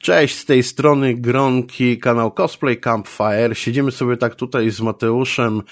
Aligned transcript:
Cześć, 0.00 0.38
z 0.38 0.44
tej 0.44 0.62
strony 0.62 1.14
Gronki, 1.14 1.98
kanał 1.98 2.30
Cosplay 2.30 2.80
Campfire. 2.80 3.54
Siedzimy 3.54 3.92
sobie 3.92 4.16
tak 4.16 4.34
tutaj 4.34 4.70
z 4.70 4.80
Mateuszem 4.80 5.62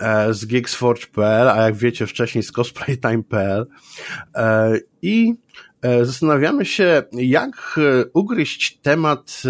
e, 0.00 0.34
z 0.34 0.44
Geeksforge.pl, 0.44 1.48
a 1.48 1.62
jak 1.62 1.76
wiecie 1.76 2.06
wcześniej 2.06 2.42
z 2.44 2.52
cosplaytime.pl 2.52 3.66
e, 4.34 4.72
i 5.02 5.34
e, 5.82 6.04
zastanawiamy 6.04 6.64
się, 6.64 7.02
jak 7.12 7.76
e, 7.78 8.04
ugryźć 8.12 8.78
temat 8.82 9.42
e, 9.44 9.48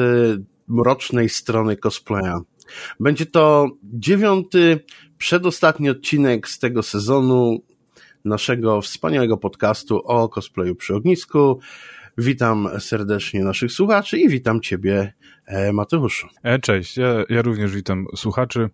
mrocznej 0.69 1.29
strony 1.29 1.77
cosplaya. 1.77 2.41
Będzie 3.01 3.27
to 3.27 3.69
dziewiąty, 3.83 4.85
przedostatni 5.19 5.91
odcinek 5.91 6.49
z 6.49 6.59
tego 6.59 6.83
sezonu 6.83 7.63
naszego 8.25 8.81
wspaniałego 8.81 9.37
podcastu 9.37 9.97
o 10.05 10.29
cosplayu 10.29 10.75
przy 10.75 10.95
ognisku. 10.95 11.61
Witam 12.19 12.69
serdecznie 12.79 13.45
naszych 13.45 13.73
słuchaczy 13.73 14.19
i 14.19 14.29
witam 14.29 14.61
Ciebie, 14.61 15.15
e, 15.47 15.73
Mateuszu. 15.73 16.27
E, 16.43 16.59
cześć, 16.59 16.97
ja, 16.97 17.25
ja 17.29 17.43
również 17.43 17.75
witam 17.75 18.07
słuchaczy. 18.17 18.71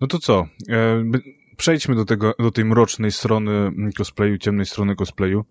No 0.00 0.06
to 0.06 0.18
co? 0.18 0.46
E, 0.68 1.04
przejdźmy 1.56 1.94
do, 1.94 2.04
tego, 2.04 2.34
do 2.38 2.50
tej 2.50 2.64
mrocznej 2.64 3.12
strony 3.12 3.72
cosplayu, 3.96 4.38
ciemnej 4.38 4.66
strony 4.66 4.96
cosplayu. 4.96 5.44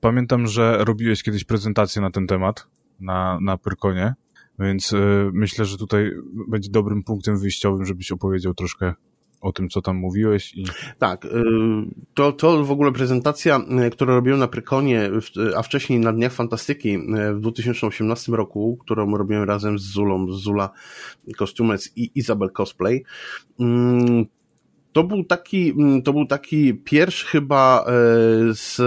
Pamiętam, 0.00 0.46
że 0.46 0.84
robiłeś 0.84 1.22
kiedyś 1.22 1.44
prezentację 1.44 2.02
na 2.02 2.10
ten 2.10 2.26
temat 2.26 2.66
na, 3.00 3.38
na 3.42 3.56
Pyrkonie, 3.56 4.14
więc 4.58 4.94
myślę, 5.32 5.64
że 5.64 5.78
tutaj 5.78 6.10
będzie 6.48 6.70
dobrym 6.70 7.02
punktem 7.02 7.38
wyjściowym, 7.38 7.86
żebyś 7.86 8.12
opowiedział 8.12 8.54
troszkę 8.54 8.94
o 9.40 9.52
tym, 9.52 9.68
co 9.68 9.82
tam 9.82 9.96
mówiłeś. 9.96 10.54
I... 10.54 10.64
Tak, 10.98 11.24
y, 11.24 11.28
to, 12.14 12.32
to 12.32 12.64
w 12.64 12.70
ogóle 12.70 12.92
prezentacja, 12.92 13.60
y, 13.86 13.90
którą 13.90 14.14
robiłem 14.14 14.38
na 14.38 14.48
Prykonie, 14.48 15.10
a 15.56 15.62
wcześniej 15.62 16.00
na 16.00 16.12
Dniach 16.12 16.32
Fantastyki 16.32 16.94
y, 16.94 17.34
w 17.34 17.40
2018 17.40 18.32
roku, 18.32 18.78
którą 18.80 19.16
robiłem 19.16 19.44
razem 19.44 19.78
z 19.78 19.82
Zulą, 19.82 20.32
Zula 20.32 20.70
Kostiumec 21.36 21.92
i 21.96 22.10
Izabel 22.14 22.50
Cosplay, 22.50 23.04
mm, 23.60 24.26
to 24.92 25.04
był 25.04 25.24
taki, 25.24 25.70
mm, 25.70 26.02
to 26.02 26.12
był 26.12 26.26
taki 26.26 26.74
pierwszy 26.74 27.26
chyba 27.26 27.84
z 28.52 28.80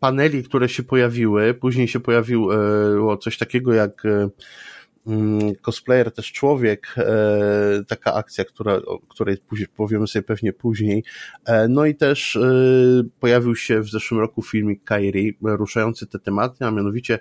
paneli, 0.00 0.42
które 0.42 0.68
się 0.68 0.82
pojawiły. 0.82 1.54
Później 1.54 1.88
się 1.88 2.00
pojawiło 2.00 3.16
coś 3.16 3.38
takiego 3.38 3.72
jak 3.72 4.02
cosplayer 5.62 6.12
też 6.12 6.32
człowiek, 6.32 6.94
e, 6.96 7.84
taka 7.88 8.14
akcja, 8.14 8.44
która, 8.44 8.74
o 8.74 8.98
której 8.98 9.36
powiemy 9.76 10.06
sobie 10.06 10.22
pewnie 10.22 10.52
później. 10.52 11.04
E, 11.44 11.68
no 11.68 11.86
i 11.86 11.94
też 11.94 12.36
e, 12.36 12.40
pojawił 13.20 13.56
się 13.56 13.80
w 13.80 13.88
zeszłym 13.88 14.20
roku 14.20 14.42
filmik 14.42 14.84
Kairi, 14.84 15.38
ruszający 15.42 16.06
te 16.06 16.18
tematy, 16.18 16.64
a 16.64 16.70
mianowicie 16.70 17.18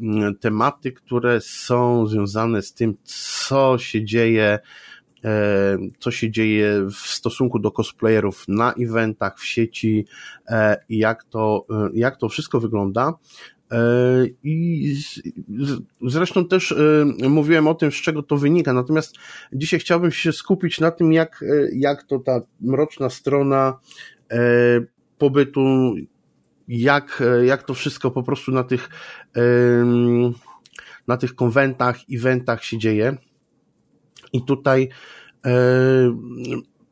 mm, 0.00 0.36
tematy, 0.36 0.92
które 0.92 1.40
są 1.40 2.06
związane 2.06 2.62
z 2.62 2.74
tym, 2.74 2.96
co 3.04 3.78
się 3.78 4.04
dzieje 4.04 4.58
co 5.98 6.10
się 6.10 6.30
dzieje 6.30 6.86
w 6.90 6.96
stosunku 6.96 7.58
do 7.58 7.70
cosplayerów 7.70 8.44
na 8.48 8.72
eventach, 8.72 9.38
w 9.38 9.44
sieci 9.44 10.06
jak 10.88 11.24
to, 11.24 11.66
jak 11.94 12.16
to 12.16 12.28
wszystko 12.28 12.60
wygląda. 12.60 13.12
E, 13.72 13.78
I 14.42 14.94
zresztą 16.02 16.48
też 16.48 16.72
e, 16.72 17.28
mówiłem 17.28 17.68
o 17.68 17.74
tym, 17.74 17.92
z 17.92 17.94
czego 17.94 18.22
to 18.22 18.36
wynika. 18.36 18.72
Natomiast 18.72 19.16
dzisiaj 19.52 19.80
chciałbym 19.80 20.10
się 20.10 20.32
skupić 20.32 20.80
na 20.80 20.90
tym, 20.90 21.12
jak, 21.12 21.42
e, 21.42 21.68
jak 21.72 22.02
to 22.02 22.18
ta 22.18 22.40
mroczna 22.60 23.10
strona 23.10 23.78
pobytu, 25.18 25.94
jak, 26.68 27.22
jak 27.44 27.62
to 27.62 27.74
wszystko 27.74 28.10
po 28.10 28.22
prostu 28.22 28.52
na 28.52 28.64
tych, 28.64 28.88
na 31.08 31.16
tych 31.16 31.34
konwentach, 31.34 31.96
eventach 32.12 32.64
się 32.64 32.78
dzieje. 32.78 33.16
I 34.32 34.44
tutaj 34.44 34.88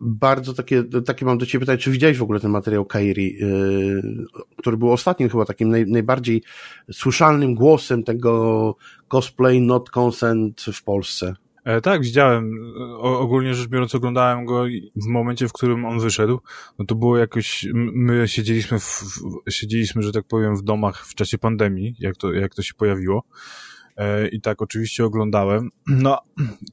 bardzo 0.04 0.54
takie, 0.54 0.84
takie 1.06 1.25
mam 1.25 1.38
do 1.38 1.47
Ciebie 1.47 1.60
pytanie, 1.60 1.78
czy 1.78 1.91
widziałeś 1.91 2.19
w 2.19 2.22
ogóle 2.22 2.41
ten 2.41 2.50
materiał 2.50 2.84
Kairi, 2.84 3.37
yy, 3.38 4.03
który 4.56 4.76
był 4.76 4.92
ostatnim 4.92 5.28
chyba 5.28 5.44
takim 5.44 5.70
naj, 5.70 5.87
najbardziej 5.87 6.42
słyszalnym 6.92 7.54
głosem 7.54 8.04
tego 8.04 8.76
cosplay 9.09 9.60
not 9.60 9.91
consent 9.91 10.62
w 10.72 10.82
Polsce? 10.82 11.34
E, 11.64 11.81
tak, 11.81 12.03
widziałem. 12.03 12.59
O, 12.78 13.20
ogólnie 13.20 13.54
rzecz 13.54 13.69
biorąc, 13.69 13.94
oglądałem 13.94 14.44
go 14.44 14.64
w 14.97 15.06
momencie, 15.06 15.48
w 15.48 15.53
którym 15.53 15.84
on 15.84 16.00
wyszedł. 16.00 16.41
No 16.78 16.84
to 16.84 16.94
było 16.94 17.19
jakoś, 17.19 17.66
my 17.75 18.28
siedzieliśmy, 18.28 18.78
w, 18.78 19.03
w, 19.47 19.53
siedzieliśmy, 19.53 20.03
że 20.03 20.12
tak 20.12 20.25
powiem, 20.25 20.56
w 20.56 20.62
domach 20.62 21.06
w 21.06 21.14
czasie 21.14 21.38
pandemii, 21.38 21.97
jak 21.98 22.16
to, 22.16 22.32
jak 22.32 22.54
to 22.54 22.62
się 22.62 22.75
pojawiło. 22.75 23.22
E, 23.97 24.28
i 24.28 24.41
tak 24.41 24.62
oczywiście 24.62 25.05
oglądałem. 25.05 25.71
No, 25.87 26.19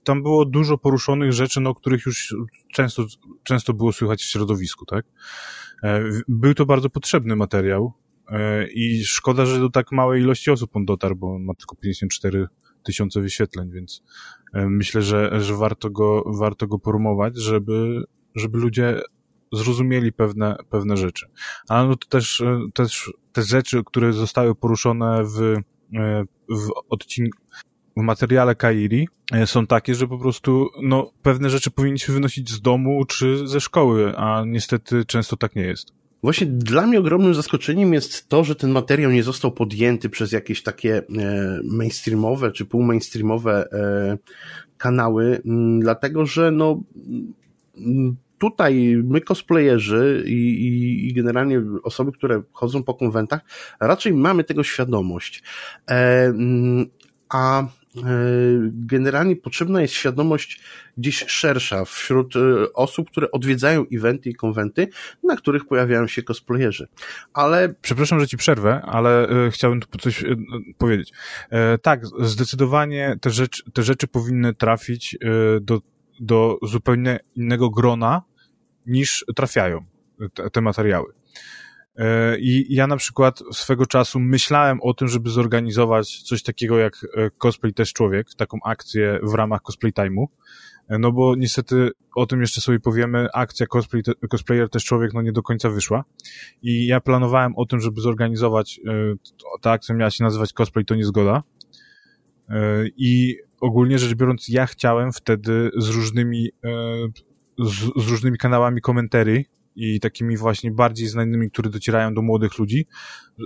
tam 0.04 0.24
było 0.24 0.46
dużo 0.46 0.78
poruszonych 0.78 1.34
rzeczy, 1.34 1.62
no, 1.62 1.76
których 1.76 2.06
już 2.06 2.36
często, 2.74 3.06
często 3.44 3.74
było 3.74 3.92
słychać 3.92 4.22
w 4.22 4.32
środowisku, 4.32 4.86
tak? 4.86 5.06
E, 5.84 6.04
był 6.28 6.54
to 6.54 6.66
bardzo 6.66 6.90
potrzebny 6.90 7.36
materiał 7.36 7.94
e, 8.30 8.68
i 8.68 9.04
szkoda, 9.06 9.46
że 9.46 9.60
do 9.60 9.70
tak 9.70 9.92
małej 9.92 10.22
ilości 10.22 10.52
osób 10.52 10.76
on 10.76 10.86
dotarł, 10.86 11.16
bo 11.16 11.36
on 11.36 11.44
ma 11.44 11.54
tylko 11.54 11.76
54 11.76 12.48
tysiące 12.84 13.22
wyświetleń, 13.22 13.72
więc 13.72 14.04
myślę, 14.54 15.02
że, 15.02 15.42
że 15.42 15.56
warto 15.56 15.90
go, 15.90 16.24
warto 16.40 16.68
go 16.68 16.80
promować, 16.80 17.38
żeby, 17.38 18.04
żeby 18.36 18.58
ludzie 18.58 19.02
zrozumieli 19.54 20.14
pewne, 20.14 20.56
pewne 20.70 20.98
rzeczy. 20.98 21.28
Ale 21.70 21.88
no 21.88 21.96
to 21.96 22.08
też, 22.08 22.44
też 22.74 23.14
te 23.32 23.44
rzeczy, 23.44 23.84
które 23.86 24.14
zostały 24.14 24.56
poruszone 24.56 25.24
w 25.24 25.56
w 26.50 26.70
odcinku, 26.90 27.38
w 27.98 28.02
materiale 28.02 28.56
Kairi 28.56 29.08
e, 29.34 29.48
są 29.48 29.68
takie, 29.68 29.96
że 29.96 30.08
po 30.08 30.18
prostu 30.18 30.68
no, 30.84 31.12
pewne 31.22 31.50
rzeczy 31.50 31.72
powinniśmy 31.72 32.14
wynosić 32.14 32.50
z 32.50 32.62
domu 32.62 33.06
czy 33.06 33.48
ze 33.48 33.60
szkoły, 33.60 34.18
a 34.18 34.44
niestety 34.48 35.06
często 35.06 35.38
tak 35.38 35.56
nie 35.56 35.64
jest. 35.64 35.94
Właśnie 36.24 36.48
dla 36.48 36.88
mnie 36.88 37.00
ogromnym 37.00 37.34
zaskoczeniem 37.34 37.94
jest 37.94 38.30
to, 38.30 38.44
że 38.44 38.56
ten 38.56 38.72
materiał 38.72 39.12
nie 39.12 39.24
został 39.24 39.52
podjęty 39.52 40.10
przez 40.10 40.32
jakieś 40.32 40.64
takie 40.64 40.98
e, 40.98 41.04
mainstreamowe 41.64 42.52
czy 42.52 42.66
półmainstreamowe 42.66 43.72
e, 43.72 44.18
kanały, 44.78 45.42
dlatego 45.80 46.26
że 46.26 46.52
no 46.52 46.82
tutaj 48.42 49.04
my 49.04 49.22
cosplayerzy 49.22 50.24
i, 50.26 50.32
i, 50.32 51.08
i, 51.08 51.14
generalnie 51.14 51.62
osoby, 51.84 52.12
które 52.12 52.42
chodzą 52.52 52.84
po 52.84 52.94
konwentach, 52.94 53.42
raczej 53.80 54.14
mamy 54.14 54.44
tego 54.44 54.64
świadomość. 54.64 55.44
E, 55.90 56.34
a 57.30 57.62
e, 57.62 57.68
generalnie 58.72 59.36
potrzebna 59.36 59.82
jest 59.82 59.94
świadomość 59.94 60.62
gdzieś 60.98 61.26
szersza 61.28 61.86
wśród 61.86 62.36
e, 62.36 62.74
osób, 62.74 63.12
które 63.12 63.32
odwiedzają 63.32 63.86
eventy 63.94 64.30
i 64.30 64.36
konwenty, 64.36 64.88
na 65.24 65.36
których 65.36 65.66
pojawiają 65.66 66.08
się 66.08 66.24
cosplayerzy. 66.24 66.88
Ale... 67.34 67.74
Przepraszam, 67.82 68.20
że 68.20 68.28
ci 68.28 68.38
przerwę, 68.38 68.82
ale 68.86 69.30
e, 69.30 69.52
chciałbym 69.52 69.80
tu 69.80 69.98
coś 69.98 70.24
powiedzieć. 70.78 71.14
Tak, 71.82 72.06
zdecydowanie 72.20 73.16
te 73.22 73.30
rzeczy, 73.30 73.72
te 73.74 73.84
rzeczy 73.84 74.08
powinny 74.08 74.54
trafić 74.54 75.18
do, 75.62 75.82
do 76.20 76.58
zupełnie 76.62 77.20
innego 77.36 77.70
grona, 77.70 78.22
niż 78.86 79.26
trafiają 79.36 79.86
te, 80.34 80.50
te 80.50 80.62
materiały. 80.62 81.14
E, 81.96 82.40
I 82.40 82.76
ja 82.76 82.88
na 82.88 82.98
przykład 82.98 83.44
swego 83.52 83.86
czasu 83.86 84.20
myślałem 84.20 84.80
o 84.82 84.94
tym, 84.94 85.08
żeby 85.08 85.30
zorganizować 85.30 86.22
coś 86.22 86.44
takiego 86.44 86.78
jak 86.78 87.06
e, 87.18 87.30
Cosplay 87.30 87.74
Też 87.74 87.94
Człowiek, 87.94 88.28
taką 88.38 88.58
akcję 88.66 89.20
w 89.24 89.34
ramach 89.34 89.62
Cosplay 89.62 89.94
Time'u, 89.94 90.26
e, 90.90 91.00
no 91.00 91.12
bo 91.12 91.36
niestety 91.36 91.92
o 92.16 92.26
tym 92.26 92.42
jeszcze 92.42 92.62
sobie 92.62 92.80
powiemy, 92.80 93.28
akcja 93.34 93.66
Cosplay, 93.68 94.04
Cosplayer 94.30 94.70
Też 94.70 94.86
Człowiek 94.86 95.14
no 95.14 95.22
nie 95.22 95.32
do 95.32 95.44
końca 95.44 95.70
wyszła. 95.70 96.04
I 96.62 96.88
ja 96.88 97.02
planowałem 97.02 97.56
o 97.56 97.66
tym, 97.66 97.80
żeby 97.80 98.02
zorganizować, 98.02 98.80
ta 99.62 99.72
akcja 99.72 99.96
miała 99.96 100.12
się 100.12 100.24
nazywać 100.24 100.54
Cosplay 100.54 100.86
to 100.86 100.96
niezgoda. 100.96 101.44
I 102.98 103.38
ogólnie 103.62 104.00
rzecz 104.00 104.16
biorąc 104.16 104.48
ja 104.48 104.66
chciałem 104.66 105.12
wtedy 105.12 105.72
z 105.78 105.90
różnymi 105.90 106.50
z, 107.60 108.04
z 108.04 108.10
różnymi 108.10 108.38
kanałami 108.38 108.82
komentarzy 108.82 109.46
i 109.76 110.00
takimi 110.00 110.38
właśnie 110.38 110.72
bardziej 110.72 111.08
znanymi, 111.08 111.52
które 111.52 111.70
docierają 111.70 112.14
do 112.14 112.22
młodych 112.22 112.58
ludzi, 112.58 112.88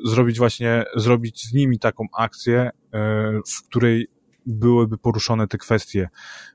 zrobić 0.06 0.38
właśnie, 0.38 0.84
zrobić 0.96 1.44
z 1.44 1.54
nimi 1.54 1.80
taką 1.80 2.06
akcję, 2.18 2.70
e, 2.94 3.40
w 3.48 3.68
której 3.68 4.08
byłyby 4.46 4.98
poruszone 4.98 5.48
te 5.48 5.58
kwestie, 5.58 6.10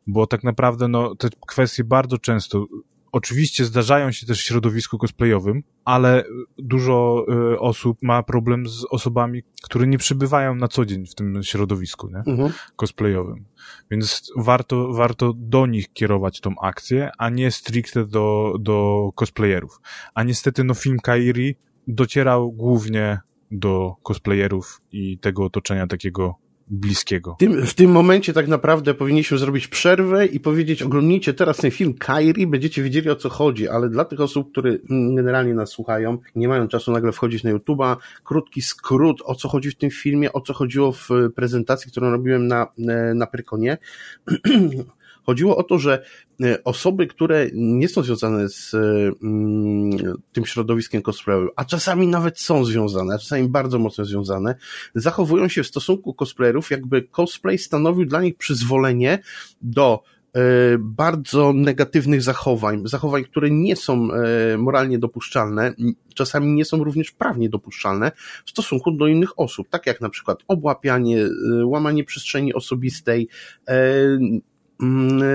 bo 0.06 0.26
tak 0.26 0.44
naprawdę 0.44 0.88
no, 0.88 1.14
te 1.14 1.28
kwestie 1.46 1.84
bardzo 1.84 2.18
często 2.18 2.66
Oczywiście 3.12 3.64
zdarzają 3.64 4.12
się 4.12 4.26
też 4.26 4.40
w 4.40 4.46
środowisku 4.46 4.98
cosplayowym, 4.98 5.62
ale 5.84 6.24
dużo 6.58 7.26
y, 7.52 7.60
osób 7.60 7.98
ma 8.02 8.22
problem 8.22 8.68
z 8.68 8.84
osobami, 8.90 9.42
które 9.62 9.86
nie 9.86 9.98
przybywają 9.98 10.54
na 10.54 10.68
co 10.68 10.86
dzień 10.86 11.06
w 11.06 11.14
tym 11.14 11.42
środowisku 11.42 12.08
nie? 12.08 12.32
Mhm. 12.32 12.52
cosplayowym. 12.76 13.44
Więc 13.90 14.32
warto, 14.36 14.92
warto 14.92 15.32
do 15.36 15.66
nich 15.66 15.92
kierować 15.92 16.40
tą 16.40 16.54
akcję, 16.62 17.10
a 17.18 17.28
nie 17.28 17.50
stricte 17.50 18.06
do, 18.06 18.54
do 18.60 19.08
cosplayerów. 19.14 19.80
A 20.14 20.22
niestety 20.22 20.64
no, 20.64 20.74
film 20.74 20.98
Kairi 20.98 21.56
docierał 21.88 22.52
głównie 22.52 23.18
do 23.50 23.94
cosplayerów 24.02 24.80
i 24.92 25.18
tego 25.18 25.44
otoczenia 25.44 25.86
takiego 25.86 26.34
bliskiego. 26.70 27.36
Tym, 27.38 27.66
w 27.66 27.74
tym 27.74 27.90
momencie 27.90 28.32
tak 28.32 28.48
naprawdę 28.48 28.94
powinniśmy 28.94 29.38
zrobić 29.38 29.68
przerwę 29.68 30.26
i 30.26 30.40
powiedzieć, 30.40 30.82
oglądnijcie 30.82 31.34
teraz 31.34 31.56
ten 31.56 31.70
film 31.70 31.94
Kairi, 31.94 32.46
będziecie 32.46 32.82
wiedzieli 32.82 33.10
o 33.10 33.16
co 33.16 33.28
chodzi, 33.28 33.68
ale 33.68 33.88
dla 33.88 34.04
tych 34.04 34.20
osób, 34.20 34.52
które 34.52 34.78
generalnie 35.14 35.54
nas 35.54 35.70
słuchają, 35.70 36.18
nie 36.34 36.48
mają 36.48 36.68
czasu 36.68 36.92
nagle 36.92 37.12
wchodzić 37.12 37.44
na 37.44 37.52
YouTube'a, 37.52 37.96
krótki 38.24 38.62
skrót, 38.62 39.22
o 39.24 39.34
co 39.34 39.48
chodzi 39.48 39.70
w 39.70 39.76
tym 39.76 39.90
filmie, 39.90 40.32
o 40.32 40.40
co 40.40 40.54
chodziło 40.54 40.92
w 40.92 41.08
prezentacji, 41.34 41.90
którą 41.90 42.10
robiłem 42.10 42.46
na, 42.46 42.66
na 43.14 43.26
Prykonie. 43.26 43.78
Chodziło 45.26 45.56
o 45.56 45.62
to, 45.62 45.78
że 45.78 46.04
e, 46.44 46.64
osoby, 46.64 47.06
które 47.06 47.46
nie 47.54 47.88
są 47.88 48.02
związane 48.02 48.48
z 48.48 48.74
mm, 49.22 49.90
tym 50.32 50.46
środowiskiem 50.46 51.02
cosplayowym, 51.02 51.48
a 51.56 51.64
czasami 51.64 52.06
nawet 52.06 52.40
są 52.40 52.64
związane, 52.64 53.14
a 53.14 53.18
czasami 53.18 53.48
bardzo 53.48 53.78
mocno 53.78 54.04
związane, 54.04 54.54
zachowują 54.94 55.48
się 55.48 55.62
w 55.62 55.66
stosunku 55.66 56.14
cosplayerów, 56.14 56.70
jakby 56.70 57.02
cosplay 57.02 57.58
stanowił 57.58 58.06
dla 58.06 58.22
nich 58.22 58.36
przyzwolenie 58.36 59.18
do 59.62 60.02
e, 60.34 60.40
bardzo 60.78 61.52
negatywnych 61.52 62.22
zachowań, 62.22 62.82
zachowań, 62.84 63.24
które 63.24 63.50
nie 63.50 63.76
są 63.76 64.08
e, 64.12 64.58
moralnie 64.58 64.98
dopuszczalne, 64.98 65.74
czasami 66.14 66.52
nie 66.52 66.64
są 66.64 66.84
również 66.84 67.10
prawnie 67.10 67.48
dopuszczalne 67.48 68.12
w 68.46 68.50
stosunku 68.50 68.92
do 68.92 69.06
innych 69.06 69.38
osób, 69.38 69.68
tak 69.68 69.86
jak 69.86 70.00
na 70.00 70.08
przykład 70.08 70.38
obłapianie, 70.48 71.26
łamanie 71.64 72.04
przestrzeni 72.04 72.54
osobistej, 72.54 73.28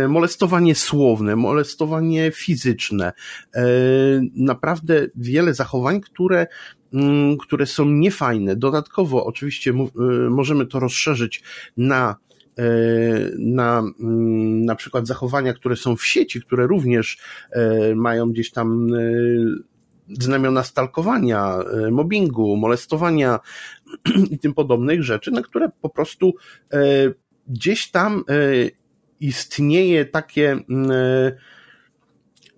molestowanie 0.07 0.75
słowne, 0.75 1.35
molestowanie 1.35 2.31
fizyczne, 2.31 3.13
e, 3.55 3.63
naprawdę 4.35 5.07
wiele 5.15 5.53
zachowań, 5.53 6.01
które, 6.01 6.47
mm, 6.93 7.37
które 7.37 7.65
są 7.65 7.85
niefajne. 7.85 8.55
Dodatkowo 8.55 9.25
oczywiście 9.25 9.71
e, 9.71 9.75
możemy 10.29 10.65
to 10.65 10.79
rozszerzyć 10.79 11.43
na 11.77 12.15
e, 12.57 12.63
na 13.39 13.83
mm, 13.99 14.65
na 14.65 14.75
przykład 14.75 15.07
zachowania, 15.07 15.53
które 15.53 15.75
są 15.75 15.95
w 15.95 16.05
sieci, 16.05 16.41
które 16.41 16.67
również 16.67 17.17
mają 17.95 18.31
gdzieś 18.31 18.51
tam 18.51 18.87
znamiona 20.09 20.63
stalkowania, 20.63 21.57
mobbingu, 21.91 22.57
molestowania 22.57 23.39
i 24.31 24.39
tym 24.39 24.53
podobnych 24.53 25.03
rzeczy, 25.03 25.31
na 25.31 25.41
które 25.41 25.69
po 25.81 25.89
prostu 25.89 26.33
gdzieś 27.47 27.91
tam 27.91 28.23
istnieje 29.19 30.05
takie 30.05 30.51
mm, 30.51 30.91
e, 30.91 31.31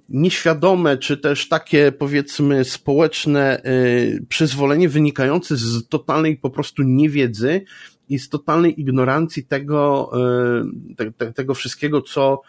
nieświadome, 0.10 0.98
czy 0.98 1.18
też 1.18 1.50
takie 1.50 1.92
powiedzmy 1.92 2.66
społeczne 2.66 3.64
e, 3.64 3.72
przyzwolenie 4.30 4.90
wynikające 4.90 5.58
z 5.58 5.88
totalnej 5.88 6.38
po 6.38 6.50
prostu 6.50 6.84
niewiedzy 6.84 7.62
i 8.10 8.20
z 8.20 8.30
totalnej 8.30 8.82
ignorancji 8.82 9.46
tego, 9.46 10.12
e, 10.90 10.96
te, 10.96 11.12
te, 11.12 11.34
tego 11.34 11.54
wszystkiego, 11.54 12.02
co 12.02 12.42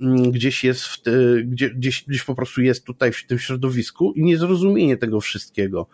mm, 0.00 0.30
gdzieś 0.30 0.64
jest 0.64 0.84
w 0.84 1.02
te, 1.02 1.12
gdzie, 1.44 1.70
gdzieś, 1.70 2.04
gdzieś 2.04 2.24
po 2.24 2.34
prostu 2.34 2.62
jest 2.62 2.84
tutaj 2.84 3.12
w 3.12 3.26
tym 3.26 3.38
środowisku 3.38 4.12
i 4.12 4.24
niezrozumienie 4.24 4.96
tego 4.96 5.20
wszystkiego. 5.20 5.86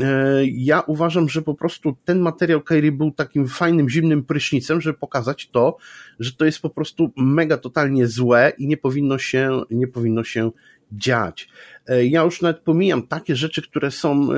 E, 0.00 0.40
ja 0.46 0.80
uważam, 0.80 1.28
że 1.28 1.42
po 1.42 1.54
prostu 1.54 1.96
ten 2.04 2.20
materiał 2.20 2.60
Kairi 2.60 2.92
był 2.92 3.10
takim 3.10 3.48
fajnym, 3.48 3.88
zimnym 3.88 4.24
prysznicem, 4.24 4.80
żeby 4.80 4.98
pokazać 4.98 5.48
to, 5.48 5.76
że 6.20 6.32
to 6.32 6.44
jest 6.44 6.62
po 6.62 6.70
prostu 6.70 7.12
mega 7.16 7.58
totalnie 7.58 8.06
złe 8.06 8.52
i 8.58 8.66
nie 8.66 8.76
powinno 8.76 9.18
się, 9.18 9.62
nie 9.70 9.88
powinno 9.88 10.24
się 10.24 10.50
dziać. 10.92 11.48
E, 11.88 12.06
ja 12.06 12.22
już 12.22 12.42
nawet 12.42 12.58
pomijam 12.60 13.02
takie 13.02 13.36
rzeczy, 13.36 13.62
które 13.62 13.90
są 13.90 14.28
e, 14.32 14.36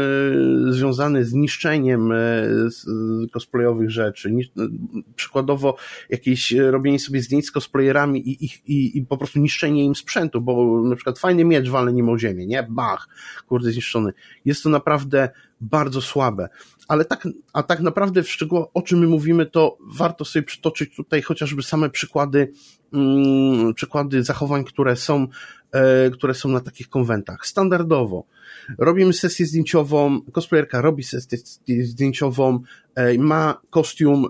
związane 0.68 1.24
z 1.24 1.32
niszczeniem 1.32 2.12
cosplayowych 3.32 3.90
rzeczy. 3.90 4.34
Przykładowo 5.16 5.76
jakieś 6.10 6.52
robienie 6.52 6.98
sobie 6.98 7.22
zdjęć 7.22 7.46
z 7.46 7.50
cosplayerami 7.50 8.28
i, 8.28 8.44
i, 8.44 8.48
i, 8.66 8.98
i 8.98 9.06
po 9.06 9.18
prostu 9.18 9.38
niszczenie 9.38 9.84
im 9.84 9.94
sprzętu, 9.94 10.40
bo 10.40 10.82
na 10.82 10.96
przykład 10.96 11.18
fajny 11.18 11.44
miecz 11.44 11.68
walny 11.68 11.92
nim 11.92 12.08
o 12.08 12.18
ziemię, 12.18 12.46
nie? 12.46 12.66
Bach, 12.70 13.08
kurde 13.46 13.70
zniszczony. 13.70 14.12
Jest 14.44 14.62
to 14.62 14.68
naprawdę 14.68 15.28
bardzo 15.60 16.00
słabe. 16.00 16.48
Ale 16.88 17.04
tak, 17.04 17.28
a 17.52 17.62
tak 17.62 17.80
naprawdę 17.80 18.22
w 18.22 18.30
szczegółach, 18.30 18.66
o 18.74 18.82
czym 18.82 18.98
my 18.98 19.06
mówimy, 19.06 19.46
to 19.46 19.78
warto 19.80 20.24
sobie 20.24 20.42
przytoczyć 20.42 20.96
tutaj 20.96 21.22
chociażby 21.22 21.62
same 21.62 21.90
przykłady, 21.90 22.52
mm, 22.92 23.74
przykłady 23.74 24.22
zachowań, 24.22 24.64
które 24.64 24.96
są, 24.96 25.26
e, 25.72 26.10
które 26.10 26.34
są 26.34 26.48
na 26.48 26.60
takich 26.60 26.88
konwentach. 26.88 27.46
Standardowo 27.46 28.24
robimy 28.78 29.12
sesję 29.12 29.46
zdjęciową, 29.46 30.20
cosplayerka 30.32 30.80
robi 30.80 31.02
sesję 31.02 31.38
zdjęciową, 31.84 32.60
e, 32.94 33.18
ma 33.18 33.60
kostium 33.70 34.24
e, 34.24 34.28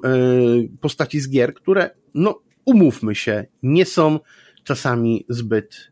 postaci 0.80 1.20
z 1.20 1.30
gier, 1.30 1.54
które, 1.54 1.90
no, 2.14 2.40
umówmy 2.64 3.14
się, 3.14 3.46
nie 3.62 3.86
są 3.86 4.18
czasami 4.64 5.24
zbyt 5.28 5.90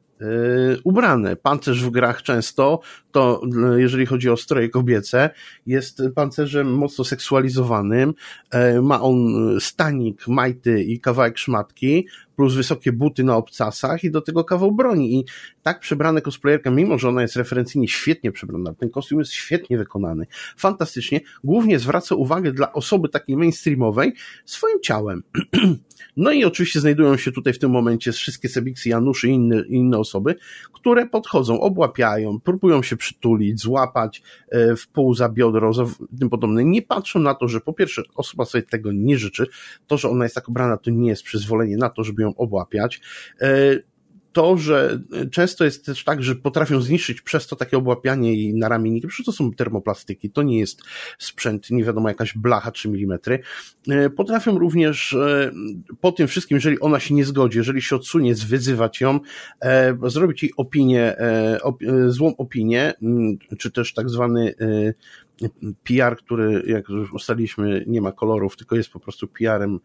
ubrane. 0.85 1.37
Pancerz 1.37 1.85
w 1.85 1.91
grach 1.91 2.23
często, 2.23 2.81
to 3.13 3.41
jeżeli 3.77 4.07
chodzi 4.07 4.31
o 4.31 4.37
stroje 4.37 4.69
kobiece, 4.69 5.31
jest 5.67 6.03
pancerzem 6.15 6.75
mocno 6.75 7.05
seksualizowanym. 7.05 8.15
E, 8.51 8.81
ma 8.81 9.01
on 9.01 9.17
stanik, 9.61 10.29
majty 10.29 10.83
i 10.83 11.01
kawałek 11.01 11.39
szmatki, 11.39 12.07
plus 12.39 12.55
wysokie 12.55 12.93
buty 12.93 13.25
na 13.25 13.37
obcasach 13.37 14.05
i 14.05 14.11
do 14.11 14.21
tego 14.21 14.45
kawał 14.45 14.73
broni. 14.73 15.19
I 15.19 15.25
tak 15.63 15.81
przebrane 15.81 16.23
cosplayerka, 16.23 16.71
mimo 16.71 16.99
że 16.99 17.09
ona 17.09 17.23
jest 17.23 17.37
referencyjnie 17.37 17.89
świetnie 17.89 18.33
przebrana, 18.33 18.75
ten 18.75 18.91
kostium 18.91 19.19
jest 19.19 19.33
świetnie 19.33 19.79
wykonany, 19.79 20.27
fantastycznie, 20.57 21.21
głównie 21.45 21.79
zwraca 21.79 22.15
uwagę 22.15 22.53
dla 22.53 22.73
osoby 22.73 23.09
takiej 23.09 23.37
mainstreamowej 23.37 24.13
swoim 24.45 24.81
ciałem. 24.83 25.23
No 26.17 26.33
i 26.33 26.45
oczywiście 26.45 26.81
znajdują 26.81 27.17
się 27.17 27.33
tutaj 27.33 27.53
w 27.53 27.59
tym 27.59 27.71
momencie 27.71 28.13
wszystkie 28.13 28.49
Sebiksy, 28.49 28.89
Januszy 28.89 29.29
i 29.29 29.33
inne, 29.33 29.63
inne 29.69 29.99
osoby, 29.99 30.35
które 30.73 31.07
podchodzą, 31.07 31.61
obłapiają, 31.61 32.41
próbują 32.41 32.83
się 32.83 32.97
przytulić, 32.97 33.61
złapać 33.61 34.23
e, 34.49 34.77
w 34.77 34.89
pół 34.89 35.15
za 35.15 35.29
biodro, 35.29 35.73
tym 36.21 36.31
podobne. 36.31 36.65
Nie 36.65 36.83
patrzą 36.83 37.21
na 37.21 37.35
to, 37.35 37.49
że 37.49 37.61
po 37.61 37.73
pierwsze 37.73 38.03
osoba 38.15 38.45
sobie 38.45 38.63
tego 38.63 38.93
nie 38.93 39.19
życzy, 39.19 39.47
to, 39.87 39.97
że 39.97 40.09
ona 40.09 40.25
jest 40.25 40.35
tak 40.35 40.49
ubrana, 40.49 40.77
to 40.77 40.91
nie 40.91 41.09
jest 41.09 41.23
przyzwolenie 41.23 41.77
na 41.77 41.91
to, 41.91 42.05
żeby 42.05 42.23
ją 42.23 42.28
obłapiać 42.37 43.01
e, 43.41 43.79
to, 44.33 44.57
że 44.57 45.01
często 45.31 45.65
jest 45.65 45.87
też 45.87 46.05
tak, 46.05 46.23
że 46.23 46.35
potrafią 46.35 46.81
zniszczyć 46.81 47.23
przez 47.23 47.47
to 47.47 47.57
takie 47.57 47.77
obłapianie 47.79 48.35
i 48.35 48.55
naramienniki, 48.55 49.09
przecież 49.09 49.27
to 49.27 49.33
są 49.33 49.53
termoplastyki, 49.53 50.31
to 50.31 50.43
nie 50.43 50.59
jest 50.59 50.83
sprzęt, 51.19 51.71
nie 51.71 51.85
wiadomo, 51.85 52.09
jakaś 52.09 52.39
blacha 52.39 52.71
3 52.71 52.89
mm. 52.89 53.19
E, 53.89 54.11
potrafią 54.11 54.59
również 54.59 55.13
e, 55.13 55.51
po 56.01 56.13
tym 56.13 56.29
wszystkim, 56.29 56.57
jeżeli 56.57 56.81
ona 56.81 57.01
się 57.01 57.15
nie 57.15 57.25
zgodzi, 57.25 57.59
jeżeli 57.59 57.83
się 57.83 57.97
odsunie, 57.97 58.35
zwyzywać 58.35 59.01
ją, 59.01 59.21
zrobić 60.07 60.43
jej 60.43 60.53
opinię, 60.57 61.17
złą 62.09 62.37
opinię, 62.37 62.95
czy 63.59 63.71
też 63.71 63.95
tak 63.95 64.11
zwany 64.11 64.55
PR, 65.85 66.17
który, 66.17 66.63
jak 66.67 66.89
już 66.89 67.13
ustaliliśmy, 67.13 67.85
nie 67.87 68.01
ma 68.01 68.13
kolorów, 68.13 68.57
tylko 68.57 68.77
jest 68.77 68.91
po 68.91 69.01
prostu 69.01 69.29
PR-em 69.29 69.81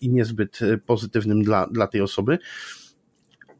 i 0.00 0.10
niezbyt 0.10 0.58
pozytywnym 0.86 1.42
dla, 1.42 1.66
dla 1.66 1.86
tej 1.86 2.00
osoby. 2.00 2.38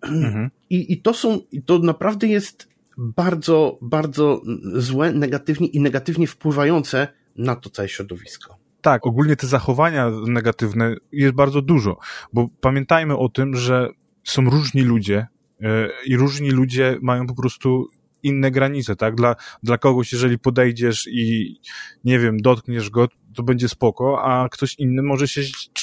Mhm. 0.03 0.51
I, 0.71 0.93
I 0.93 1.03
to 1.03 1.15
są, 1.15 1.39
to 1.67 1.79
naprawdę 1.79 2.27
jest 2.27 2.69
bardzo, 2.97 3.79
bardzo 3.83 4.43
złe, 4.75 5.13
negatywnie 5.13 5.67
i 5.67 5.81
negatywnie 5.81 6.27
wpływające 6.27 7.09
na 7.37 7.57
to 7.57 7.71
całe 7.71 7.89
środowisko. 7.89 8.59
Tak, 8.81 9.07
ogólnie 9.07 9.37
te 9.37 9.47
zachowania 9.47 10.11
negatywne 10.27 10.95
jest 11.13 11.35
bardzo 11.35 11.63
dużo, 11.63 11.99
bo 12.33 12.49
pamiętajmy 12.61 13.17
o 13.17 13.29
tym, 13.29 13.57
że 13.57 13.89
są 14.25 14.51
różni 14.51 14.83
ludzie 14.83 15.27
yy, 15.61 15.91
i 16.07 16.17
różni 16.17 16.51
ludzie 16.51 16.99
mają 17.03 17.27
po 17.27 17.35
prostu 17.35 17.89
inne 18.23 18.51
granice, 18.51 18.97
tak? 18.97 19.15
Dla, 19.15 19.37
dla 19.63 19.79
kogoś, 19.79 20.13
jeżeli 20.13 20.39
podejdziesz 20.39 21.09
i, 21.11 21.61
nie 22.05 22.19
wiem, 22.19 22.37
dotkniesz 22.41 22.91
go, 22.91 23.09
to 23.35 23.43
będzie 23.43 23.69
spoko, 23.69 24.23
a 24.23 24.49
ktoś 24.49 24.75
inny 24.79 25.03
może 25.03 25.29
się 25.29 25.43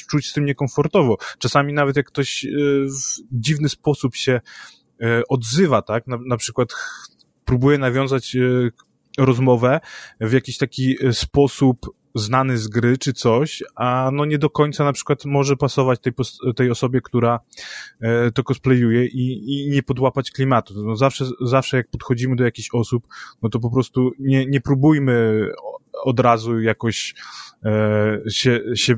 czuć 0.09 0.29
z 0.29 0.33
tym 0.33 0.45
niekomfortowo. 0.45 1.17
Czasami 1.39 1.73
nawet 1.73 1.95
jak 1.95 2.05
ktoś 2.05 2.45
e, 2.45 2.49
w 3.31 3.39
dziwny 3.39 3.69
sposób 3.69 4.15
się 4.15 4.41
e, 5.01 5.21
odzywa, 5.29 5.81
tak? 5.81 6.07
Na, 6.07 6.17
na 6.27 6.37
przykład 6.37 6.69
próbuje 7.45 7.77
nawiązać 7.77 8.35
e, 8.35 8.39
rozmowę 9.17 9.79
w 10.19 10.31
jakiś 10.31 10.57
taki 10.57 10.95
sposób 11.11 11.77
znany 12.15 12.57
z 12.57 12.67
gry 12.67 12.97
czy 12.97 13.13
coś, 13.13 13.63
a 13.75 14.09
no 14.13 14.25
nie 14.25 14.37
do 14.37 14.49
końca 14.49 14.83
na 14.83 14.93
przykład 14.93 15.25
może 15.25 15.57
pasować 15.57 15.99
tej, 15.99 16.13
tej 16.55 16.71
osobie, 16.71 17.01
która 17.01 17.39
e, 18.01 18.31
to 18.31 18.43
cosplayuje 18.43 19.05
i, 19.05 19.53
i 19.53 19.69
nie 19.69 19.83
podłapać 19.83 20.31
klimatu. 20.31 20.73
No 20.85 20.95
zawsze, 20.95 21.25
zawsze 21.41 21.77
jak 21.77 21.89
podchodzimy 21.89 22.35
do 22.35 22.43
jakichś 22.43 22.69
osób, 22.73 23.07
no 23.41 23.49
to 23.49 23.59
po 23.59 23.71
prostu 23.71 24.11
nie, 24.19 24.45
nie 24.45 24.61
próbujmy 24.61 25.47
od 26.03 26.19
razu 26.19 26.61
jakoś 26.61 27.15
e, 27.65 28.21
się, 28.29 28.61
się 28.75 28.95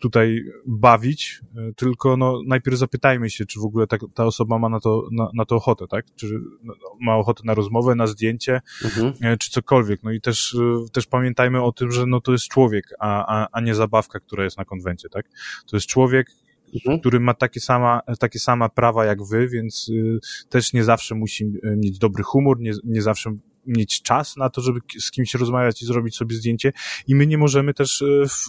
tutaj 0.00 0.44
bawić, 0.66 1.40
e, 1.56 1.72
tylko 1.76 2.16
no, 2.16 2.40
najpierw 2.46 2.76
zapytajmy 2.76 3.30
się, 3.30 3.46
czy 3.46 3.60
w 3.60 3.64
ogóle 3.64 3.86
ta, 3.86 3.96
ta 4.14 4.24
osoba 4.24 4.58
ma 4.58 4.68
na 4.68 4.80
to, 4.80 5.08
na, 5.12 5.30
na 5.34 5.44
to 5.44 5.56
ochotę, 5.56 5.86
tak? 5.86 6.04
Czy 6.14 6.40
no, 6.62 6.74
ma 7.00 7.16
ochotę 7.16 7.42
na 7.44 7.54
rozmowę, 7.54 7.94
na 7.94 8.06
zdjęcie, 8.06 8.60
mhm. 8.84 9.12
E, 9.20 9.36
czy 9.36 9.50
cokolwiek. 9.50 10.02
No 10.02 10.12
i 10.12 10.20
też, 10.20 10.56
też 10.92 11.06
pamiętajmy 11.06 11.62
o 11.62 11.72
tym, 11.72 11.90
że 11.90 12.06
no 12.06 12.20
to 12.20 12.32
jest 12.32 12.48
człowiek, 12.48 12.84
a, 12.98 13.40
a, 13.42 13.48
a 13.52 13.60
nie 13.60 13.74
zabawka, 13.74 14.20
która 14.20 14.44
jest 14.44 14.58
na 14.58 14.64
konwencie, 14.64 15.08
tak? 15.08 15.26
To 15.70 15.76
jest 15.76 15.86
człowiek, 15.86 16.30
mhm. 16.74 17.00
który 17.00 17.20
ma 17.20 17.34
takie 17.34 17.60
sama, 17.60 18.00
takie 18.18 18.38
sama 18.38 18.68
prawa 18.68 19.04
jak 19.04 19.24
wy, 19.24 19.48
więc 19.48 19.88
y, 19.88 20.18
też 20.48 20.72
nie 20.72 20.84
zawsze 20.84 21.14
musi 21.14 21.52
mieć 21.76 21.98
dobry 21.98 22.22
humor, 22.22 22.60
nie, 22.60 22.72
nie 22.84 23.02
zawsze 23.02 23.36
mieć 23.66 24.02
czas 24.02 24.36
na 24.36 24.50
to, 24.50 24.60
żeby 24.60 24.80
z 24.98 25.10
kimś 25.10 25.34
rozmawiać 25.34 25.82
i 25.82 25.86
zrobić 25.86 26.16
sobie 26.16 26.36
zdjęcie 26.36 26.72
i 27.06 27.14
my 27.14 27.26
nie 27.26 27.38
możemy 27.38 27.74
też 27.74 28.04
w, 28.28 28.48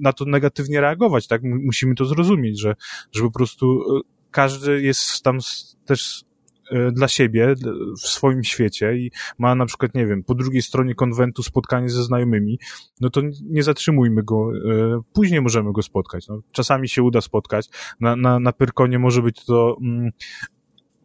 na 0.00 0.12
to 0.12 0.24
negatywnie 0.24 0.80
reagować, 0.80 1.26
tak? 1.26 1.42
Musimy 1.42 1.94
to 1.94 2.04
zrozumieć, 2.04 2.60
że, 2.60 2.74
że 3.12 3.22
po 3.22 3.30
prostu 3.30 3.82
każdy 4.30 4.82
jest 4.82 5.22
tam 5.22 5.38
też 5.84 6.24
E, 6.72 6.92
dla 6.92 7.08
siebie, 7.08 7.54
w 8.02 8.08
swoim 8.08 8.44
świecie 8.44 8.96
i 8.96 9.10
ma 9.38 9.54
na 9.54 9.66
przykład, 9.66 9.94
nie 9.94 10.06
wiem, 10.06 10.22
po 10.22 10.34
drugiej 10.34 10.62
stronie 10.62 10.94
konwentu 10.94 11.42
spotkanie 11.42 11.88
ze 11.88 12.02
znajomymi, 12.02 12.58
no 13.00 13.10
to 13.10 13.20
nie 13.42 13.62
zatrzymujmy 13.62 14.22
go, 14.22 14.52
e, 14.70 15.00
później 15.12 15.40
możemy 15.40 15.72
go 15.72 15.82
spotkać. 15.82 16.28
No, 16.28 16.40
czasami 16.52 16.88
się 16.88 17.02
uda 17.02 17.20
spotkać. 17.20 17.68
Na, 18.00 18.16
na, 18.16 18.40
na 18.40 18.52
Pyrkonie 18.52 18.98
może 18.98 19.22
być 19.22 19.44
to 19.44 19.76
mm, 19.80 20.10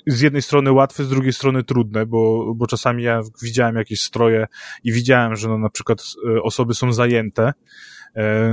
z 0.07 0.21
jednej 0.21 0.41
strony 0.41 0.71
łatwe, 0.71 1.03
z 1.03 1.09
drugiej 1.09 1.33
strony 1.33 1.63
trudne, 1.63 2.05
bo, 2.05 2.53
bo 2.55 2.67
czasami 2.67 3.03
ja 3.03 3.21
widziałem 3.41 3.75
jakieś 3.75 4.01
stroje 4.01 4.47
i 4.83 4.91
widziałem, 4.91 5.35
że 5.35 5.47
no, 5.47 5.57
na 5.57 5.69
przykład 5.69 6.03
e, 6.35 6.41
osoby 6.41 6.73
są 6.73 6.93
zajęte, 6.93 7.53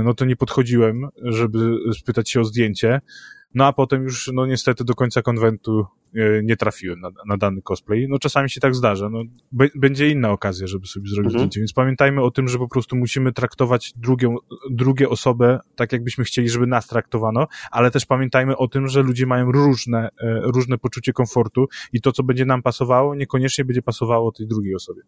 no 0.03 0.13
to 0.13 0.25
nie 0.25 0.35
podchodziłem, 0.35 1.07
żeby 1.23 1.77
spytać 1.99 2.31
się 2.31 2.39
o 2.39 2.43
zdjęcie, 2.43 3.01
no 3.53 3.65
a 3.65 3.73
potem 3.73 4.03
już, 4.03 4.31
no 4.33 4.45
niestety 4.45 4.83
do 4.83 4.95
końca 4.95 5.21
konwentu 5.21 5.85
E, 6.04 6.04
nie 6.43 6.57
trafiłem 6.57 6.99
na, 6.99 7.09
na 7.27 7.37
dany 7.37 7.61
cosplay. 7.61 8.07
No 8.09 8.19
czasami 8.19 8.49
się 8.49 8.59
tak 8.59 8.75
zdarza. 8.75 9.09
No, 9.09 9.23
będzie 9.75 10.09
inna 10.09 10.31
okazja, 10.31 10.67
żeby 10.67 10.87
sobie 10.87 11.09
zrobić 11.09 11.33
mhm. 11.33 11.39
zdjęcie. 11.39 11.59
Więc 11.59 11.73
pamiętajmy 11.73 12.21
o 12.21 12.31
tym, 12.31 12.47
że 12.47 12.57
po 12.57 12.67
prostu 12.67 12.95
musimy 12.95 13.33
traktować 13.33 13.93
drugie 13.95 14.35
drugie 14.71 15.09
osobę 15.09 15.59
tak, 15.75 15.93
jakbyśmy 15.93 16.23
chcieli, 16.23 16.49
żeby 16.49 16.67
nas 16.67 16.87
traktowano, 16.87 17.47
ale 17.71 17.91
też 17.91 18.05
pamiętajmy 18.05 18.57
o 18.57 18.67
tym, 18.67 18.87
że 18.87 19.01
ludzie 19.01 19.25
mają 19.25 19.51
różne, 19.51 20.09
e, 20.21 20.41
różne 20.43 20.77
poczucie 20.77 21.13
komfortu 21.13 21.67
i 21.93 22.01
to, 22.01 22.11
co 22.11 22.23
będzie 22.23 22.45
nam 22.45 22.61
pasowało, 22.61 23.15
niekoniecznie 23.15 23.65
będzie 23.65 23.81
pasowało 23.81 24.31
tej 24.31 24.47
drugiej 24.47 24.75
osobie. 24.75 25.01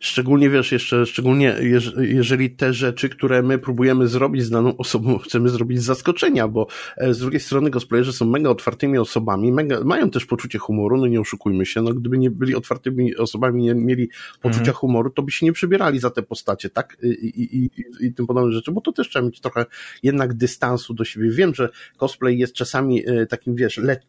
Szczególnie 0.00 0.50
wiesz, 0.50 0.72
jeszcze 0.72 1.06
szczególnie 1.06 1.56
jeżeli 1.96 2.50
te 2.50 2.72
rzeczy, 2.72 3.08
które 3.08 3.42
my 3.42 3.58
próbujemy 3.58 4.08
zrobić 4.08 4.42
z 4.42 4.50
daną 4.50 4.76
osobą, 4.76 5.18
chcemy 5.18 5.48
zrobić 5.48 5.80
z 5.80 5.84
zaskoczenia, 5.84 6.48
bo 6.48 6.66
e, 6.96 7.14
z 7.14 7.18
drugiej 7.18 7.40
strony 7.40 7.70
cosplayerzy 7.70 8.12
są 8.12 8.26
mega 8.26 8.50
otwartymi 8.50 8.98
osobami, 8.98 9.52
mega, 9.52 9.84
mają 9.84 10.10
też 10.10 10.26
poczucie 10.34 10.58
humoru, 10.58 10.96
no 10.96 11.06
nie 11.06 11.20
oszukujmy 11.20 11.66
się, 11.66 11.82
no 11.82 11.94
gdyby 11.94 12.18
nie 12.18 12.30
byli 12.30 12.54
otwartymi 12.54 13.16
osobami, 13.16 13.62
nie 13.62 13.74
mieli 13.74 14.10
poczucia 14.40 14.60
mhm. 14.60 14.76
humoru, 14.76 15.10
to 15.10 15.22
by 15.22 15.30
się 15.30 15.46
nie 15.46 15.52
przebierali 15.52 15.98
za 15.98 16.10
te 16.10 16.22
postacie, 16.22 16.70
tak? 16.70 16.96
I, 17.02 17.08
i, 17.08 17.64
i, 17.64 17.70
i 18.00 18.14
tym 18.14 18.26
podobne 18.26 18.52
rzeczy, 18.52 18.72
bo 18.72 18.80
to 18.80 18.92
też 18.92 19.08
trzeba 19.08 19.26
mieć 19.26 19.40
trochę 19.40 19.66
jednak 20.02 20.34
dystansu 20.34 20.94
do 20.94 21.04
siebie. 21.04 21.30
Wiem, 21.30 21.54
że 21.54 21.68
cosplay 21.96 22.38
jest 22.38 22.54
czasami 22.54 23.08
e, 23.08 23.26
takim, 23.26 23.54
wiesz, 23.54 23.76
le, 23.76 24.00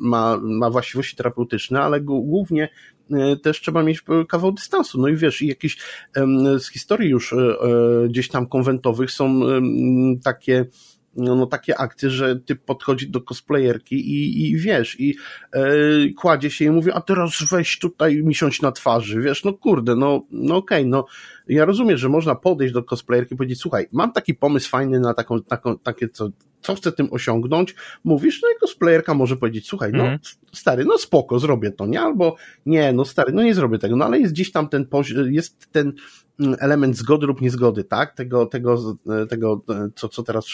ma, 0.00 0.38
ma 0.42 0.70
właściwości 0.70 1.16
terapeutyczne, 1.16 1.80
ale 1.80 2.00
głównie 2.00 2.68
e, 3.10 3.36
też 3.36 3.60
trzeba 3.60 3.82
mieć 3.82 4.02
kawał 4.28 4.52
dystansu. 4.52 5.00
No 5.00 5.08
i 5.08 5.16
wiesz, 5.16 5.42
i 5.42 5.46
jakieś 5.46 5.78
z 6.58 6.68
historii 6.72 7.10
już 7.10 7.32
e, 7.32 7.56
gdzieś 8.08 8.28
tam 8.28 8.46
konwentowych 8.46 9.10
są 9.10 9.40
takie 10.24 10.66
no, 11.20 11.34
no 11.34 11.46
takie 11.46 11.78
akcje, 11.78 12.10
że 12.10 12.36
ty 12.36 12.56
podchodzi 12.56 13.10
do 13.10 13.20
cosplayerki 13.20 13.94
i, 13.94 14.50
i 14.50 14.56
wiesz, 14.56 15.00
i 15.00 15.16
e, 15.52 15.62
kładzie 16.16 16.50
się 16.50 16.64
i 16.64 16.70
mówi, 16.70 16.90
a 16.92 17.00
teraz 17.00 17.30
weź 17.50 17.78
tutaj 17.78 18.22
mi 18.22 18.34
siąść 18.34 18.62
na 18.62 18.72
twarzy, 18.72 19.20
wiesz, 19.20 19.44
no 19.44 19.52
kurde, 19.52 19.96
no, 19.96 20.26
no 20.30 20.56
okej, 20.56 20.80
okay, 20.80 20.90
no. 20.90 21.04
Ja 21.48 21.64
rozumiem, 21.64 21.96
że 21.96 22.08
można 22.08 22.34
podejść 22.34 22.74
do 22.74 22.82
cosplayerki 22.82 23.34
i 23.34 23.36
powiedzieć, 23.36 23.60
słuchaj, 23.60 23.86
mam 23.92 24.12
taki 24.12 24.34
pomysł 24.34 24.70
fajny 24.70 25.00
na 25.00 25.14
taką, 25.14 25.42
taką 25.42 25.78
takie, 25.78 26.08
co, 26.08 26.28
co 26.60 26.74
chcę 26.74 26.92
tym 26.92 27.08
osiągnąć, 27.12 27.74
mówisz, 28.04 28.42
no 28.42 28.48
i 28.48 28.60
cosplayerka 28.60 29.14
może 29.14 29.36
powiedzieć, 29.36 29.68
słuchaj, 29.68 29.92
no 29.92 30.04
mm. 30.04 30.18
stary, 30.52 30.84
no 30.84 30.98
spoko, 30.98 31.38
zrobię 31.38 31.70
to, 31.70 31.86
nie? 31.86 32.00
Albo 32.00 32.36
nie, 32.66 32.92
no 32.92 33.04
stary, 33.04 33.32
no 33.32 33.42
nie 33.42 33.54
zrobię 33.54 33.78
tego, 33.78 33.96
no 33.96 34.04
ale 34.04 34.20
jest 34.20 34.32
gdzieś 34.32 34.52
tam 34.52 34.68
ten, 34.68 34.86
jest 35.30 35.72
ten 35.72 35.92
element 36.58 36.96
zgody 36.96 37.26
lub 37.26 37.40
niezgody, 37.40 37.84
tak? 37.84 38.14
Tego, 38.14 38.46
tego, 38.46 38.96
tego 39.28 39.64
co, 39.94 40.08
co 40.08 40.22
teraz 40.22 40.46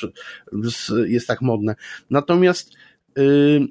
jest 1.07 1.27
tak 1.27 1.43
modne. 1.43 1.75
Natomiast 2.11 2.73
yy, 3.17 3.67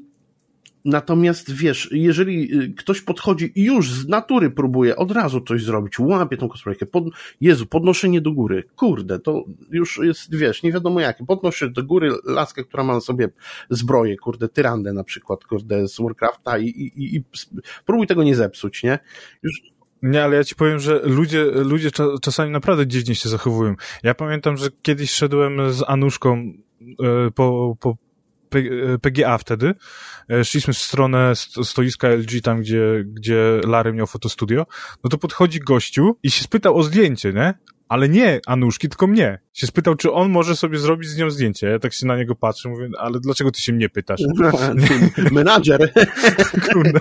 Natomiast 0.85 1.51
wiesz, 1.51 1.89
jeżeli 1.91 2.49
ktoś 2.75 3.01
podchodzi 3.01 3.51
i 3.55 3.63
już 3.63 3.91
z 3.91 4.07
natury 4.07 4.51
próbuje 4.51 4.95
od 4.95 5.11
razu 5.11 5.41
coś 5.41 5.63
zrobić, 5.63 5.99
łapie 5.99 6.37
tą 6.37 6.49
kosmetykę, 6.49 6.85
pod, 6.85 7.03
Jezu, 7.41 7.65
podnoszenie 7.65 8.21
do 8.21 8.31
góry, 8.31 8.63
kurde, 8.75 9.19
to 9.19 9.43
już 9.71 9.99
jest, 10.03 10.35
wiesz, 10.35 10.63
nie 10.63 10.71
wiadomo 10.71 10.99
jakie, 10.99 11.25
podnoszę 11.25 11.69
do 11.69 11.83
góry 11.83 12.11
laskę, 12.23 12.63
która 12.63 12.83
ma 12.83 12.93
na 12.93 13.01
sobie 13.01 13.29
zbroję, 13.69 14.17
kurde, 14.17 14.49
tyrandę 14.49 14.93
na 14.93 15.03
przykład, 15.03 15.45
kurde, 15.45 15.87
z 15.87 16.01
Warcrafta 16.01 16.57
i, 16.57 16.67
i, 16.67 17.15
i, 17.15 17.23
próbuj 17.85 18.07
tego 18.07 18.23
nie 18.23 18.35
zepsuć, 18.35 18.83
nie? 18.83 18.99
Już, 19.43 19.61
nie, 20.01 20.23
ale 20.23 20.35
ja 20.35 20.43
ci 20.43 20.55
powiem, 20.55 20.79
że 20.79 21.01
ludzie, 21.03 21.43
ludzie 21.43 21.89
czasami 22.21 22.51
naprawdę 22.51 22.87
dziwnie 22.87 23.15
się 23.15 23.29
zachowują. 23.29 23.75
Ja 24.03 24.13
pamiętam, 24.13 24.57
że 24.57 24.67
kiedyś 24.81 25.11
szedłem 25.11 25.73
z 25.73 25.83
Anuszką 25.87 26.53
e, 27.03 27.31
po, 27.31 27.77
po 27.79 28.04
PGA 29.01 29.37
wtedy. 29.37 29.73
E, 30.31 30.45
szliśmy 30.45 30.73
w 30.73 30.77
stronę 30.77 31.33
stoiska 31.63 32.09
LG, 32.09 32.41
tam 32.43 32.59
gdzie, 32.59 33.03
gdzie 33.07 33.61
Larry 33.67 33.93
miał 33.93 34.07
fotostudio. 34.07 34.65
No 35.03 35.09
to 35.09 35.17
podchodzi 35.17 35.59
gościu 35.59 36.17
i 36.23 36.31
się 36.31 36.43
spytał 36.43 36.77
o 36.77 36.83
zdjęcie, 36.83 37.33
nie? 37.33 37.53
ale 37.89 38.09
nie 38.09 38.39
Anuszki, 38.45 38.89
tylko 38.89 39.07
mnie. 39.07 39.39
Się 39.53 39.67
spytał, 39.67 39.95
czy 39.95 40.11
on 40.11 40.31
może 40.31 40.55
sobie 40.55 40.77
zrobić 40.77 41.09
z 41.09 41.17
nią 41.17 41.29
zdjęcie. 41.29 41.67
Ja 41.67 41.79
tak 41.79 41.93
się 41.93 42.07
na 42.07 42.17
niego 42.17 42.35
patrzę, 42.35 42.69
mówię, 42.69 42.89
ale 42.97 43.19
dlaczego 43.19 43.51
ty 43.51 43.61
się 43.61 43.73
mnie 43.73 43.89
pytasz? 43.89 44.21
Menadżer. 45.31 45.93
Kurde. 46.73 46.99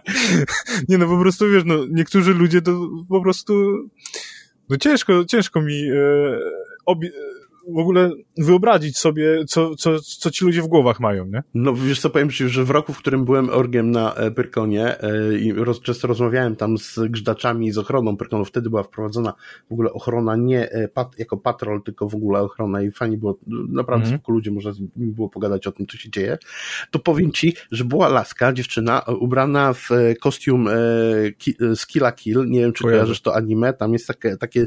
Nie 0.88 0.98
no, 0.98 1.06
po 1.06 1.18
prostu 1.20 1.50
wiesz, 1.50 1.62
no, 1.66 1.74
niektórzy 1.90 2.34
ludzie 2.34 2.62
to 2.62 2.88
po 3.08 3.22
prostu, 3.22 3.54
no 4.68 4.76
ciężko, 4.76 5.24
ciężko 5.24 5.62
mi 5.62 5.90
e, 5.90 5.96
obie, 6.86 7.10
w 7.74 7.78
ogóle 7.78 8.10
wyobrazić 8.38 8.98
sobie, 8.98 9.44
co, 9.48 9.74
co, 9.74 10.00
co 10.00 10.30
ci 10.30 10.44
ludzie 10.44 10.62
w 10.62 10.66
głowach 10.66 11.00
mają, 11.00 11.26
nie? 11.26 11.42
No 11.54 11.74
wiesz 11.74 12.00
co, 12.00 12.10
powiem 12.10 12.30
ci, 12.30 12.48
że 12.48 12.64
w 12.64 12.70
roku, 12.70 12.92
w 12.92 12.98
którym 12.98 13.24
byłem 13.24 13.50
orgiem 13.50 13.90
na 13.90 14.14
e, 14.14 14.30
Pyrkonie 14.30 15.00
e, 15.00 15.38
i 15.38 15.52
roz, 15.52 15.80
często 15.80 16.08
rozmawiałem 16.08 16.56
tam 16.56 16.78
z 16.78 16.98
grzdaczami, 16.98 17.72
z 17.72 17.78
ochroną 17.78 18.16
Pyrkonu, 18.16 18.44
wtedy 18.44 18.70
była 18.70 18.82
wprowadzona 18.82 19.34
w 19.68 19.72
ogóle 19.72 19.92
ochrona 19.92 20.36
nie 20.36 20.70
e, 20.70 20.88
pat, 20.88 21.18
jako 21.18 21.36
patrol, 21.36 21.82
tylko 21.82 22.08
w 22.08 22.14
ogóle 22.14 22.40
ochrona 22.40 22.82
i 22.82 22.90
fajnie 22.90 23.16
było, 23.16 23.38
naprawdę 23.68 24.06
spoko 24.06 24.32
ludzie, 24.32 24.50
można 24.50 24.72
z 24.72 24.80
nimi 24.80 25.12
było 25.12 25.28
pogadać 25.28 25.66
o 25.66 25.72
tym, 25.72 25.86
co 25.86 25.96
się 25.96 26.10
dzieje, 26.10 26.38
to 26.90 26.98
powiem 26.98 27.32
ci, 27.32 27.54
że 27.70 27.84
była 27.84 28.08
laska, 28.08 28.52
dziewczyna, 28.52 29.02
ubrana 29.20 29.72
w 29.72 29.88
kostium 30.20 30.68
z 31.74 31.86
Killa 31.86 32.12
Kill, 32.12 32.44
nie 32.48 32.60
wiem, 32.60 32.72
czy 32.72 32.82
Kojarzy. 32.82 32.98
kojarzysz 32.98 33.20
to 33.20 33.36
anime, 33.36 33.72
tam 33.72 33.92
jest 33.92 34.06
takie, 34.06 34.36
takie, 34.36 34.66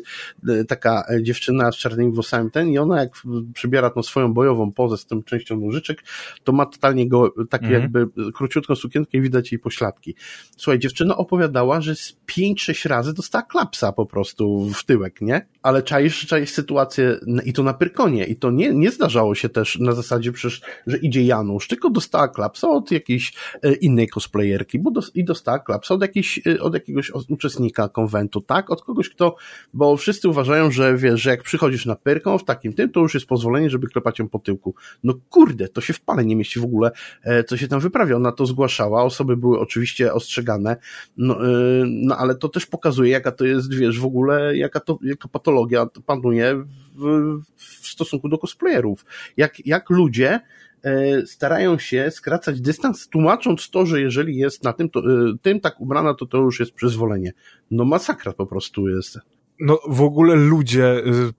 taka 0.67 1.05
dziewczyna 1.21 1.71
z 1.71 1.75
czarnymi 1.75 2.11
włosami 2.11 2.51
ten 2.51 2.69
i 2.69 2.77
on 2.77 2.88
ona 2.89 3.01
jak 3.01 3.11
przybiera 3.53 3.89
tą 3.89 4.03
swoją 4.03 4.33
bojową 4.33 4.71
pozę 4.71 4.97
z 4.97 5.05
tą 5.05 5.23
częścią 5.23 5.59
nożyczek, 5.59 6.03
to 6.43 6.51
ma 6.51 6.65
totalnie 6.65 7.09
go, 7.09 7.33
takie 7.49 7.65
mhm. 7.65 7.81
jakby 7.81 8.31
króciutką 8.31 8.75
sukienkę 8.75 9.17
i 9.17 9.21
widać 9.21 9.51
jej 9.51 9.59
pośladki. 9.59 10.15
Słuchaj, 10.57 10.79
dziewczyna 10.79 11.17
opowiadała, 11.17 11.81
że 11.81 11.95
z 11.95 12.17
5-6 12.27 12.89
razy 12.89 13.13
dostała 13.13 13.41
klapsa 13.41 13.91
po 13.91 14.05
prostu 14.05 14.69
w 14.69 14.83
tyłek, 14.83 15.21
nie? 15.21 15.45
Ale 15.63 15.83
czaisz, 15.83 16.27
czaisz 16.27 16.51
sytuację 16.51 17.19
i 17.45 17.53
to 17.53 17.63
na 17.63 17.73
Pyrkonie 17.73 18.25
i 18.25 18.35
to 18.35 18.51
nie, 18.51 18.73
nie 18.73 18.91
zdarzało 18.91 19.35
się 19.35 19.49
też 19.49 19.79
na 19.79 19.91
zasadzie 19.91 20.31
przecież, 20.31 20.61
że 20.87 20.97
idzie 20.97 21.23
Janusz, 21.23 21.67
tylko 21.67 21.89
dostała 21.89 22.27
klapsa 22.27 22.69
od 22.69 22.91
jakiejś 22.91 23.33
e, 23.61 23.73
innej 23.73 24.07
cosplayerki 24.07 24.79
bo 24.79 24.91
dos 24.91 25.11
i 25.15 25.23
dostała 25.23 25.59
klapsa 25.59 25.93
od, 25.93 26.01
jakiejś, 26.01 26.47
e, 26.47 26.59
od 26.59 26.73
jakiegoś 26.73 27.11
uczestnika 27.29 27.89
konwentu, 27.89 28.41
tak? 28.41 28.71
Od 28.71 28.81
kogoś, 28.81 29.09
kto, 29.09 29.35
bo 29.73 29.97
wszyscy 29.97 30.29
uważają, 30.29 30.71
że 30.71 30.97
wiesz, 30.97 31.21
że 31.21 31.29
jak 31.29 31.43
przychodzisz 31.43 31.85
na 31.85 31.95
Pyrkon 31.95 32.39
w 32.39 32.43
takim 32.43 32.73
tym, 32.79 32.91
to 32.91 32.99
już 32.99 33.13
jest 33.13 33.25
pozwolenie, 33.25 33.69
żeby 33.69 33.87
klepać 33.87 34.19
ją 34.19 34.29
po 34.29 34.39
tyłku. 34.39 34.75
No 35.03 35.13
kurde, 35.29 35.67
to 35.67 35.81
się 35.81 35.93
w 35.93 36.01
pale 36.01 36.25
nie 36.25 36.35
mieści 36.35 36.59
w 36.59 36.63
ogóle, 36.63 36.91
e, 37.23 37.43
co 37.43 37.57
się 37.57 37.67
tam 37.67 37.79
wyprawia. 37.79 38.15
Ona 38.15 38.31
to 38.31 38.45
zgłaszała, 38.45 39.03
osoby 39.03 39.37
były 39.37 39.59
oczywiście 39.59 40.13
ostrzegane, 40.13 40.77
no, 41.17 41.45
e, 41.45 41.49
no 41.85 42.17
ale 42.17 42.35
to 42.35 42.49
też 42.49 42.65
pokazuje, 42.65 43.11
jaka 43.11 43.31
to 43.31 43.45
jest, 43.45 43.73
wiesz, 43.73 43.99
w 43.99 44.05
ogóle, 44.05 44.57
jaka 44.57 44.79
to, 44.79 44.99
jaka 45.03 45.27
patologia 45.27 45.85
panuje 46.05 46.65
w, 46.95 47.39
w 47.55 47.87
stosunku 47.87 48.29
do 48.29 48.37
cosplayerów. 48.37 49.05
Jak, 49.37 49.65
jak 49.65 49.89
ludzie 49.89 50.39
e, 50.83 51.25
starają 51.25 51.79
się 51.79 52.11
skracać 52.11 52.61
dystans, 52.61 53.07
tłumacząc 53.07 53.69
to, 53.69 53.85
że 53.85 54.01
jeżeli 54.01 54.37
jest 54.37 54.63
na 54.63 54.73
tym, 54.73 54.89
to, 54.89 55.01
tym 55.41 55.59
tak 55.59 55.81
ubrana, 55.81 56.13
to 56.13 56.25
to 56.25 56.37
już 56.37 56.59
jest 56.59 56.71
przyzwolenie. 56.71 57.33
No 57.71 57.85
masakra 57.85 58.33
po 58.33 58.45
prostu 58.45 58.89
jest. 58.89 59.19
No 59.59 59.79
w 59.87 60.01
ogóle 60.01 60.35
ludzie 60.35 60.97
y, 60.97 61.33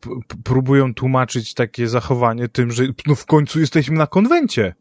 próbują 0.44 0.94
tłumaczyć 0.94 1.54
takie 1.54 1.88
zachowanie 1.88 2.48
tym, 2.48 2.70
że 2.70 2.84
no 3.06 3.14
w 3.14 3.26
końcu 3.26 3.60
jesteśmy 3.60 3.96
na 3.96 4.06
konwencie 4.06 4.74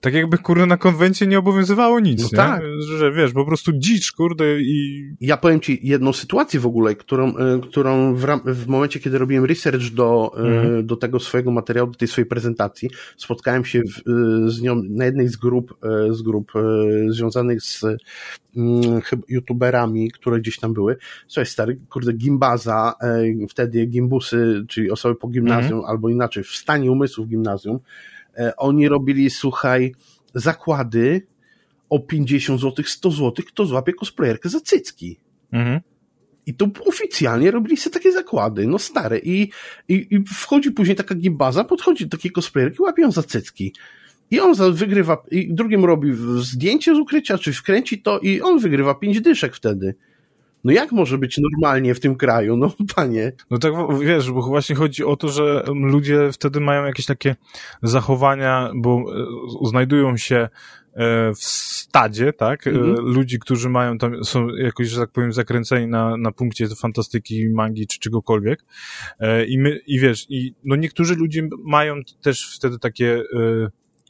tak 0.00 0.14
jakby, 0.14 0.38
kurde, 0.38 0.66
na 0.66 0.76
konwencie 0.76 1.26
nie 1.26 1.38
obowiązywało 1.38 2.00
nic, 2.00 2.22
no 2.22 2.28
nie? 2.32 2.36
Tak. 2.36 2.62
Że, 2.98 3.12
wiesz, 3.12 3.32
po 3.32 3.44
prostu 3.44 3.72
dzicz, 3.72 4.12
kurde, 4.12 4.60
i... 4.60 5.08
Ja 5.20 5.36
powiem 5.36 5.60
ci 5.60 5.80
jedną 5.82 6.12
sytuację 6.12 6.60
w 6.60 6.66
ogóle, 6.66 6.94
którą, 6.94 7.36
e, 7.36 7.60
którą 7.62 8.14
w, 8.14 8.26
w 8.44 8.66
momencie, 8.66 9.00
kiedy 9.00 9.18
robiłem 9.18 9.44
research 9.44 9.90
do, 9.90 10.32
mm. 10.36 10.86
do 10.86 10.96
tego 10.96 11.20
swojego 11.20 11.50
materiału, 11.50 11.90
do 11.90 11.98
tej 11.98 12.08
swojej 12.08 12.28
prezentacji, 12.28 12.90
spotkałem 13.16 13.64
się 13.64 13.80
w, 13.80 13.98
e, 13.98 14.50
z 14.50 14.62
nią 14.62 14.82
na 14.90 15.04
jednej 15.04 15.28
z 15.28 15.36
grup, 15.36 15.74
z 16.10 16.22
grup 16.22 16.52
związanych 17.08 17.62
z 17.62 17.84
mm, 18.56 19.00
youtuberami, 19.28 20.10
które 20.10 20.40
gdzieś 20.40 20.58
tam 20.58 20.72
były. 20.72 20.96
Słuchaj, 21.28 21.46
stary, 21.46 21.78
kurde, 21.90 22.12
gimbaza, 22.12 22.94
wtedy 23.48 23.86
gimbusy, 23.86 24.64
czyli 24.68 24.90
osoby 24.90 25.14
po 25.14 25.28
gimnazjum, 25.28 25.78
mm. 25.78 25.84
albo 25.90 26.08
inaczej, 26.08 26.44
w 26.44 26.50
stanie 26.50 26.92
umysłu 26.92 27.24
w 27.24 27.28
gimnazjum, 27.28 27.78
E, 27.78 27.80
oni 28.56 28.88
robili, 28.88 29.30
słuchaj, 29.30 29.94
zakłady 30.34 31.26
o 31.88 31.98
50 31.98 32.60
zł, 32.60 32.84
100 32.84 33.10
zł, 33.10 33.32
kto 33.48 33.66
złapie 33.66 33.92
cosplayerkę 33.92 34.48
za 34.48 34.60
cycki. 34.60 35.18
Mhm. 35.52 35.80
I 36.46 36.54
to 36.54 36.66
oficjalnie 36.86 37.50
robili 37.50 37.76
sobie 37.76 37.94
takie 37.94 38.12
zakłady, 38.12 38.66
no 38.66 38.78
stare. 38.78 39.18
I, 39.18 39.50
i, 39.88 40.06
i 40.10 40.24
wchodzi 40.34 40.70
później 40.70 40.96
taka 40.96 41.14
gimbaza, 41.14 41.64
podchodzi 41.64 42.06
do 42.06 42.16
takiej 42.16 42.32
cosplayerki, 42.32 42.82
łapie 42.82 43.02
ją 43.02 43.12
za 43.12 43.22
cycki. 43.22 43.74
I 44.30 44.40
on 44.40 44.54
wygrywa, 44.72 45.22
i 45.30 45.54
drugim 45.54 45.84
robi 45.84 46.12
zdjęcie 46.40 46.94
z 46.94 46.98
ukrycia, 46.98 47.38
czy 47.38 47.52
wkręci 47.52 48.02
to 48.02 48.18
i 48.18 48.40
on 48.40 48.58
wygrywa 48.58 48.94
pięć 48.94 49.20
dyszek 49.20 49.56
wtedy. 49.56 49.94
No 50.64 50.72
jak 50.72 50.92
może 50.92 51.18
być 51.18 51.38
normalnie 51.38 51.94
w 51.94 52.00
tym 52.00 52.16
kraju? 52.16 52.56
No 52.56 52.72
panie. 52.96 53.32
No 53.50 53.58
tak, 53.58 53.72
wiesz, 54.00 54.30
bo 54.30 54.42
właśnie 54.42 54.76
chodzi 54.76 55.04
o 55.04 55.16
to, 55.16 55.28
że 55.28 55.64
ludzie 55.66 56.32
wtedy 56.32 56.60
mają 56.60 56.84
jakieś 56.84 57.06
takie 57.06 57.36
zachowania, 57.82 58.70
bo 58.74 58.98
e, 58.98 59.68
znajdują 59.68 60.16
się 60.16 60.36
e, 60.36 60.48
w 61.34 61.38
stadzie, 61.38 62.32
tak? 62.32 62.66
Mhm. 62.66 62.94
Ludzi, 62.94 63.38
którzy 63.38 63.68
mają 63.68 63.98
tam, 63.98 64.24
są 64.24 64.48
jakoś, 64.48 64.88
że 64.88 65.00
tak 65.00 65.10
powiem, 65.10 65.32
zakręceni 65.32 65.86
na, 65.86 66.16
na 66.16 66.32
punkcie 66.32 66.68
fantastyki, 66.68 67.48
magii 67.48 67.86
czy 67.86 67.98
czegokolwiek. 67.98 68.64
I 69.48 69.58
my, 69.58 69.80
i 69.86 69.98
wiesz, 69.98 70.26
i 70.28 70.54
no 70.64 70.76
niektórzy 70.76 71.14
ludzie 71.14 71.48
mają 71.64 71.94
też 72.22 72.56
wtedy 72.56 72.78
takie 72.78 73.22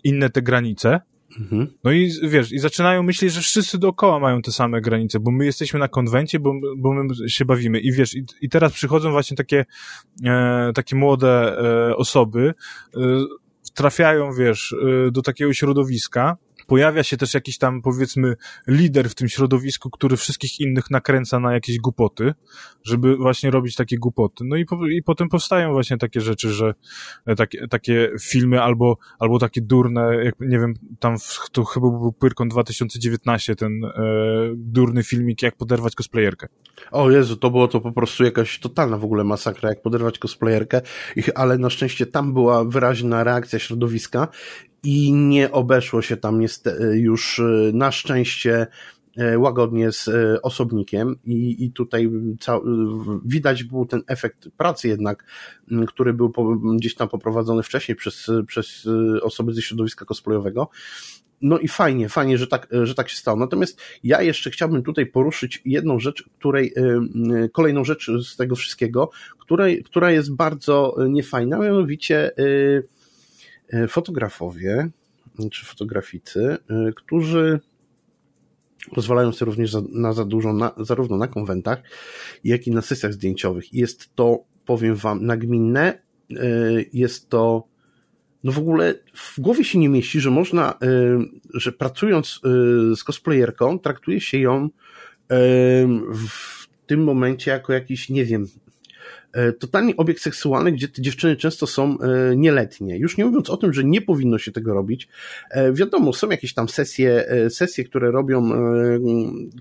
inne 0.04 0.30
te 0.30 0.42
granice, 0.42 1.00
Mhm. 1.41 1.67
No 1.85 1.93
i 1.93 2.12
wiesz, 2.23 2.53
i 2.53 2.59
zaczynają 2.59 3.03
myśleć, 3.03 3.33
że 3.33 3.41
wszyscy 3.41 3.79
dookoła 3.79 4.19
mają 4.19 4.43
te 4.43 4.53
same 4.53 4.81
granice, 4.81 5.21
bo 5.21 5.31
my 5.31 5.45
jesteśmy 5.45 5.81
na 5.81 5.89
konwencie, 5.89 6.41
bo, 6.41 6.55
bo 6.77 6.93
my 6.93 7.29
się 7.29 7.45
bawimy. 7.45 7.81
I 7.81 7.93
wiesz, 7.93 8.15
i, 8.15 8.25
i 8.41 8.49
teraz 8.49 8.73
przychodzą 8.73 9.11
właśnie 9.11 9.37
takie, 9.37 9.65
e, 10.25 10.73
takie 10.75 10.97
młode 10.97 11.59
e, 11.59 11.97
osoby, 11.97 12.55
e, 12.97 13.01
trafiają, 13.75 14.33
wiesz, 14.33 14.75
e, 15.07 15.11
do 15.11 15.23
takiego 15.23 15.53
środowiska, 15.53 16.37
pojawia 16.66 17.02
się 17.02 17.16
też 17.16 17.35
jakiś 17.35 17.59
tam, 17.59 17.83
powiedzmy, 17.83 18.37
lider 18.69 19.11
w 19.11 19.14
tym 19.14 19.28
środowisku, 19.28 19.90
który 19.90 20.16
wszystkich 20.16 20.61
innych 20.61 20.90
nakręca 20.90 21.40
na 21.40 21.54
jakieś 21.54 21.78
głupoty, 21.78 22.35
żeby 22.85 23.16
właśnie 23.16 23.50
robić 23.50 23.76
takie 23.76 23.99
głupoty. 23.99 24.45
No 24.45 24.57
i, 24.57 24.64
po, 24.64 24.87
i 24.87 25.02
potem 25.02 25.28
powstają 25.28 25.73
właśnie 25.73 25.99
takie 25.99 26.21
rzeczy, 26.21 26.52
że 26.52 26.75
e, 27.26 27.35
takie, 27.35 27.69
takie 27.69 28.11
filmy 28.21 28.62
albo, 28.62 28.97
albo 29.19 29.38
takie 29.38 29.61
durne, 29.61 30.25
jak 30.25 30.35
nie 30.40 30.59
wiem, 30.59 30.75
tam 30.99 31.19
w, 31.19 31.50
to 31.52 31.64
chyba 31.64 31.88
był 31.90 32.12
Pyrkon 32.12 32.49
2019, 32.49 33.57
ten 33.57 33.85
e, 33.85 33.90
durny 34.57 35.02
filmik, 35.02 35.42
jak 35.42 35.57
poderwać 35.57 35.95
cosplayerkę. 35.95 36.47
O 36.90 37.11
Jezu, 37.11 37.37
to 37.37 37.50
było 37.50 37.69
to 37.69 37.81
po 37.81 37.92
prostu 37.92 38.25
jakaś 38.25 38.59
totalna 38.59 38.99
w 38.99 39.04
ogóle 39.04 39.25
masakra, 39.25 39.69
jak 39.69 39.83
poderwać 39.83 40.19
cosplayerkę, 40.19 40.81
ale 41.35 41.59
na 41.59 41.71
szczęście 41.71 42.07
tam 42.07 42.33
była 42.33 42.64
wyraźna 42.64 43.25
reakcja 43.25 43.59
środowiska 43.59 44.28
i 44.83 45.12
nie 45.12 45.53
obeszło 45.53 46.03
się 46.03 46.17
tam 46.17 46.41
już 46.93 47.39
y, 47.39 47.71
na 47.75 47.93
szczęście 47.93 48.67
y, 49.19 49.39
łagodnie 49.39 49.93
z 49.93 50.09
y, 50.09 50.43
osobnikiem 50.43 51.17
i, 51.25 51.65
i 51.65 51.73
tutaj 51.73 52.11
widać 53.25 53.65
był 53.65 53.87
ten 53.87 54.02
efekt 54.06 54.49
pracy 54.56 54.89
jednak, 54.89 55.25
który 55.87 56.13
był 56.13 56.33
gdzieś 56.76 56.95
tam 56.95 57.09
poprowadzony 57.09 57.63
wcześniej 57.63 57.97
przez, 57.97 58.30
przez 58.47 58.89
osoby 59.23 59.54
ze 59.54 59.63
środowiska 59.63 60.04
cosplayowego. 60.04 60.69
No 61.41 61.59
i 61.59 61.69
fajnie, 61.69 62.09
fajnie, 62.09 62.39
że 62.39 62.47
tak, 62.47 62.69
że 62.83 62.95
tak 62.95 63.09
się 63.09 63.17
stało. 63.17 63.39
Natomiast 63.39 63.80
ja 64.04 64.23
jeszcze 64.23 64.50
chciałbym 64.50 64.83
tutaj 64.83 65.06
poruszyć 65.06 65.63
jedną 65.65 66.00
rzecz, 66.00 66.25
której, 66.39 66.75
kolejną 67.52 67.85
rzecz 67.85 68.11
z 68.25 68.37
tego 68.37 68.56
wszystkiego, 68.56 69.11
której, 69.39 69.83
która 69.83 70.11
jest 70.11 70.35
bardzo 70.35 70.97
niefajna, 71.09 71.59
mianowicie 71.59 72.37
E, 72.39 73.01
fotografowie 73.89 74.91
czy 75.50 75.67
fotograficy, 75.67 76.56
e, 76.71 76.93
którzy 76.97 77.61
pozwalają 78.95 79.32
sobie 79.32 79.47
również 79.47 79.76
na 79.93 80.13
za 80.13 80.25
dużo, 80.25 80.52
na, 80.52 80.73
zarówno 80.76 81.17
na 81.17 81.28
konwentach, 81.28 81.82
jak 82.45 82.67
i 82.67 82.71
na 82.71 82.82
sesjach 82.82 83.13
zdjęciowych. 83.13 83.75
Jest 83.75 84.15
to, 84.15 84.45
powiem 84.65 84.97
Wam, 84.97 85.26
nagminne, 85.26 86.02
e, 86.30 86.37
jest 86.93 87.28
to, 87.28 87.69
no 88.45 88.52
w 88.52 88.58
ogóle 88.58 88.95
w 89.15 89.41
głowie 89.41 89.65
się 89.65 89.78
nie 89.78 89.89
mieści, 89.89 90.21
że 90.21 90.30
można, 90.30 90.78
że 91.54 91.73
pracując 91.73 92.41
z 92.97 93.04
cosplayerką, 93.04 93.78
traktuje 93.78 94.21
się 94.21 94.39
ją 94.39 94.69
w 96.15 96.67
tym 96.87 97.04
momencie 97.04 97.50
jako 97.50 97.73
jakiś, 97.73 98.08
nie 98.08 98.25
wiem, 98.25 98.47
E, 98.47 98.72
totalnie 99.58 99.97
obiekt 99.97 100.23
seksualny, 100.23 100.73
gdzie 100.73 100.88
te 100.88 101.02
dziewczyny 101.02 101.36
często 101.36 101.66
są 101.66 101.99
e, 101.99 102.36
nieletnie. 102.36 102.99
Już 102.99 103.16
nie 103.16 103.25
mówiąc 103.25 103.50
o 103.50 103.56
tym, 103.56 103.73
że 103.73 103.84
nie 103.84 104.00
powinno 104.00 104.38
się 104.38 104.52
tego 104.52 104.75
robić. 104.75 105.08
E, 105.50 105.73
wiadomo, 105.73 106.12
są 106.12 106.30
jakieś 106.30 106.54
tam 106.54 106.68
sesje, 106.68 107.26
sesje, 107.50 107.84
które 107.84 108.10
robią 108.10 108.50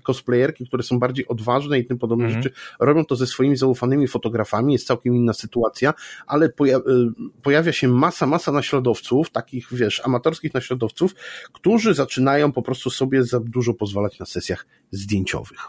cosplayerki, 0.02 0.66
które 0.66 0.82
są 0.82 0.98
bardziej 0.98 1.28
odważne 1.28 1.78
i 1.78 1.84
tym 1.84 1.98
podobne 1.98 2.24
mhm. 2.24 2.42
rzeczy. 2.42 2.54
Robią 2.80 3.04
to 3.04 3.16
ze 3.16 3.26
swoimi 3.26 3.56
zaufanymi 3.56 4.08
fotografami, 4.08 4.72
jest 4.72 4.86
całkiem 4.86 5.16
inna 5.16 5.32
sytuacja, 5.32 5.94
ale 6.26 6.52
pojawia 7.42 7.72
się 7.72 7.88
masa, 7.88 8.26
masa 8.26 8.52
naśladowców, 8.52 9.30
takich, 9.30 9.68
wiesz, 9.72 10.02
amatorskich 10.04 10.54
naśladowców, 10.54 11.14
którzy 11.52 11.94
zaczynają 11.94 12.52
po 12.52 12.62
prostu 12.62 12.90
sobie 12.90 13.24
za 13.24 13.40
dużo 13.40 13.74
pozwalać 13.74 14.18
na 14.18 14.26
sesjach 14.26 14.66
zdjęciowych. 14.90 15.60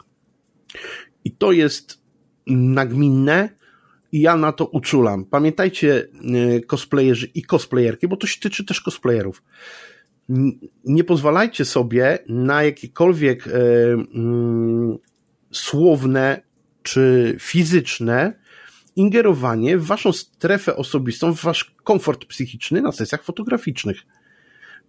I 1.26 1.32
to 1.32 1.52
jest 1.52 2.04
nagminne, 2.48 3.50
i 4.14 4.22
ja 4.22 4.38
na 4.38 4.52
to 4.52 4.66
uczulam. 4.66 5.26
Pamiętajcie, 5.26 6.08
y, 6.58 6.62
cosplayerzy 6.62 7.28
i 7.36 7.44
cosplayerki, 7.44 8.08
bo 8.08 8.18
to 8.18 8.28
się 8.28 8.40
tyczy 8.40 8.66
też 8.66 8.82
cosplayerów. 8.82 9.44
Nie 10.86 11.04
pozwalajcie 11.04 11.66
sobie 11.66 12.20
na 12.30 12.64
jakiekolwiek 12.64 13.48
y, 13.48 13.52
mm, 13.52 14.98
słowne 15.52 16.42
czy 16.84 17.36
fizyczne 17.40 18.34
ingerowanie 18.96 19.78
w 19.78 19.86
waszą 19.86 20.14
strefę 20.14 20.76
osobistą, 20.76 21.36
w 21.36 21.42
wasz 21.42 21.76
komfort 21.84 22.26
psychiczny 22.26 22.82
na 22.82 22.92
sesjach 22.92 23.24
fotograficznych. 23.24 23.98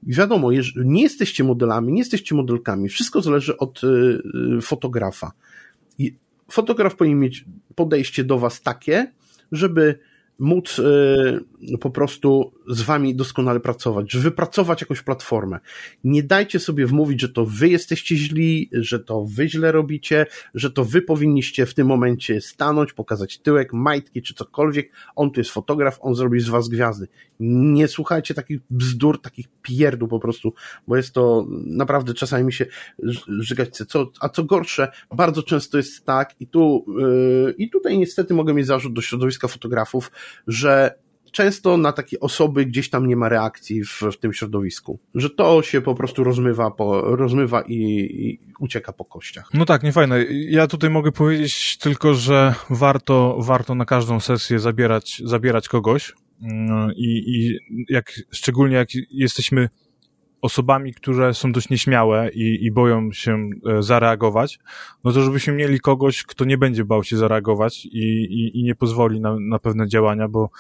Wiadomo, 0.03 0.51
nie 0.77 1.03
jesteście 1.03 1.45
modelami, 1.45 1.93
nie 1.93 1.99
jesteście 1.99 2.35
modelkami, 2.35 2.89
wszystko 2.89 3.23
zależy 3.23 3.57
od 3.57 3.85
y, 3.85 4.21
fotografa 4.63 5.33
fotograf 6.51 6.97
powinien 6.97 7.21
mieć 7.21 7.45
podejście 7.75 8.25
do 8.25 8.39
Was 8.39 8.63
takie, 8.63 9.13
żeby 9.53 9.99
móc 10.39 10.79
y, 10.79 11.79
po 11.81 11.91
prostu 11.91 12.53
z 12.69 12.83
wami 12.83 13.15
doskonale 13.15 13.61
pracować, 13.61 14.13
że 14.13 14.19
wypracować 14.21 14.81
jakąś 14.81 15.03
platformę. 15.03 15.59
Nie 16.05 16.23
dajcie 16.23 16.59
sobie 16.59 16.87
wmówić, 16.87 17.21
że 17.21 17.29
to 17.29 17.47
wy 17.47 17.69
jesteście 17.69 18.17
źli, 18.17 18.71
że 18.73 19.01
to 19.01 19.25
wy 19.25 19.49
źle 19.49 19.73
robicie, 19.73 20.27
że 20.55 20.71
to 20.71 20.85
wy 20.85 21.03
powinniście 21.03 21.67
w 21.67 21.75
tym 21.75 21.87
momencie 21.87 22.41
stanąć, 22.41 22.93
pokazać 22.93 23.39
tyłek, 23.39 23.73
majtki 23.73 24.23
czy 24.23 24.35
cokolwiek. 24.35 24.91
On 25.17 25.31
tu 25.31 25.41
jest 25.41 25.51
fotograf, 25.51 25.99
on 26.01 26.15
zrobi 26.15 26.41
z 26.41 26.49
was 26.49 26.69
gwiazdy. 26.69 27.09
Nie 27.41 27.89
słuchajcie 27.89 28.35
takich 28.35 28.61
bzdur, 28.71 29.21
takich 29.21 29.47
pierdół 29.63 30.09
po 30.09 30.21
prostu, 30.21 30.55
bo 30.89 30.97
jest 30.97 31.13
to 31.13 31.47
naprawdę 31.67 32.15
czasami 32.15 32.45
mi 32.45 32.53
się 32.53 32.67
żygać 33.29 33.77
co, 33.77 34.11
a 34.21 34.29
co 34.29 34.45
gorsze, 34.45 34.93
bardzo 35.15 35.43
często 35.43 35.77
jest 35.77 36.05
tak 36.05 36.35
i 36.41 36.47
tu 36.47 36.85
yy, 36.99 37.55
i 37.59 37.71
tutaj 37.71 37.99
niestety 37.99 38.35
mogę 38.35 38.55
mieć 38.55 38.67
zarzut 38.67 38.93
do 38.93 39.01
środowiska 39.01 39.49
fotografów, 39.49 40.11
że 40.47 40.95
często 41.35 41.77
na 41.77 41.93
takie 41.93 42.21
osoby 42.21 42.67
gdzieś 42.67 42.91
tam 42.91 43.07
nie 43.07 43.17
ma 43.17 43.29
reakcji 43.29 43.85
w, 43.85 44.03
w 44.13 44.17
tym 44.17 44.33
środowisku. 44.33 44.99
Że 45.15 45.31
to 45.31 45.63
się 45.63 45.81
po 45.81 45.95
prostu 45.95 46.25
rozmywa, 46.25 46.71
po, 46.71 47.17
rozmywa 47.17 47.63
i, 47.63 47.75
i 47.75 48.41
ucieka 48.59 48.93
po 48.93 49.05
kościach. 49.05 49.51
No 49.55 49.65
tak, 49.65 49.83
nie 49.83 49.93
fajne. 49.93 50.25
Ja 50.31 50.67
tutaj 50.67 50.91
mogę 50.91 51.13
powiedzieć 51.13 51.79
tylko, 51.79 52.15
że 52.15 52.55
warto, 52.71 53.37
warto 53.41 53.75
na 53.75 53.85
każdą 53.85 54.21
sesję 54.21 54.59
zabierać, 54.59 55.23
zabierać 55.25 55.69
kogoś. 55.69 56.13
Mm, 56.43 56.91
I, 56.97 57.23
i 57.27 57.59
jak, 57.89 58.13
szczególnie 58.31 58.77
jak 58.77 58.89
jesteśmy 59.11 59.69
osobami, 60.45 60.95
które 60.95 61.35
są 61.35 61.53
dość 61.53 61.71
nieśmiałe 61.71 62.31
i, 62.31 62.65
i 62.65 62.71
boją 62.73 63.13
się 63.13 63.51
e, 63.67 63.83
zareagować, 63.83 64.59
no 65.05 65.13
to 65.13 65.23
żebyśmy 65.23 65.53
mieli 65.53 65.81
kogoś, 65.81 66.23
kto 66.23 66.45
nie 66.45 66.59
będzie 66.59 66.85
bał 66.85 67.05
się 67.05 67.17
zareagować 67.17 67.87
i, 67.87 68.25
i, 68.25 68.61
i 68.61 68.65
nie 68.65 68.75
pozwoli 68.75 69.21
na, 69.21 69.37
na 69.41 69.59
pewne 69.59 69.89
działania, 69.89 70.29
bo 70.29 70.51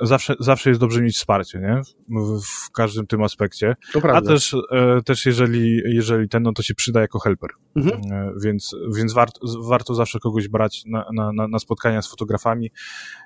zawsze, 0.00 0.34
zawsze 0.40 0.70
jest 0.70 0.80
dobrze 0.80 1.02
mieć 1.02 1.16
wsparcie, 1.16 1.58
nie? 1.58 1.80
W, 2.20 2.40
w 2.40 2.70
każdym 2.70 3.06
tym 3.06 3.22
aspekcie. 3.22 3.76
A 4.14 4.20
też, 4.22 4.56
e, 4.70 5.02
też 5.04 5.26
jeżeli, 5.26 5.82
jeżeli 5.84 6.28
ten, 6.28 6.42
no 6.42 6.52
to 6.52 6.62
się 6.62 6.74
przyda 6.74 7.00
jako 7.00 7.18
helper. 7.18 7.50
Mhm. 7.76 8.12
E, 8.12 8.32
więc, 8.42 8.76
więc 8.96 9.12
warto, 9.12 9.40
warto 9.68 9.94
zawsze 9.94 10.18
kogoś 10.18 10.48
brać 10.48 10.82
na, 10.86 11.04
na, 11.12 11.48
na 11.48 11.58
spotkania 11.58 12.02
z 12.02 12.10
fotografami 12.10 12.70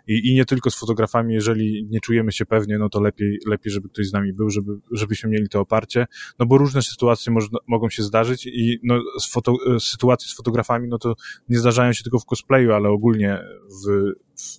i, 0.07 0.31
i 0.31 0.35
nie 0.35 0.45
tylko 0.45 0.71
z 0.71 0.79
fotografami, 0.79 1.35
jeżeli 1.35 1.87
nie 1.91 2.01
czujemy 2.01 2.33
się 2.33 2.47
pewnie, 2.47 2.79
no 2.79 2.89
to 2.89 3.01
lepiej, 3.01 3.39
lepiej, 3.47 3.73
żeby 3.73 3.89
ktoś 3.89 4.07
z 4.09 4.13
nami 4.13 4.33
był, 4.33 4.51
żeby, 4.51 4.73
żebyśmy 4.93 5.31
mieli 5.31 5.49
to 5.49 5.61
oparcie, 5.61 6.07
no 6.39 6.47
bo 6.47 6.59
różne 6.59 6.83
sytuacje 6.83 7.35
mogą 7.69 7.89
się 7.89 8.03
zdarzyć 8.03 8.47
i 8.47 8.81
no, 8.83 9.01
z 9.21 9.33
foto, 9.33 9.55
sytuacje 9.81 10.29
z 10.29 10.37
fotografami, 10.37 10.89
no 10.89 10.99
to 10.99 11.15
nie 11.49 11.59
zdarzają 11.59 11.93
się 11.93 12.03
tylko 12.03 12.19
w 12.19 12.25
cosplayu, 12.25 12.73
ale 12.73 12.89
ogólnie 12.89 13.39
w, 13.87 14.13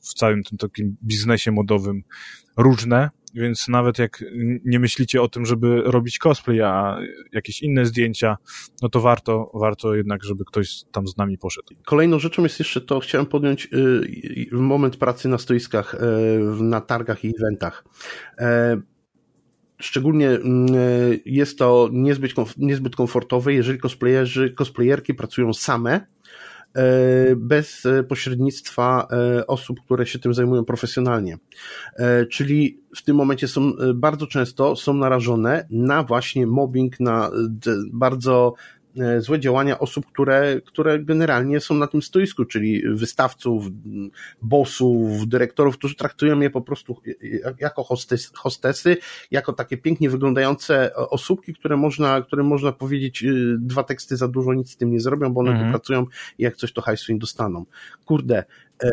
w 0.03 0.13
całym 0.13 0.43
tym 0.43 0.57
takim 0.57 0.97
biznesie 1.03 1.51
modowym 1.51 2.03
różne, 2.57 3.09
więc 3.33 3.67
nawet 3.67 3.99
jak 3.99 4.23
nie 4.65 4.79
myślicie 4.79 5.21
o 5.21 5.27
tym, 5.27 5.45
żeby 5.45 5.81
robić 5.85 6.17
cosplay, 6.17 6.61
a 6.61 6.99
jakieś 7.31 7.61
inne 7.61 7.85
zdjęcia, 7.85 8.37
no 8.81 8.89
to 8.89 8.99
warto, 8.99 9.51
warto 9.53 9.95
jednak, 9.95 10.23
żeby 10.23 10.45
ktoś 10.45 10.83
tam 10.91 11.07
z 11.07 11.17
nami 11.17 11.37
poszedł. 11.37 11.67
Kolejną 11.85 12.19
rzeczą 12.19 12.43
jest 12.43 12.59
jeszcze 12.59 12.81
to, 12.81 12.99
chciałem 12.99 13.25
podjąć 13.27 13.67
y, 13.73 14.47
moment 14.51 14.97
pracy 14.97 15.29
na 15.29 15.37
stoiskach, 15.37 15.93
y, 15.93 16.63
na 16.63 16.81
targach 16.81 17.25
i 17.25 17.33
eventach. 17.39 17.85
E, 18.37 18.81
szczególnie 19.79 20.29
mm, 20.29 20.67
jest 21.25 21.59
to 21.59 21.89
niezbyt, 21.91 22.31
niezbyt 22.57 22.95
komfortowe, 22.95 23.53
jeżeli 23.53 23.79
cosplayerzy, 23.79 24.53
cosplayerki 24.53 25.13
pracują 25.13 25.53
same, 25.53 26.07
bez 27.35 27.87
pośrednictwa 28.07 29.07
e, 29.11 29.47
osób, 29.47 29.81
które 29.85 30.05
się 30.05 30.19
tym 30.19 30.33
zajmują 30.33 30.65
profesjonalnie. 30.65 31.37
E, 31.95 32.25
czyli 32.25 32.79
w 32.95 33.03
tym 33.03 33.15
momencie 33.15 33.47
są 33.47 33.71
bardzo 33.95 34.27
często 34.27 34.75
są 34.75 34.93
narażone 34.93 35.67
na 35.69 36.03
właśnie 36.03 36.47
mobbing, 36.47 36.99
na 36.99 37.31
bardzo 37.93 38.53
E, 38.53 38.78
złe 39.17 39.39
działania 39.39 39.79
osób, 39.79 40.05
które, 40.05 40.61
które 40.65 40.99
generalnie 40.99 41.59
są 41.59 41.75
na 41.75 41.87
tym 41.87 42.01
stoisku, 42.01 42.45
czyli 42.45 42.83
wystawców, 42.93 43.65
bossów, 44.41 45.27
dyrektorów, 45.27 45.77
którzy 45.77 45.95
traktują 45.95 46.39
je 46.39 46.49
po 46.49 46.61
prostu 46.61 47.01
jako 47.59 47.83
hostes, 47.83 48.31
hostesy, 48.35 48.97
jako 49.31 49.53
takie 49.53 49.77
pięknie 49.77 50.09
wyglądające 50.09 50.95
osóbki, 50.95 51.53
które 51.53 51.77
można, 51.77 52.21
które 52.21 52.43
można 52.43 52.71
powiedzieć 52.71 53.23
y, 53.23 53.55
dwa 53.59 53.83
teksty 53.83 54.17
za 54.17 54.27
dużo, 54.27 54.53
nic 54.53 54.71
z 54.71 54.77
tym 54.77 54.91
nie 54.91 54.99
zrobią, 54.99 55.33
bo 55.33 55.41
one 55.41 55.51
mhm. 55.51 55.67
tu 55.67 55.71
pracują 55.71 56.05
i 56.37 56.43
jak 56.43 56.55
coś 56.55 56.73
to 56.73 56.81
hajsu 56.81 57.11
im 57.11 57.19
dostaną. 57.19 57.65
Kurde, 58.05 58.43
e, 58.83 58.89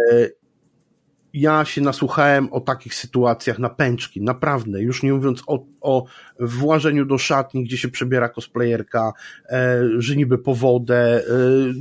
ja 1.36 1.64
się 1.64 1.80
nasłuchałem 1.80 2.52
o 2.52 2.60
takich 2.60 2.94
sytuacjach 2.94 3.58
na 3.58 3.68
pęczki, 3.68 4.22
naprawdę, 4.22 4.82
już 4.82 5.02
nie 5.02 5.12
mówiąc 5.12 5.42
o, 5.46 5.66
o 5.80 6.04
włażeniu 6.40 7.04
do 7.04 7.18
szatni, 7.18 7.64
gdzie 7.64 7.78
się 7.78 7.88
przebiera 7.88 8.28
cosplayerka, 8.28 9.12
e, 9.48 9.82
że 9.98 10.16
niby 10.16 10.38
po 10.38 10.54
wodę, 10.54 11.16
e, 11.16 11.22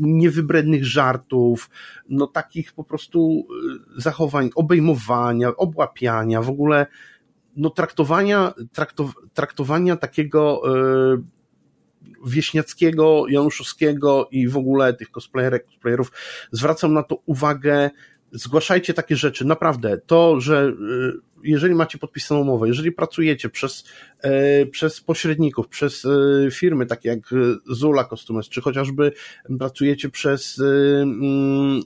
niewybrednych 0.02 0.86
żartów, 0.86 1.70
no 2.10 2.28
takich 2.28 2.74
po 2.74 2.84
prostu 2.84 3.48
e, 3.98 4.02
zachowań, 4.02 4.50
obejmowania, 4.56 5.56
obłapiania, 5.56 6.42
w 6.42 6.50
ogóle 6.50 6.86
no 7.56 7.70
traktowania, 7.70 8.54
traktow, 8.74 9.12
traktowania 9.34 9.96
takiego 9.96 10.62
e, 10.66 11.36
wieśniackiego, 12.26 13.26
januszowskiego 13.28 14.28
i 14.32 14.48
w 14.48 14.58
ogóle 14.58 14.94
tych 14.94 15.12
cosplayerek, 15.12 15.66
cosplayerów, 15.66 16.12
zwracam 16.52 16.94
na 16.94 17.04
to 17.04 17.22
uwagę 17.26 17.90
zgłaszajcie 18.36 18.94
takie 18.94 19.16
rzeczy. 19.16 19.46
Naprawdę, 19.46 19.98
to, 19.98 20.42
że 20.42 20.68
y, 20.68 21.36
jeżeli 21.46 21.76
macie 21.76 21.98
podpisaną 21.98 22.42
umowę, 22.42 22.68
jeżeli 22.68 22.92
pracujecie 22.92 23.50
przez, 23.50 23.84
e, 24.22 24.66
przez 24.66 25.02
pośredników, 25.02 25.68
przez 25.68 26.06
e, 26.06 26.52
firmy 26.52 26.86
takie 26.86 27.10
jak 27.10 27.20
Zula 27.68 28.04
Costumes, 28.04 28.50
czy 28.50 28.62
chociażby 28.62 29.12
pracujecie 29.60 30.10
przez, 30.10 30.60
e, 30.60 31.02
mm, 31.02 31.82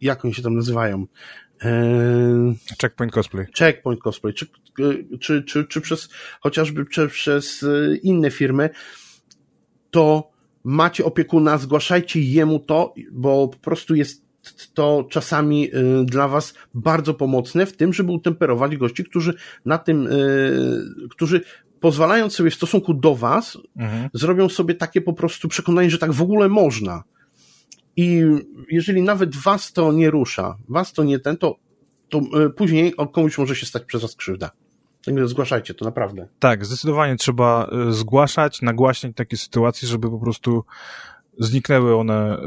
jak 0.00 0.24
oni 0.24 0.34
się 0.34 0.42
tam 0.42 0.54
nazywają? 0.54 1.06
Checkpoint 2.80 3.12
Cosplay. 3.12 3.46
Checkpoint 3.58 4.00
Cosplay, 4.00 4.34
czy, 4.34 4.46
czy, 5.20 5.42
czy, 5.42 5.64
czy 5.64 5.80
przez 5.80 6.08
chociażby 6.40 6.86
czy 6.86 7.08
przez 7.08 7.64
inne 8.02 8.30
firmy, 8.30 8.70
to 9.90 10.30
macie 10.64 11.04
opiekuna, 11.04 11.58
zgłaszajcie 11.58 12.20
jemu 12.20 12.58
to, 12.58 12.94
bo 13.12 13.48
po 13.48 13.58
prostu 13.58 13.94
jest 13.94 14.23
to 14.74 15.06
czasami 15.10 15.74
y, 15.74 16.04
dla 16.04 16.28
Was 16.28 16.54
bardzo 16.74 17.14
pomocne 17.14 17.66
w 17.66 17.76
tym, 17.76 17.92
żeby 17.92 18.12
utemperować 18.12 18.76
gości, 18.76 19.04
którzy 19.04 19.34
na 19.64 19.78
tym, 19.78 20.06
y, 20.06 21.08
którzy 21.10 21.40
pozwalając 21.80 22.34
sobie 22.34 22.50
w 22.50 22.54
stosunku 22.54 22.94
do 22.94 23.14
Was, 23.14 23.58
mhm. 23.76 24.10
zrobią 24.12 24.48
sobie 24.48 24.74
takie 24.74 25.00
po 25.00 25.12
prostu 25.12 25.48
przekonanie, 25.48 25.90
że 25.90 25.98
tak 25.98 26.12
w 26.12 26.22
ogóle 26.22 26.48
można. 26.48 27.02
I 27.96 28.22
jeżeli 28.70 29.02
nawet 29.02 29.36
Was 29.36 29.72
to 29.72 29.92
nie 29.92 30.10
rusza, 30.10 30.56
Was 30.68 30.92
to 30.92 31.04
nie 31.04 31.18
ten, 31.18 31.36
to, 31.36 31.56
to 32.08 32.18
y, 32.18 32.50
później 32.50 32.94
komuś 33.12 33.38
może 33.38 33.56
się 33.56 33.66
stać 33.66 33.84
przez 33.84 34.02
Was 34.02 34.16
krzywda. 34.16 34.50
Także 35.04 35.28
zgłaszajcie 35.28 35.74
to 35.74 35.84
naprawdę. 35.84 36.28
Tak, 36.38 36.64
zdecydowanie 36.64 37.16
trzeba 37.16 37.70
zgłaszać, 37.90 38.62
nagłaśniać 38.62 39.12
takie 39.16 39.36
sytuacje, 39.36 39.88
żeby 39.88 40.10
po 40.10 40.18
prostu 40.18 40.64
zniknęły 41.38 41.96
one 41.96 42.38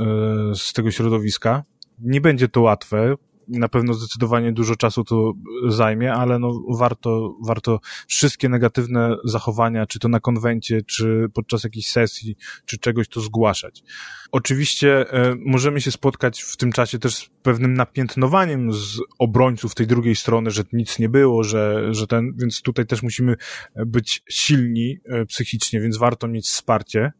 z 0.55 0.73
tego 0.73 0.91
środowiska 0.91 1.63
nie 1.99 2.21
będzie 2.21 2.47
to 2.47 2.61
łatwe. 2.61 3.15
Na 3.47 3.69
pewno 3.69 3.93
zdecydowanie 3.93 4.51
dużo 4.51 4.75
czasu 4.75 5.03
to 5.03 5.33
zajmie, 5.67 6.13
ale 6.13 6.39
no 6.39 6.61
warto, 6.69 7.35
warto 7.45 7.79
wszystkie 8.07 8.49
negatywne 8.49 9.15
zachowania, 9.25 9.85
czy 9.85 9.99
to 9.99 10.07
na 10.07 10.19
konwencie, 10.19 10.81
czy 10.81 11.29
podczas 11.33 11.63
jakiejś 11.63 11.87
sesji, 11.87 12.35
czy 12.65 12.77
czegoś 12.77 13.07
to 13.07 13.21
zgłaszać. 13.21 13.83
Oczywiście 14.31 15.13
e, 15.13 15.35
możemy 15.45 15.81
się 15.81 15.91
spotkać 15.91 16.41
w 16.41 16.57
tym 16.57 16.71
czasie 16.71 16.99
też 16.99 17.15
z 17.15 17.29
pewnym 17.41 17.73
napiętnowaniem 17.73 18.73
z 18.73 18.99
obrońców 19.19 19.75
tej 19.75 19.87
drugiej 19.87 20.15
strony, 20.15 20.51
że 20.51 20.63
nic 20.73 20.99
nie 20.99 21.09
było, 21.09 21.43
że, 21.43 21.93
że 21.93 22.07
ten, 22.07 22.33
więc 22.37 22.61
tutaj 22.61 22.85
też 22.85 23.03
musimy 23.03 23.35
być 23.75 24.23
silni 24.29 24.97
e, 25.05 25.25
psychicznie, 25.25 25.81
więc 25.81 25.97
warto 25.97 26.27
mieć 26.27 26.45
wsparcie 26.45 27.11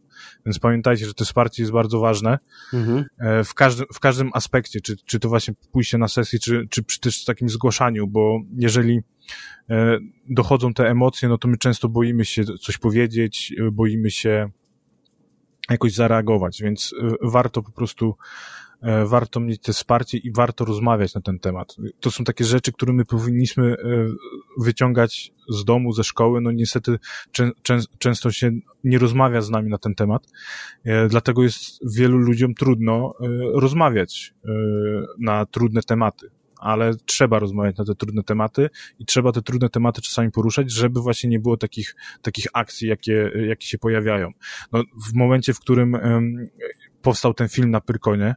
więc 0.45 0.59
pamiętajcie, 0.59 1.05
że 1.05 1.13
to 1.13 1.25
wsparcie 1.25 1.63
jest 1.63 1.71
bardzo 1.71 1.99
ważne 1.99 2.39
mhm. 2.73 3.05
E, 3.19 3.43
w, 3.43 3.53
każdym, 3.53 3.85
w 3.93 3.99
każdym 3.99 4.29
aspekcie, 4.33 4.81
czy, 4.81 4.95
czy 5.05 5.19
to 5.19 5.29
właśnie 5.29 5.53
pójście 5.71 5.97
na 5.97 6.07
sesję, 6.07 6.39
czy, 6.39 6.67
czy 6.69 6.83
przy 6.83 6.99
też 6.99 7.25
takim 7.25 7.49
zgłaszaniu, 7.49 8.07
bo 8.07 8.39
jeżeli 8.57 8.99
e, 9.69 9.97
dochodzą 10.29 10.73
te 10.73 10.89
emocje, 10.89 11.29
no 11.29 11.37
to 11.37 11.47
my 11.47 11.57
często 11.57 11.89
boimy 11.89 12.25
się 12.25 12.43
coś 12.43 12.77
powiedzieć, 12.77 13.53
e, 13.59 13.71
boimy 13.71 14.11
się 14.11 14.49
jakoś 15.69 15.93
zareagować, 15.93 16.61
więc 16.61 16.95
warto 17.21 17.63
po 17.63 17.71
prostu 17.71 18.15
warto 19.05 19.39
mieć 19.39 19.61
te 19.61 19.73
wsparcie 19.73 20.17
i 20.17 20.31
warto 20.31 20.65
rozmawiać 20.65 21.13
na 21.13 21.21
ten 21.21 21.39
temat. 21.39 21.75
To 21.99 22.11
są 22.11 22.23
takie 22.23 22.43
rzeczy, 22.43 22.71
które 22.71 22.93
my 22.93 23.05
powinniśmy 23.05 23.73
e, 23.73 23.75
wyciągać 24.57 25.33
z 25.49 25.65
domu, 25.65 25.91
ze 25.91 26.03
szkoły. 26.03 26.41
No 26.41 26.51
niestety 26.51 26.99
czę, 27.31 27.51
czę, 27.61 27.79
często 27.97 28.31
się 28.31 28.51
nie 28.83 28.97
rozmawia 28.97 29.41
z 29.41 29.49
nami 29.49 29.69
na 29.69 29.77
ten 29.77 29.95
temat, 29.95 30.27
e, 30.83 31.07
dlatego 31.07 31.43
jest 31.43 31.79
wielu 31.97 32.17
ludziom 32.17 32.53
trudno 32.53 33.13
rozmawiać 33.53 34.33
na 35.19 35.45
trudne 35.45 35.81
tematy 35.81 36.29
ale 36.59 36.95
trzeba 37.05 37.39
rozmawiać 37.39 37.77
na 37.77 37.85
te 37.85 37.95
trudne 37.95 38.23
tematy 38.23 38.69
i 38.99 39.05
trzeba 39.05 39.31
te 39.31 39.41
trudne 39.41 39.69
tematy 39.69 40.01
czasami 40.01 40.31
poruszać, 40.31 40.71
żeby 40.71 41.01
właśnie 41.01 41.29
nie 41.29 41.39
było 41.39 41.57
takich, 41.57 41.95
takich 42.21 42.45
akcji, 42.53 42.87
jakie, 42.87 43.31
jakie 43.47 43.67
się 43.67 43.77
pojawiają. 43.77 44.31
No, 44.71 44.83
w 45.09 45.13
momencie, 45.13 45.53
w 45.53 45.59
którym 45.59 45.97
powstał 47.01 47.33
ten 47.33 47.49
film 47.49 47.71
na 47.71 47.81
Pyrkonie, 47.81 48.35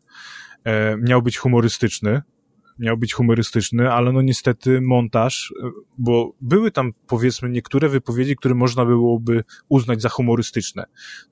e, 0.64 0.96
miał 0.96 1.22
być 1.22 1.38
humorystyczny, 1.38 2.22
miał 2.78 2.96
być 2.96 3.14
humorystyczny, 3.14 3.92
ale 3.92 4.12
no 4.12 4.22
niestety 4.22 4.80
montaż, 4.80 5.54
e, 5.62 5.70
bo 5.98 6.32
były 6.40 6.70
tam 6.70 6.92
powiedzmy 7.06 7.48
niektóre 7.48 7.88
wypowiedzi, 7.88 8.36
które 8.36 8.54
można 8.54 8.84
byłoby 8.84 9.44
uznać 9.68 10.02
za 10.02 10.08
humorystyczne. 10.08 10.84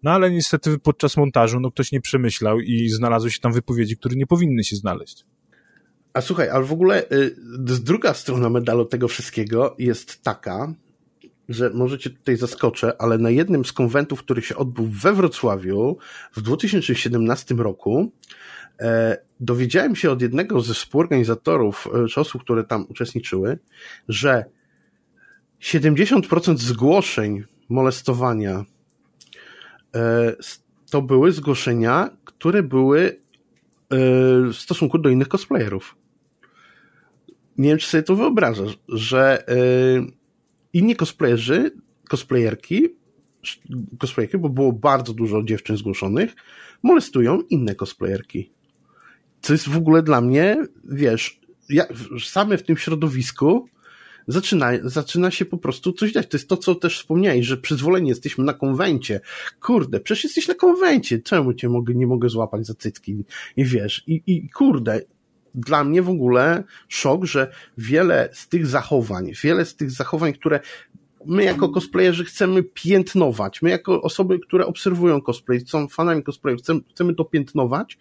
No 0.02 0.10
ale 0.10 0.30
niestety 0.30 0.78
podczas 0.78 1.16
montażu 1.16 1.60
no 1.60 1.70
ktoś 1.70 1.92
nie 1.92 2.00
przemyślał 2.00 2.60
i 2.60 2.88
znalazły 2.88 3.30
się 3.30 3.40
tam 3.40 3.52
wypowiedzi, 3.52 3.96
które 3.96 4.16
nie 4.16 4.26
powinny 4.26 4.64
się 4.64 4.76
znaleźć. 4.76 5.24
A 6.12 6.20
słuchaj, 6.20 6.50
ale 6.50 6.64
w 6.64 6.72
ogóle 6.72 7.10
y, 7.10 7.36
druga 7.80 8.14
strona 8.14 8.50
medalu 8.50 8.84
tego 8.84 9.08
wszystkiego 9.08 9.76
jest 9.78 10.22
taka, 10.22 10.74
że 11.48 11.70
możecie 11.70 12.10
tutaj 12.10 12.36
zaskoczę, 12.36 12.92
ale 13.02 13.18
na 13.18 13.30
jednym 13.30 13.64
z 13.64 13.72
konwentów, 13.72 14.22
który 14.22 14.42
się 14.42 14.56
odbył 14.56 14.86
we 14.86 15.12
Wrocławiu 15.12 15.98
w 16.32 16.42
2017 16.42 17.54
roku, 17.54 18.12
e, 18.80 19.18
dowiedziałem 19.40 19.96
się 19.96 20.10
od 20.10 20.22
jednego 20.22 20.60
ze 20.60 20.74
współorganizatorów, 20.74 21.88
e, 22.04 22.08
czy 22.08 22.20
osób, 22.20 22.42
które 22.42 22.64
tam 22.64 22.86
uczestniczyły, 22.88 23.58
że 24.08 24.44
70% 25.60 26.60
zgłoszeń 26.60 27.44
molestowania, 27.68 28.64
e, 29.94 30.32
to 30.90 31.02
były 31.02 31.32
zgłoszenia, 31.32 32.10
które 32.24 32.62
były 32.62 33.00
e, 33.08 33.16
w 34.52 34.54
stosunku 34.54 34.98
do 34.98 35.08
innych 35.08 35.28
cosplayerów. 35.28 35.96
Nie 37.58 37.68
wiem, 37.68 37.78
czy 37.78 37.88
sobie 37.88 38.02
to 38.02 38.16
wyobrażasz, 38.16 38.78
że 38.88 39.48
e, 39.48 39.54
inni 40.78 40.96
cosplayerzy, 40.96 41.70
cosplayerki, 42.08 42.88
cosplayerki, 43.98 44.38
bo 44.38 44.48
było 44.48 44.72
bardzo 44.72 45.12
dużo 45.14 45.42
dziewczyn 45.42 45.76
zgłoszonych, 45.76 46.34
molestują 46.82 47.40
inne 47.40 47.74
cosplayerki. 47.74 48.52
Co 49.40 49.52
jest 49.52 49.68
w 49.68 49.76
ogóle 49.76 50.02
dla 50.02 50.20
mnie, 50.20 50.56
wiesz, 50.84 51.40
ja, 51.68 51.84
same 52.24 52.58
w 52.58 52.62
tym 52.62 52.76
środowisku 52.76 53.68
zaczyna, 54.28 54.70
zaczyna 54.84 55.30
się 55.30 55.44
po 55.44 55.58
prostu 55.58 55.92
coś 55.92 56.12
dziać. 56.12 56.28
To 56.28 56.36
jest 56.36 56.48
to, 56.48 56.56
co 56.56 56.74
też 56.74 56.98
wspomniałeś, 56.98 57.46
że 57.46 57.56
przyzwoleni 57.56 58.08
jesteśmy 58.08 58.44
na 58.44 58.54
konwencie. 58.54 59.20
Kurde, 59.60 60.00
przecież 60.00 60.24
jesteś 60.24 60.48
na 60.48 60.54
konwencie. 60.54 61.18
Czemu 61.18 61.54
cię 61.54 61.68
mogę, 61.68 61.94
nie 61.94 62.06
mogę 62.06 62.28
złapać 62.28 62.66
za 62.66 62.74
cytki? 62.74 63.24
I 63.56 63.64
wiesz, 63.64 64.04
i, 64.06 64.22
i 64.26 64.50
kurde, 64.50 65.00
dla 65.58 65.84
mnie 65.84 66.02
w 66.02 66.08
ogóle 66.08 66.64
szok, 66.88 67.24
że 67.24 67.50
wiele 67.78 68.28
z 68.32 68.48
tych 68.48 68.66
zachowań, 68.66 69.30
wiele 69.42 69.64
z 69.64 69.76
tych 69.76 69.90
zachowań, 69.90 70.32
które 70.32 70.60
my 71.26 71.44
jako 71.44 71.68
cosplayerzy 71.68 72.24
chcemy 72.24 72.62
piętnować, 72.62 73.62
my 73.62 73.70
jako 73.70 74.02
osoby, 74.02 74.38
które 74.38 74.66
obserwują 74.66 75.20
cosplay, 75.20 75.60
są 75.66 75.88
fanami 75.88 76.22
cosplayu, 76.22 76.56
chcemy, 76.56 76.80
chcemy 76.90 77.14
to 77.14 77.24
piętnować, 77.24 77.98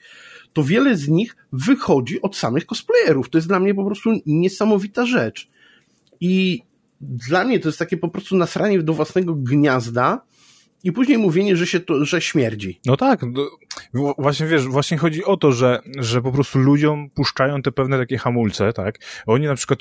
to 0.54 0.64
wiele 0.64 0.96
z 0.96 1.08
nich 1.08 1.36
wychodzi 1.52 2.22
od 2.22 2.36
samych 2.36 2.66
cosplayerów. 2.66 3.30
To 3.30 3.38
jest 3.38 3.48
dla 3.48 3.60
mnie 3.60 3.76
po 3.76 3.86
prostu 3.86 4.10
niesamowita 4.26 5.06
rzecz. 5.06 5.50
I 6.20 6.62
dla 7.02 7.44
mnie 7.44 7.60
to 7.60 7.70
jest 7.70 7.80
takie 7.80 7.98
po 7.98 8.10
prostu 8.10 8.38
nasranie 8.38 8.84
do 8.84 8.94
własnego 8.94 9.36
gniazda, 9.36 10.22
i 10.84 10.92
później 10.92 11.18
mówienie, 11.18 11.56
że 11.56 11.68
się 11.68 11.80
to, 11.80 12.06
że 12.06 12.22
śmierdzi. 12.22 12.80
No 12.86 12.98
tak, 12.98 13.22
no, 13.94 14.14
właśnie 14.18 14.48
wiesz, 14.48 14.68
właśnie 14.68 14.98
chodzi 14.98 15.26
o 15.26 15.38
to, 15.38 15.52
że, 15.52 15.80
że 16.00 16.22
po 16.22 16.32
prostu 16.32 16.60
ludziom 16.60 17.10
puszczają 17.10 17.62
te 17.62 17.72
pewne 17.72 17.98
takie 17.98 18.18
hamulce, 18.18 18.74
tak? 18.74 19.00
Oni 19.26 19.46
na 19.46 19.56
przykład 19.56 19.80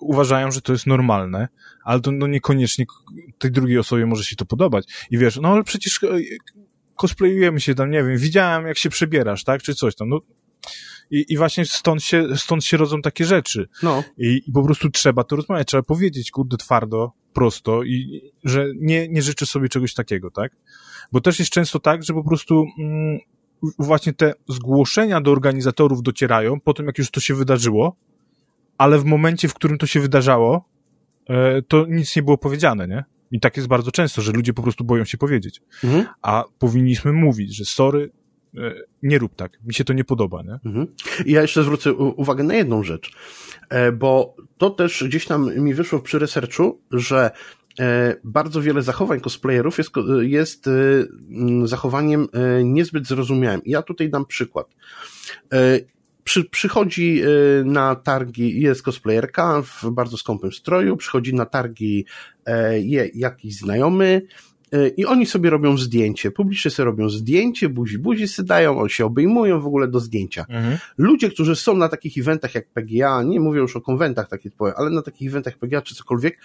uważają, 0.00 0.50
że 0.50 0.60
to 0.60 0.72
jest 0.72 0.86
normalne, 0.86 1.48
ale 1.84 2.00
to 2.00 2.12
no 2.12 2.26
niekoniecznie 2.26 2.84
tej 3.38 3.50
drugiej 3.50 3.78
osobie 3.78 4.06
może 4.06 4.24
się 4.24 4.36
to 4.36 4.44
podobać. 4.44 4.84
I 5.10 5.18
wiesz, 5.18 5.36
no 5.36 5.48
ale 5.48 5.64
przecież 5.64 6.02
e, 6.02 6.08
cosplayujemy 6.96 7.60
się 7.60 7.74
tam, 7.74 7.90
nie 7.90 8.04
wiem, 8.04 8.16
widziałem 8.16 8.66
jak 8.66 8.78
się 8.78 8.90
przebierasz, 8.90 9.44
tak? 9.44 9.62
Czy 9.62 9.74
coś 9.74 9.94
tam, 9.94 10.08
no 10.08 10.20
i, 11.10 11.24
i 11.28 11.36
właśnie 11.36 11.64
stąd 11.64 12.02
się, 12.02 12.36
stąd 12.36 12.64
się 12.64 12.76
rodzą 12.76 13.02
takie 13.02 13.24
rzeczy. 13.24 13.68
No. 13.82 14.04
I, 14.18 14.42
I 14.46 14.52
po 14.52 14.62
prostu 14.62 14.90
trzeba 14.90 15.24
to 15.24 15.36
rozmawiać, 15.36 15.68
trzeba 15.68 15.82
powiedzieć, 15.82 16.30
kurde, 16.30 16.56
twardo, 16.56 17.12
prosto 17.32 17.82
i 17.82 18.22
że 18.44 18.66
nie, 18.76 19.08
nie 19.08 19.22
życzę 19.22 19.46
sobie 19.46 19.68
czegoś 19.68 19.94
takiego, 19.94 20.30
tak? 20.30 20.52
Bo 21.12 21.20
też 21.20 21.38
jest 21.38 21.50
często 21.50 21.78
tak, 21.78 22.02
że 22.04 22.14
po 22.14 22.24
prostu 22.24 22.64
mm, 22.78 23.18
właśnie 23.78 24.12
te 24.12 24.34
zgłoszenia 24.48 25.20
do 25.20 25.30
organizatorów 25.30 26.02
docierają 26.02 26.60
po 26.60 26.74
tym, 26.74 26.86
jak 26.86 26.98
już 26.98 27.10
to 27.10 27.20
się 27.20 27.34
wydarzyło, 27.34 27.96
ale 28.78 28.98
w 28.98 29.04
momencie, 29.04 29.48
w 29.48 29.54
którym 29.54 29.78
to 29.78 29.86
się 29.86 30.00
wydarzało, 30.00 30.68
e, 31.28 31.62
to 31.62 31.86
nic 31.88 32.16
nie 32.16 32.22
było 32.22 32.38
powiedziane, 32.38 32.88
nie? 32.88 33.04
I 33.30 33.40
tak 33.40 33.56
jest 33.56 33.68
bardzo 33.68 33.90
często, 33.90 34.22
że 34.22 34.32
ludzie 34.32 34.52
po 34.54 34.62
prostu 34.62 34.84
boją 34.84 35.04
się 35.04 35.18
powiedzieć. 35.18 35.60
Mhm. 35.84 36.06
A 36.22 36.44
powinniśmy 36.58 37.12
mówić, 37.12 37.56
że 37.56 37.64
sorry, 37.64 38.10
nie 39.02 39.18
rób 39.18 39.34
tak, 39.34 39.58
mi 39.64 39.74
się 39.74 39.84
to 39.84 39.92
nie 39.92 40.04
podoba. 40.04 40.42
Nie? 40.42 40.58
Mhm. 40.64 40.86
Ja 41.26 41.42
jeszcze 41.42 41.62
zwrócę 41.62 41.92
uwagę 41.92 42.44
na 42.44 42.54
jedną 42.54 42.82
rzecz, 42.82 43.12
e, 43.68 43.92
bo 43.92 44.36
to 44.58 44.70
też 44.70 45.04
gdzieś 45.04 45.26
tam 45.26 45.54
mi 45.58 45.74
wyszło 45.74 45.98
przy 45.98 46.18
researchu, 46.18 46.80
że 46.90 47.30
e, 47.80 48.16
bardzo 48.24 48.62
wiele 48.62 48.82
zachowań 48.82 49.20
cosplayerów 49.20 49.78
jest, 49.78 49.90
jest 50.20 50.70
zachowaniem 51.64 52.28
niezbyt 52.64 53.06
zrozumiałym. 53.06 53.60
Ja 53.66 53.82
tutaj 53.82 54.10
dam 54.10 54.26
przykład. 54.26 54.66
Przy, 56.24 56.44
przychodzi 56.44 57.22
na 57.64 57.94
targi, 57.94 58.60
jest 58.60 58.82
cosplayerka 58.82 59.62
w 59.62 59.90
bardzo 59.90 60.16
skąpym 60.16 60.52
stroju, 60.52 60.96
przychodzi 60.96 61.34
na 61.34 61.46
targi 61.46 62.04
je, 62.80 63.10
jakiś 63.14 63.56
znajomy, 63.56 64.22
E, 64.22 64.47
i 64.96 65.06
oni 65.06 65.26
sobie 65.26 65.50
robią 65.50 65.76
zdjęcie, 65.76 66.30
publicznie 66.30 66.70
sobie 66.70 66.84
robią 66.84 67.08
zdjęcie, 67.08 67.68
buzi 67.68 67.98
buzi 67.98 68.28
sobie 68.28 68.48
dają, 68.48 68.78
oni 68.78 68.90
się 68.90 69.06
obejmują 69.06 69.60
w 69.60 69.66
ogóle 69.66 69.88
do 69.88 70.00
zdjęcia. 70.00 70.46
Mhm. 70.48 70.78
Ludzie, 70.98 71.30
którzy 71.30 71.56
są 71.56 71.76
na 71.76 71.88
takich 71.88 72.18
eventach 72.18 72.54
jak 72.54 72.68
PGA, 72.68 73.22
nie 73.22 73.40
mówię 73.40 73.60
już 73.60 73.76
o 73.76 73.80
konwentach 73.80 74.28
takich 74.28 74.52
powiem, 74.52 74.74
ale 74.76 74.90
na 74.90 75.02
takich 75.02 75.28
eventach 75.28 75.58
PGA 75.58 75.82
czy 75.82 75.94
cokolwiek, 75.94 76.38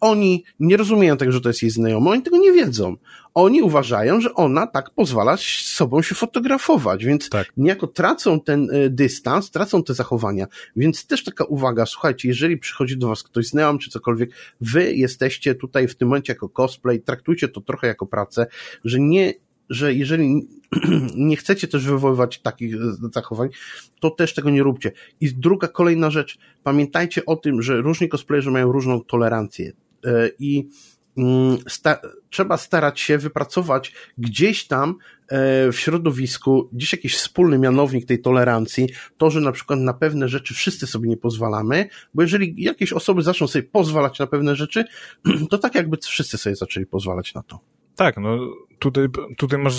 oni 0.00 0.44
nie 0.60 0.76
rozumieją 0.76 1.16
tego, 1.16 1.32
że 1.32 1.40
to 1.40 1.48
jest 1.48 1.62
jej 1.62 1.70
znajomo, 1.70 2.10
oni 2.10 2.22
tego 2.22 2.36
nie 2.36 2.52
wiedzą. 2.52 2.96
Oni 3.36 3.62
uważają, 3.62 4.20
że 4.20 4.34
ona 4.34 4.66
tak 4.66 4.90
pozwala 4.90 5.36
z 5.36 5.40
sobą 5.40 6.02
się 6.02 6.14
fotografować, 6.14 7.04
więc 7.04 7.28
tak. 7.28 7.52
niejako 7.56 7.86
tracą 7.86 8.40
ten 8.40 8.70
y, 8.70 8.90
dystans, 8.90 9.50
tracą 9.50 9.82
te 9.82 9.94
zachowania. 9.94 10.46
Więc 10.76 11.06
też 11.06 11.24
taka 11.24 11.44
uwaga, 11.44 11.86
słuchajcie, 11.86 12.28
jeżeli 12.28 12.58
przychodzi 12.58 12.98
do 12.98 13.08
was 13.08 13.22
ktoś 13.22 13.46
znajomy 13.46 13.78
czy 13.78 13.90
cokolwiek, 13.90 14.30
wy 14.60 14.92
jesteście 14.92 15.54
tutaj 15.54 15.88
w 15.88 15.94
tym 15.94 16.08
momencie 16.08 16.32
jako 16.32 16.48
cosplay, 16.48 17.00
traktujcie 17.00 17.48
to 17.48 17.60
trochę 17.60 17.86
jako 17.86 18.06
pracę, 18.06 18.46
że 18.84 19.00
nie, 19.00 19.34
że 19.70 19.94
jeżeli 19.94 20.48
nie 21.16 21.36
chcecie 21.36 21.68
też 21.68 21.84
wywoływać 21.84 22.38
takich 22.38 22.74
e, 22.74 22.78
zachowań, 23.12 23.48
to 24.00 24.10
też 24.10 24.34
tego 24.34 24.50
nie 24.50 24.62
róbcie. 24.62 24.92
I 25.20 25.34
druga, 25.34 25.68
kolejna 25.68 26.10
rzecz, 26.10 26.38
pamiętajcie 26.62 27.26
o 27.26 27.36
tym, 27.36 27.62
że 27.62 27.76
różni 27.76 28.08
cosplayerzy 28.08 28.50
mają 28.50 28.72
różną 28.72 29.00
tolerancję 29.00 29.72
e, 30.04 30.30
i 30.38 30.68
sta 31.68 31.98
trzeba 32.30 32.56
starać 32.56 33.00
się 33.00 33.18
wypracować 33.18 33.92
gdzieś 34.18 34.66
tam 34.66 34.90
e, 35.28 35.72
w 35.72 35.80
środowisku, 35.80 36.68
gdzieś 36.72 36.92
jakiś 36.92 37.16
wspólny 37.16 37.58
mianownik 37.58 38.06
tej 38.06 38.20
tolerancji, 38.20 38.88
to, 39.16 39.30
że 39.30 39.40
na 39.40 39.52
przykład 39.52 39.80
na 39.80 39.94
pewne 39.94 40.28
rzeczy 40.28 40.54
wszyscy 40.54 40.86
sobie 40.86 41.08
nie 41.08 41.16
pozwalamy, 41.16 41.88
bo 42.14 42.22
jeżeli 42.22 42.62
jakieś 42.62 42.92
osoby 42.92 43.22
zaczną 43.22 43.46
sobie 43.46 43.62
pozwalać 43.62 44.18
na 44.18 44.26
pewne 44.26 44.56
rzeczy, 44.56 44.84
to 45.50 45.58
tak 45.58 45.74
jakby 45.74 45.96
wszyscy 45.96 46.38
sobie 46.38 46.56
zaczęli 46.56 46.86
pozwalać 46.86 47.34
na 47.34 47.42
to. 47.42 47.60
Tak, 47.96 48.16
no 48.16 48.38
tutaj, 48.78 49.08
tutaj 49.36 49.58
masz 49.58 49.74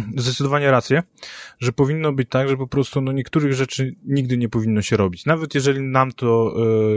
zdecydowanie 0.16 0.70
rację, 0.70 1.02
że 1.60 1.72
powinno 1.72 2.12
być 2.12 2.28
tak, 2.28 2.48
że 2.48 2.56
po 2.56 2.66
prostu 2.66 3.00
no, 3.00 3.12
niektórych 3.12 3.52
rzeczy 3.52 3.94
nigdy 4.04 4.38
nie 4.38 4.48
powinno 4.48 4.82
się 4.82 4.96
robić. 4.96 5.26
Nawet 5.26 5.54
jeżeli 5.54 5.80
nam 5.80 6.12
to 6.12 6.54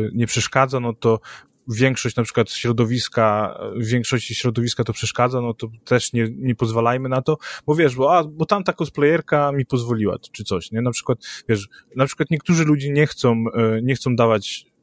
y, 0.08 0.12
nie 0.14 0.28
przeszkadza, 0.28 0.80
no 0.80 0.94
to 0.94 1.20
większość 1.68 2.16
na 2.16 2.24
przykład 2.24 2.52
środowiska, 2.52 3.58
w 3.76 3.86
większości 3.86 4.36
środowiska 4.36 4.84
to 4.84 4.94
przeszkadza, 4.94 5.42
no 5.42 5.54
to 5.54 5.68
też 5.86 6.14
nie, 6.14 6.28
nie 6.38 6.56
pozwalajmy 6.56 7.10
na 7.10 7.22
to, 7.22 7.38
bo 7.66 7.76
wiesz, 7.76 7.96
bo, 7.96 8.18
a, 8.18 8.24
bo 8.24 8.46
tamta 8.46 8.74
cosplayerka 8.74 9.52
mi 9.52 9.66
pozwoliła, 9.66 10.18
czy 10.32 10.44
coś, 10.44 10.72
nie? 10.72 10.82
Na 10.82 10.92
przykład, 10.92 11.18
wiesz, 11.50 11.68
na 11.96 12.06
przykład 12.06 12.32
niektórzy 12.32 12.66
ludzie 12.66 12.92
nie 12.92 13.08
chcą, 13.08 13.44
e, 13.54 13.82
nie 13.82 13.96
chcą 13.96 14.16
dawać 14.16 14.66
E, 14.66 14.75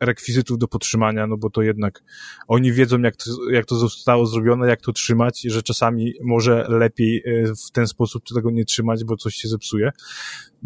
rekwizytów 0.00 0.58
do 0.58 0.68
podtrzymania, 0.68 1.26
no 1.26 1.36
bo 1.36 1.50
to 1.50 1.62
jednak 1.62 2.02
oni 2.48 2.72
wiedzą, 2.72 3.00
jak 3.00 3.16
to, 3.16 3.24
jak 3.50 3.66
to 3.66 3.76
zostało 3.76 4.26
zrobione, 4.26 4.68
jak 4.68 4.80
to 4.80 4.92
trzymać, 4.92 5.40
że 5.40 5.62
czasami 5.62 6.12
może 6.22 6.66
lepiej 6.68 7.22
e, 7.26 7.54
w 7.68 7.70
ten 7.72 7.86
sposób 7.86 8.24
tego 8.34 8.50
nie 8.50 8.64
trzymać, 8.64 9.04
bo 9.04 9.16
coś 9.16 9.34
się 9.34 9.48
zepsuje. 9.48 9.90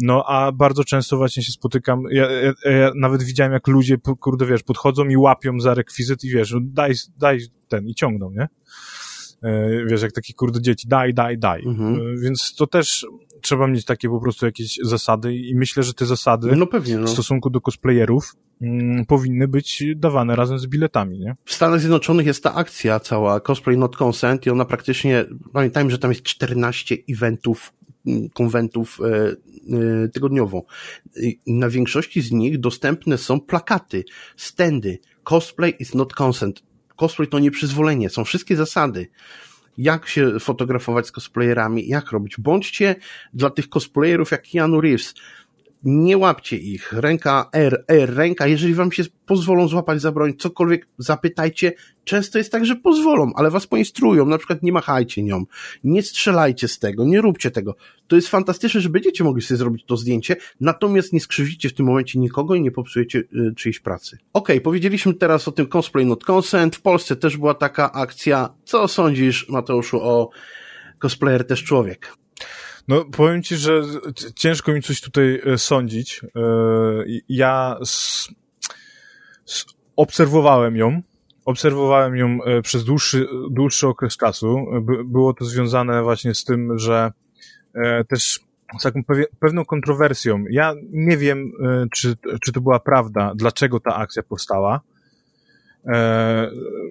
No, 0.01 0.23
a 0.27 0.51
bardzo 0.51 0.83
często 0.83 1.17
właśnie 1.17 1.43
się 1.43 1.51
spotykam, 1.51 2.03
ja, 2.11 2.31
ja, 2.31 2.53
ja 2.71 2.91
nawet 2.95 3.23
widziałem, 3.23 3.53
jak 3.53 3.67
ludzie, 3.67 3.97
kurde, 4.19 4.45
wiesz, 4.45 4.63
podchodzą 4.63 5.05
i 5.05 5.17
łapią 5.17 5.59
za 5.59 5.73
rekwizyt 5.73 6.23
i 6.23 6.29
wiesz, 6.29 6.51
no 6.51 6.59
daj, 6.63 6.93
daj 7.17 7.39
ten 7.67 7.87
i 7.87 7.95
ciągną, 7.95 8.31
nie? 8.31 8.47
E, 9.43 9.85
wiesz, 9.85 10.01
jak 10.01 10.11
takie 10.11 10.33
kurde 10.33 10.61
dzieci, 10.61 10.87
daj, 10.87 11.13
daj, 11.13 11.37
daj. 11.37 11.63
Mhm. 11.65 12.19
Więc 12.21 12.55
to 12.55 12.67
też 12.67 13.07
trzeba 13.41 13.67
mieć 13.67 13.85
takie 13.85 14.09
po 14.09 14.19
prostu 14.19 14.45
jakieś 14.45 14.79
zasady 14.83 15.35
i 15.35 15.55
myślę, 15.55 15.83
że 15.83 15.93
te 15.93 16.05
zasady 16.05 16.55
no 16.55 16.67
pewnie, 16.67 16.97
no. 16.97 17.07
w 17.07 17.09
stosunku 17.09 17.49
do 17.49 17.61
cosplayerów 17.61 18.35
mm, 18.61 19.05
powinny 19.05 19.47
być 19.47 19.83
dawane 19.95 20.35
razem 20.35 20.59
z 20.59 20.67
biletami, 20.67 21.19
nie? 21.19 21.35
W 21.45 21.53
Stanach 21.53 21.79
Zjednoczonych 21.79 22.25
jest 22.25 22.43
ta 22.43 22.53
akcja 22.53 22.99
cała, 22.99 23.39
Cosplay 23.39 23.77
Not 23.77 23.95
Consent 23.95 24.45
i 24.45 24.49
ona 24.49 24.65
praktycznie, 24.65 25.25
pamiętajmy, 25.53 25.91
że 25.91 25.99
tam 25.99 26.11
jest 26.11 26.23
14 26.23 26.95
eventów 27.09 27.73
mm, 28.07 28.29
konwentów 28.29 28.99
e, 29.01 29.35
e, 30.05 30.09
tygodniowo. 30.09 30.65
Na 31.47 31.69
większości 31.69 32.21
z 32.21 32.31
nich 32.31 32.59
dostępne 32.59 33.17
są 33.17 33.39
plakaty, 33.39 34.03
standy. 34.37 34.99
Cosplay 35.23 35.73
is 35.79 35.95
not 35.95 36.13
consent. 36.13 36.63
Cosplay 36.95 37.27
to 37.27 37.39
nieprzyzwolenie. 37.39 38.09
Są 38.09 38.23
wszystkie 38.23 38.55
zasady 38.55 39.07
jak 39.77 40.07
się 40.07 40.39
fotografować 40.39 41.07
z 41.07 41.11
cosplayerami, 41.11 41.87
jak 41.87 42.11
robić. 42.11 42.37
Bądźcie 42.37 42.95
dla 43.33 43.49
tych 43.49 43.69
cosplayerów 43.69 44.31
jak 44.31 44.43
Keanu 44.51 44.81
Reeves. 44.81 45.13
Nie 45.85 46.17
łapcie 46.17 46.57
ich. 46.57 46.93
Ręka 46.93 47.49
R, 47.53 47.85
R, 47.87 48.15
ręka. 48.15 48.47
Jeżeli 48.47 48.73
wam 48.73 48.91
się 48.91 49.03
pozwolą 49.25 49.67
złapać 49.67 50.01
za 50.01 50.11
broń, 50.11 50.33
cokolwiek 50.37 50.87
zapytajcie. 50.97 51.73
Często 52.03 52.37
jest 52.37 52.51
tak, 52.51 52.65
że 52.65 52.75
pozwolą, 52.75 53.31
ale 53.35 53.51
was 53.51 53.67
poinstruują. 53.67 54.25
Na 54.25 54.37
przykład 54.37 54.63
nie 54.63 54.71
machajcie 54.71 55.23
nią. 55.23 55.45
Nie 55.83 56.03
strzelajcie 56.03 56.67
z 56.67 56.79
tego, 56.79 57.05
nie 57.05 57.21
róbcie 57.21 57.51
tego. 57.51 57.75
To 58.07 58.15
jest 58.15 58.27
fantastyczne, 58.27 58.81
że 58.81 58.89
będziecie 58.89 59.23
mogli 59.23 59.41
sobie 59.41 59.57
zrobić 59.57 59.85
to 59.85 59.97
zdjęcie, 59.97 60.35
natomiast 60.59 61.13
nie 61.13 61.19
skrzywdzicie 61.19 61.69
w 61.69 61.73
tym 61.73 61.85
momencie 61.85 62.19
nikogo 62.19 62.55
i 62.55 62.61
nie 62.61 62.71
popsujecie 62.71 63.19
y, 63.19 63.55
czyjejś 63.55 63.79
pracy. 63.79 64.17
Okay, 64.33 64.61
powiedzieliśmy 64.61 65.13
teraz 65.13 65.47
o 65.47 65.51
tym 65.51 65.67
cosplay 65.67 66.05
not 66.05 66.23
consent. 66.29 66.75
W 66.75 66.81
Polsce 66.81 67.15
też 67.15 67.37
była 67.37 67.53
taka 67.53 67.91
akcja. 67.91 68.49
Co 68.63 68.87
sądzisz, 68.87 69.49
Mateuszu, 69.49 70.01
o 70.01 70.29
cosplayer 70.99 71.47
też 71.47 71.63
człowiek? 71.63 72.13
No, 72.87 73.05
powiem 73.05 73.43
ci, 73.43 73.55
że 73.55 73.81
ciężko 74.35 74.73
mi 74.73 74.81
coś 74.81 75.01
tutaj 75.01 75.41
e, 75.45 75.57
sądzić. 75.57 76.21
E, 76.23 76.39
ja 77.29 77.77
obserwowałem 79.95 80.75
ją, 80.75 81.01
obserwowałem 81.45 82.15
ją 82.15 82.43
e, 82.43 82.61
przez 82.61 82.83
dłuższy, 82.83 83.27
dłuższy 83.51 83.87
okres 83.87 84.17
czasu. 84.17 84.65
Było 85.05 85.33
to 85.33 85.45
związane 85.45 86.03
właśnie 86.03 86.35
z 86.35 86.43
tym, 86.43 86.79
że 86.79 87.11
też 88.07 88.39
z 88.79 88.83
taką 88.83 89.01
pewną 89.39 89.65
kontrowersją. 89.65 90.43
Ja 90.49 90.73
nie 90.91 91.17
wiem, 91.17 91.51
czy, 91.93 92.15
czy 92.43 92.51
to 92.51 92.61
była 92.61 92.79
prawda, 92.79 93.33
dlaczego 93.35 93.79
ta 93.79 93.95
akcja 93.95 94.23
powstała, 94.23 94.81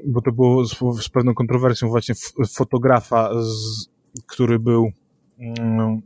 bo 0.07 0.21
to 0.21 0.33
było 0.33 0.65
z, 0.65 0.77
z 1.01 1.09
pewną 1.09 1.35
kontrowersją 1.35 1.89
właśnie 1.89 2.15
fotografa, 2.55 3.31
z, 3.43 3.89
który 4.27 4.59
był 4.59 4.93
Mm, 5.39 6.01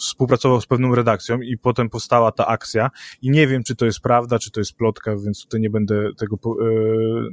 współpracował 0.00 0.60
z 0.60 0.66
pewną 0.66 0.94
redakcją 0.94 1.40
i 1.40 1.58
potem 1.58 1.90
powstała 1.90 2.32
ta 2.32 2.46
akcja 2.46 2.90
i 3.22 3.30
nie 3.30 3.46
wiem, 3.46 3.62
czy 3.62 3.76
to 3.76 3.86
jest 3.86 4.00
prawda, 4.00 4.38
czy 4.38 4.50
to 4.50 4.60
jest 4.60 4.76
plotka, 4.76 5.16
więc 5.16 5.42
tutaj 5.42 5.60
nie 5.60 5.70
będę 5.70 6.10
tego 6.18 6.36
yy, 6.60 7.30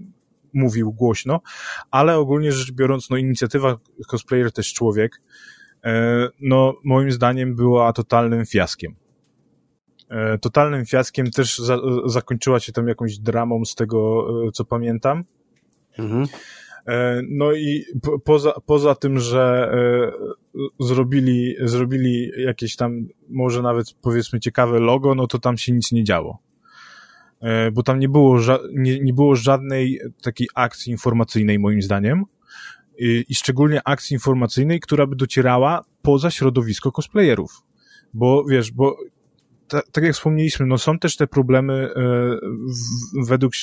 mówił 0.53 0.93
głośno, 0.93 1.41
ale 1.91 2.17
ogólnie 2.17 2.51
rzecz 2.51 2.71
biorąc, 2.71 3.09
no 3.09 3.17
inicjatywa 3.17 3.77
Cosplayer 4.07 4.51
też 4.51 4.73
człowiek, 4.73 5.21
yy, 5.83 5.91
no 6.41 6.73
moim 6.83 7.11
zdaniem 7.11 7.55
była 7.55 7.93
totalnym 7.93 8.45
fiaskiem. 8.45 8.95
Yy, 10.09 10.39
totalnym 10.39 10.85
fiaskiem 10.85 11.31
też 11.31 11.57
za, 11.57 11.77
zakończyła 12.05 12.59
się 12.59 12.71
tam 12.71 12.87
jakąś 12.87 13.19
dramą 13.19 13.65
z 13.65 13.75
tego, 13.75 14.27
co 14.53 14.65
pamiętam. 14.65 15.23
Mhm. 15.97 16.27
E, 16.87 17.21
no 17.29 17.53
i 17.53 17.85
po, 18.01 18.19
poza, 18.19 18.53
poza 18.65 18.95
tym, 18.95 19.19
że 19.19 19.71
e, 19.73 20.11
zrobili, 20.79 21.55
zrobili 21.61 22.31
jakieś 22.37 22.75
tam, 22.75 23.07
może 23.29 23.61
nawet 23.61 23.93
powiedzmy 24.01 24.39
ciekawe 24.39 24.79
logo, 24.79 25.15
no 25.15 25.27
to 25.27 25.39
tam 25.39 25.57
się 25.57 25.71
nic 25.71 25.91
nie 25.91 26.03
działo. 26.03 26.39
E, 27.41 27.71
bo 27.71 27.83
tam 27.83 27.99
nie 27.99 28.09
było, 28.09 28.39
nie, 28.73 28.99
nie 28.99 29.13
było 29.13 29.35
żadnej 29.35 29.99
takiej 30.21 30.47
akcji 30.55 30.91
informacyjnej, 30.91 31.59
moim 31.59 31.81
zdaniem. 31.81 32.23
I, 32.99 33.25
I 33.29 33.35
szczególnie 33.35 33.81
akcji 33.85 34.13
informacyjnej, 34.13 34.79
która 34.79 35.07
by 35.07 35.15
docierała 35.15 35.81
poza 36.01 36.31
środowisko 36.31 36.91
cosplayerów. 36.91 37.63
Bo 38.13 38.45
wiesz, 38.45 38.71
bo 38.71 38.97
tak 39.67 40.03
jak 40.03 40.13
wspomnieliśmy, 40.13 40.65
no 40.65 40.77
są 40.77 40.99
też 40.99 41.15
te 41.15 41.27
problemy 41.27 41.73
e, 41.73 41.89
w, 43.23 43.27
według 43.27 43.53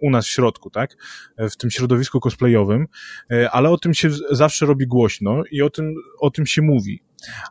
u 0.00 0.10
nas 0.10 0.26
w 0.26 0.28
środku, 0.28 0.70
tak? 0.70 0.96
E, 1.36 1.50
w 1.50 1.56
tym 1.56 1.70
środowisku 1.70 2.20
cosplayowym, 2.20 2.86
e, 3.30 3.50
ale 3.50 3.70
o 3.70 3.78
tym 3.78 3.94
się 3.94 4.10
zawsze 4.30 4.66
robi 4.66 4.86
głośno 4.86 5.42
i 5.50 5.62
o 5.62 5.70
tym, 5.70 5.94
o 6.20 6.30
tym 6.30 6.46
się 6.46 6.62
mówi. 6.62 7.02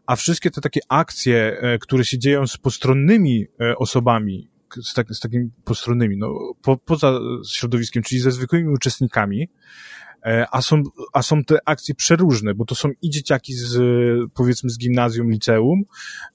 A 0.06 0.15
wszystkie 0.15 0.51
te 0.51 0.62
takie 0.62 0.80
akcje, 0.89 1.62
które 1.82 2.06
się 2.06 2.19
dzieją 2.19 2.47
z 2.47 2.58
postronnymi 2.58 3.47
osobami, 3.77 4.49
z, 4.84 4.93
tak, 4.93 5.08
z 5.10 5.19
takimi 5.19 5.49
postronnymi, 5.63 6.17
no, 6.17 6.54
po, 6.62 6.77
poza 6.77 7.19
środowiskiem, 7.51 8.04
czyli 8.04 8.21
ze 8.21 8.32
zwykłymi 8.32 8.69
uczestnikami, 8.69 9.49
a 10.51 10.62
są, 10.62 10.84
a 11.13 11.21
są 11.21 11.43
te 11.43 11.57
akcje 11.65 11.95
przeróżne, 11.95 12.53
bo 12.53 12.65
to 12.65 12.75
są 12.75 12.89
i 13.01 13.10
dzieciaki 13.10 13.53
z, 13.53 13.79
powiedzmy, 14.34 14.69
z 14.69 14.77
gimnazjum, 14.77 15.31
liceum, 15.31 15.84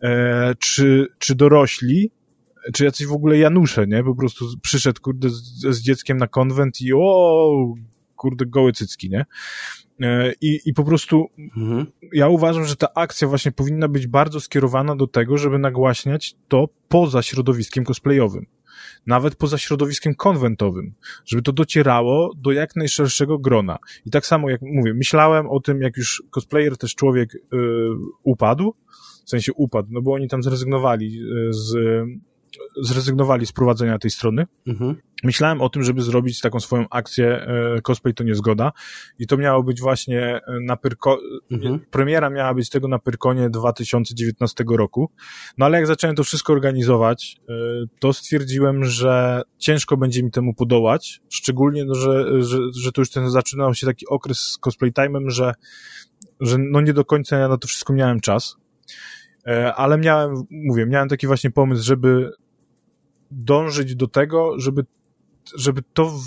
e, 0.02 0.54
czy, 0.58 1.06
czy 1.18 1.34
dorośli, 1.34 2.10
czy 2.72 2.84
jacyś 2.84 3.06
w 3.06 3.12
ogóle 3.12 3.38
Janusze, 3.38 3.86
nie? 3.86 4.04
Po 4.04 4.14
prostu 4.14 4.44
przyszedł, 4.62 5.00
kurde, 5.00 5.30
z, 5.30 5.60
z 5.60 5.80
dzieckiem 5.80 6.16
na 6.16 6.26
konwent 6.26 6.80
i 6.80 6.92
o, 6.94 7.74
kurde, 8.16 8.46
gołe 8.46 8.72
cycki, 8.72 9.10
nie? 9.10 9.24
E, 10.02 10.32
I, 10.40 10.60
I 10.66 10.74
po 10.74 10.84
prostu 10.84 11.26
mhm. 11.38 11.86
ja 12.12 12.28
uważam, 12.28 12.64
że 12.64 12.76
ta 12.76 12.94
akcja 12.94 13.28
właśnie 13.28 13.52
powinna 13.52 13.88
być 13.88 14.06
bardzo 14.06 14.40
skierowana 14.40 14.96
do 14.96 15.06
tego, 15.06 15.38
żeby 15.38 15.58
nagłaśniać 15.58 16.34
to 16.48 16.68
poza 16.88 17.22
środowiskiem 17.22 17.84
cosplayowym 17.84 18.46
nawet 19.06 19.36
poza 19.36 19.58
środowiskiem 19.58 20.14
konwentowym, 20.14 20.94
żeby 21.24 21.42
to 21.42 21.52
docierało 21.52 22.30
do 22.36 22.52
jak 22.52 22.76
najszerszego 22.76 23.38
grona. 23.38 23.78
I 24.06 24.10
tak 24.10 24.26
samo 24.26 24.50
jak 24.50 24.60
mówię, 24.62 24.94
myślałem 24.94 25.46
o 25.46 25.60
tym, 25.60 25.82
jak 25.82 25.96
już 25.96 26.22
cosplayer 26.30 26.78
też 26.78 26.94
człowiek 26.94 27.34
yy, 27.52 27.90
upadł, 28.22 28.74
w 29.26 29.30
sensie 29.30 29.52
upadł, 29.52 29.88
no 29.90 30.02
bo 30.02 30.12
oni 30.12 30.28
tam 30.28 30.42
zrezygnowali 30.42 31.20
y, 31.22 31.52
z 31.52 31.76
zrezygnowali 32.82 33.46
z 33.46 33.52
prowadzenia 33.52 33.98
tej 33.98 34.10
strony. 34.10 34.46
Mhm. 34.66 34.96
Myślałem 35.24 35.60
o 35.60 35.68
tym, 35.68 35.82
żeby 35.82 36.02
zrobić 36.02 36.40
taką 36.40 36.60
swoją 36.60 36.84
akcję 36.90 37.26
e, 37.26 37.80
cosplay 37.82 38.14
to 38.14 38.24
niezgoda 38.24 38.72
i 39.18 39.26
to 39.26 39.36
miało 39.36 39.62
być 39.62 39.80
właśnie 39.80 40.20
e, 40.20 40.40
na 40.60 40.76
Pyrko... 40.76 41.18
Mhm. 41.50 41.80
Premiera 41.90 42.30
miała 42.30 42.54
być 42.54 42.70
tego 42.70 42.88
na 42.88 42.98
Pyrkonie 42.98 43.50
2019 43.50 44.64
roku. 44.68 45.10
No 45.58 45.66
ale 45.66 45.78
jak 45.78 45.86
zacząłem 45.86 46.16
to 46.16 46.24
wszystko 46.24 46.52
organizować, 46.52 47.36
e, 47.48 47.52
to 48.00 48.12
stwierdziłem, 48.12 48.84
że 48.84 49.42
ciężko 49.58 49.96
będzie 49.96 50.22
mi 50.22 50.30
temu 50.30 50.54
podołać, 50.54 51.20
szczególnie, 51.28 51.84
no, 51.84 51.94
że, 51.94 52.42
że, 52.42 52.58
że 52.74 52.92
to 52.92 53.00
już 53.00 53.10
ten 53.10 53.30
zaczynał 53.30 53.74
się 53.74 53.86
taki 53.86 54.06
okres 54.06 54.38
z 54.38 54.58
cosplay 54.58 54.92
time'em, 54.92 55.30
że, 55.30 55.54
że 56.40 56.58
no 56.58 56.80
nie 56.80 56.92
do 56.92 57.04
końca 57.04 57.36
ja 57.36 57.48
na 57.48 57.58
to 57.58 57.68
wszystko 57.68 57.92
miałem 57.92 58.20
czas 58.20 58.56
ale 59.76 59.98
miałem, 59.98 60.34
mówię, 60.50 60.86
miałem 60.86 61.08
taki 61.08 61.26
właśnie 61.26 61.50
pomysł, 61.50 61.84
żeby 61.84 62.30
dążyć 63.30 63.94
do 63.94 64.06
tego, 64.06 64.60
żeby, 64.60 64.84
żeby 65.56 65.82
to 65.92 66.20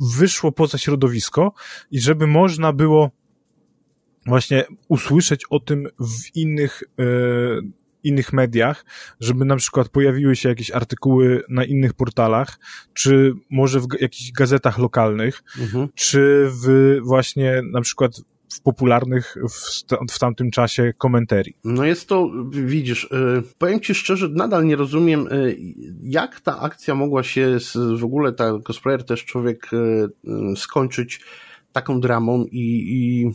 wyszło 0.00 0.52
poza 0.52 0.78
środowisko 0.78 1.52
i 1.90 2.00
żeby 2.00 2.26
można 2.26 2.72
było 2.72 3.10
właśnie 4.26 4.64
usłyszeć 4.88 5.44
o 5.50 5.60
tym 5.60 5.88
w 6.00 6.36
innych, 6.36 6.82
e, 6.98 7.04
innych 8.04 8.32
mediach, 8.32 8.84
żeby 9.20 9.44
na 9.44 9.56
przykład 9.56 9.88
pojawiły 9.88 10.36
się 10.36 10.48
jakieś 10.48 10.70
artykuły 10.70 11.42
na 11.48 11.64
innych 11.64 11.94
portalach, 11.94 12.58
czy 12.92 13.34
może 13.50 13.80
w 13.80 13.86
jakichś 14.00 14.32
gazetach 14.32 14.78
lokalnych, 14.78 15.42
mhm. 15.58 15.88
czy 15.94 16.46
w 16.50 16.96
właśnie 17.02 17.62
na 17.72 17.80
przykład 17.80 18.12
w 18.52 18.60
popularnych 18.60 19.36
w, 19.50 20.12
w 20.12 20.18
tamtym 20.18 20.50
czasie 20.50 20.92
komentarii. 20.98 21.56
No 21.64 21.84
jest 21.84 22.08
to, 22.08 22.30
widzisz, 22.50 23.04
y, 23.04 23.42
powiem 23.58 23.80
Ci 23.80 23.94
szczerze, 23.94 24.28
nadal 24.28 24.66
nie 24.66 24.76
rozumiem, 24.76 25.26
y, 25.32 25.56
jak 26.02 26.40
ta 26.40 26.60
akcja 26.60 26.94
mogła 26.94 27.22
się, 27.22 27.58
w 27.98 28.04
ogóle 28.04 28.32
ta 28.32 28.52
cosplayer 28.64 29.04
też 29.04 29.24
człowiek 29.24 29.70
y, 29.72 30.56
skończyć 30.56 31.20
taką 31.72 32.00
dramą 32.00 32.44
i, 32.44 32.84
i 32.88 33.30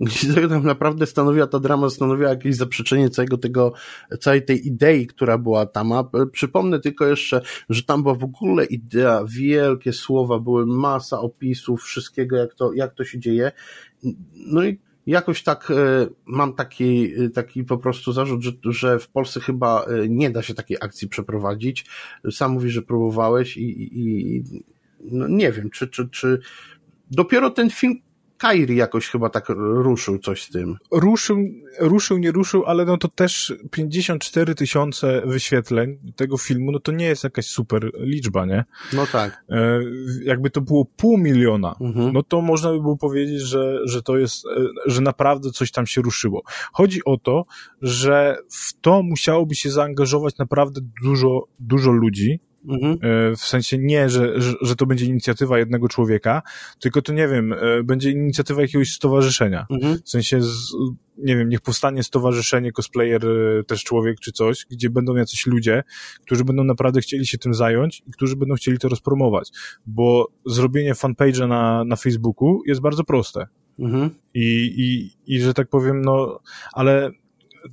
gdzie 0.06 0.48
tak 0.48 0.62
naprawdę 0.62 1.06
stanowiła 1.06 1.46
ta 1.46 1.58
drama, 1.58 1.90
stanowiła 1.90 2.30
jakieś 2.30 2.56
zaprzeczenie 2.56 3.10
całego 3.10 3.38
tego, 3.38 3.72
całej 4.20 4.44
tej 4.44 4.66
idei, 4.66 5.06
która 5.06 5.38
była 5.38 5.66
tam. 5.66 5.92
A 5.92 6.04
przypomnę 6.32 6.80
tylko 6.80 7.06
jeszcze, 7.06 7.40
że 7.68 7.82
tam 7.82 8.02
była 8.02 8.14
w 8.14 8.24
ogóle 8.24 8.64
idea, 8.64 9.24
wielkie 9.28 9.92
słowa, 9.92 10.38
były 10.38 10.66
masa 10.66 11.20
opisów 11.20 11.82
wszystkiego, 11.82 12.36
jak 12.36 12.54
to, 12.54 12.72
jak 12.72 12.94
to 12.94 13.04
się 13.04 13.18
dzieje. 13.18 13.52
No 14.34 14.64
i 14.64 14.78
jakoś 15.06 15.42
tak 15.42 15.70
e, 15.70 15.74
mam 16.26 16.54
taki, 16.54 17.12
taki 17.34 17.64
po 17.64 17.78
prostu 17.78 18.12
zarzut, 18.12 18.42
że, 18.42 18.52
że 18.64 18.98
w 18.98 19.08
Polsce 19.08 19.40
chyba 19.40 19.84
e, 19.84 20.08
nie 20.08 20.30
da 20.30 20.42
się 20.42 20.54
takiej 20.54 20.76
akcji 20.80 21.08
przeprowadzić. 21.08 21.86
Sam 22.30 22.52
mówisz, 22.52 22.72
że 22.72 22.82
próbowałeś 22.82 23.56
i, 23.56 23.98
i 24.00 24.42
no 25.04 25.28
nie 25.28 25.52
wiem, 25.52 25.70
czy, 25.70 25.88
czy, 25.88 26.08
czy 26.08 26.40
dopiero 27.10 27.50
ten 27.50 27.70
film 27.70 28.00
Kairi 28.40 28.76
jakoś 28.76 29.08
chyba 29.08 29.30
tak 29.30 29.48
ruszył 29.58 30.18
coś 30.18 30.42
z 30.42 30.50
tym. 30.50 30.76
Ruszył, 30.92 31.38
ruszył, 31.80 32.18
nie 32.18 32.32
ruszył, 32.32 32.64
ale 32.66 32.84
no 32.84 32.96
to 32.96 33.08
też 33.08 33.54
54 33.70 34.54
tysiące 34.54 35.22
wyświetleń 35.26 35.98
tego 36.16 36.38
filmu, 36.38 36.72
no 36.72 36.80
to 36.80 36.92
nie 36.92 37.04
jest 37.04 37.24
jakaś 37.24 37.46
super 37.46 37.90
liczba, 37.98 38.46
nie? 38.46 38.64
No 38.92 39.06
tak. 39.06 39.44
E, 39.50 39.80
jakby 40.24 40.50
to 40.50 40.60
było 40.60 40.84
pół 40.96 41.18
miliona, 41.18 41.74
mhm. 41.80 42.12
no 42.12 42.22
to 42.22 42.40
można 42.40 42.72
by 42.72 42.80
było 42.80 42.96
powiedzieć, 42.96 43.40
że, 43.40 43.78
że 43.84 44.02
to 44.02 44.18
jest, 44.18 44.46
e, 44.46 44.50
że 44.86 45.00
naprawdę 45.00 45.50
coś 45.50 45.70
tam 45.70 45.86
się 45.86 46.02
ruszyło. 46.02 46.42
Chodzi 46.72 47.04
o 47.04 47.16
to, 47.16 47.44
że 47.82 48.36
w 48.50 48.80
to 48.80 49.02
musiałoby 49.02 49.54
się 49.54 49.70
zaangażować 49.70 50.38
naprawdę 50.38 50.80
dużo, 51.02 51.48
dużo 51.58 51.90
ludzi, 51.90 52.40
Mhm. 52.68 52.92
E, 52.92 53.36
w 53.36 53.40
sensie 53.40 53.78
nie, 53.78 54.08
że, 54.08 54.40
że, 54.40 54.54
że, 54.62 54.76
to 54.76 54.86
będzie 54.86 55.06
inicjatywa 55.06 55.58
jednego 55.58 55.88
człowieka, 55.88 56.42
tylko 56.80 57.02
to 57.02 57.12
nie 57.12 57.28
wiem, 57.28 57.52
e, 57.52 57.82
będzie 57.84 58.10
inicjatywa 58.10 58.62
jakiegoś 58.62 58.90
stowarzyszenia. 58.90 59.66
Mhm. 59.70 59.98
W 60.04 60.08
sensie, 60.10 60.42
z, 60.42 60.72
nie 61.18 61.36
wiem, 61.36 61.48
niech 61.48 61.60
powstanie 61.60 62.02
stowarzyszenie 62.02 62.72
cosplayer 62.72 63.26
e, 63.26 63.64
też 63.64 63.84
człowiek 63.84 64.20
czy 64.20 64.32
coś, 64.32 64.66
gdzie 64.70 64.90
będą 64.90 65.16
jacyś 65.16 65.46
ludzie, 65.46 65.82
którzy 66.22 66.44
będą 66.44 66.64
naprawdę 66.64 67.00
chcieli 67.00 67.26
się 67.26 67.38
tym 67.38 67.54
zająć 67.54 68.02
i 68.06 68.10
którzy 68.10 68.36
będą 68.36 68.54
chcieli 68.54 68.78
to 68.78 68.88
rozpromować. 68.88 69.50
Bo 69.86 70.28
zrobienie 70.46 70.94
fanpage'a 70.94 71.48
na, 71.48 71.84
na 71.84 71.96
Facebooku 71.96 72.62
jest 72.66 72.80
bardzo 72.80 73.04
proste. 73.04 73.46
Mhm. 73.78 74.10
I, 74.34 74.74
i, 74.76 75.10
I 75.34 75.40
że 75.40 75.54
tak 75.54 75.68
powiem, 75.68 76.02
no, 76.02 76.40
ale 76.72 77.10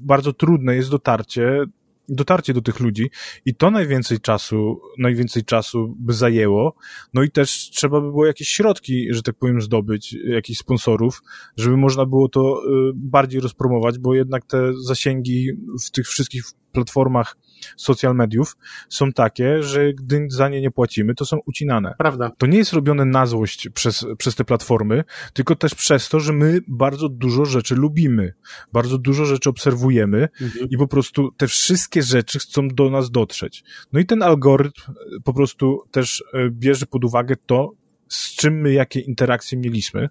bardzo 0.02 0.34
trudne 0.34 0.76
jest 0.76 0.90
dotarcie 0.90 1.66
dotarcie 2.10 2.54
do 2.54 2.62
tych 2.62 2.80
ludzi 2.80 3.10
i 3.46 3.56
to 3.56 3.72
najwięcej 3.72 4.20
czasu, 4.20 4.82
najwięcej 4.98 5.44
czasu 5.44 5.96
by 6.00 6.14
zajęło. 6.14 6.76
No 7.14 7.24
i 7.24 7.32
też 7.32 7.70
trzeba 7.70 8.02
by 8.02 8.08
było 8.08 8.26
jakieś 8.26 8.48
środki, 8.48 9.08
że 9.14 9.24
tak 9.24 9.36
powiem, 9.36 9.62
zdobyć, 9.62 10.16
jakichś 10.28 10.60
sponsorów, 10.60 11.22
żeby 11.58 11.78
można 11.78 12.06
było 12.06 12.30
to 12.30 12.62
y, 12.64 12.92
bardziej 12.96 13.42
rozpromować, 13.42 14.00
bo 14.00 14.16
jednak 14.16 14.46
te 14.46 14.74
zasięgi 14.74 15.52
w 15.88 15.92
tych 15.92 16.08
wszystkich 16.08 16.44
platformach 16.72 17.38
social 17.78 18.16
mediów 18.16 18.58
są 18.90 19.12
takie, 19.12 19.64
że 19.64 19.94
gdy 19.94 20.28
za 20.30 20.50
nie 20.50 20.62
nie 20.62 20.72
płacimy, 20.72 21.16
to 21.16 21.26
są 21.26 21.40
ucinane. 21.46 21.96
Prawda. 21.98 22.32
To 22.38 22.48
nie 22.48 22.58
jest 22.58 22.74
robione 22.74 23.06
na 23.06 23.26
złość 23.26 23.70
przez, 23.70 24.06
przez 24.18 24.36
te 24.36 24.46
platformy, 24.46 25.04
tylko 25.34 25.56
też 25.56 25.76
przez 25.76 26.10
to, 26.10 26.20
że 26.20 26.34
my 26.34 26.60
bardzo 26.68 27.10
dużo 27.10 27.46
rzeczy 27.46 27.76
lubimy, 27.76 28.34
bardzo 28.74 28.98
dużo 28.98 29.26
rzeczy 29.26 29.50
obserwujemy 29.50 30.28
mhm. 30.42 30.70
i 30.70 30.78
po 30.78 30.88
prostu 30.88 31.32
te 31.38 31.48
wszystkie 31.48 32.04
rzeczy 32.04 32.40
chcą 32.40 32.68
do 32.68 32.90
nas 32.90 33.12
dotrzeć. 33.12 33.64
No 33.94 34.00
i 34.00 34.06
ten 34.06 34.24
algorytm 34.24 34.82
po 35.24 35.34
prostu 35.34 35.84
też 35.92 36.24
e, 36.34 36.50
bierze 36.50 36.86
pod 36.86 37.06
uwagę 37.06 37.36
to, 37.46 37.72
z 38.08 38.36
czym 38.36 38.62
my 38.62 38.74
jakie 38.74 39.00
interakcje 39.00 39.58
mieliśmy, 39.58 40.10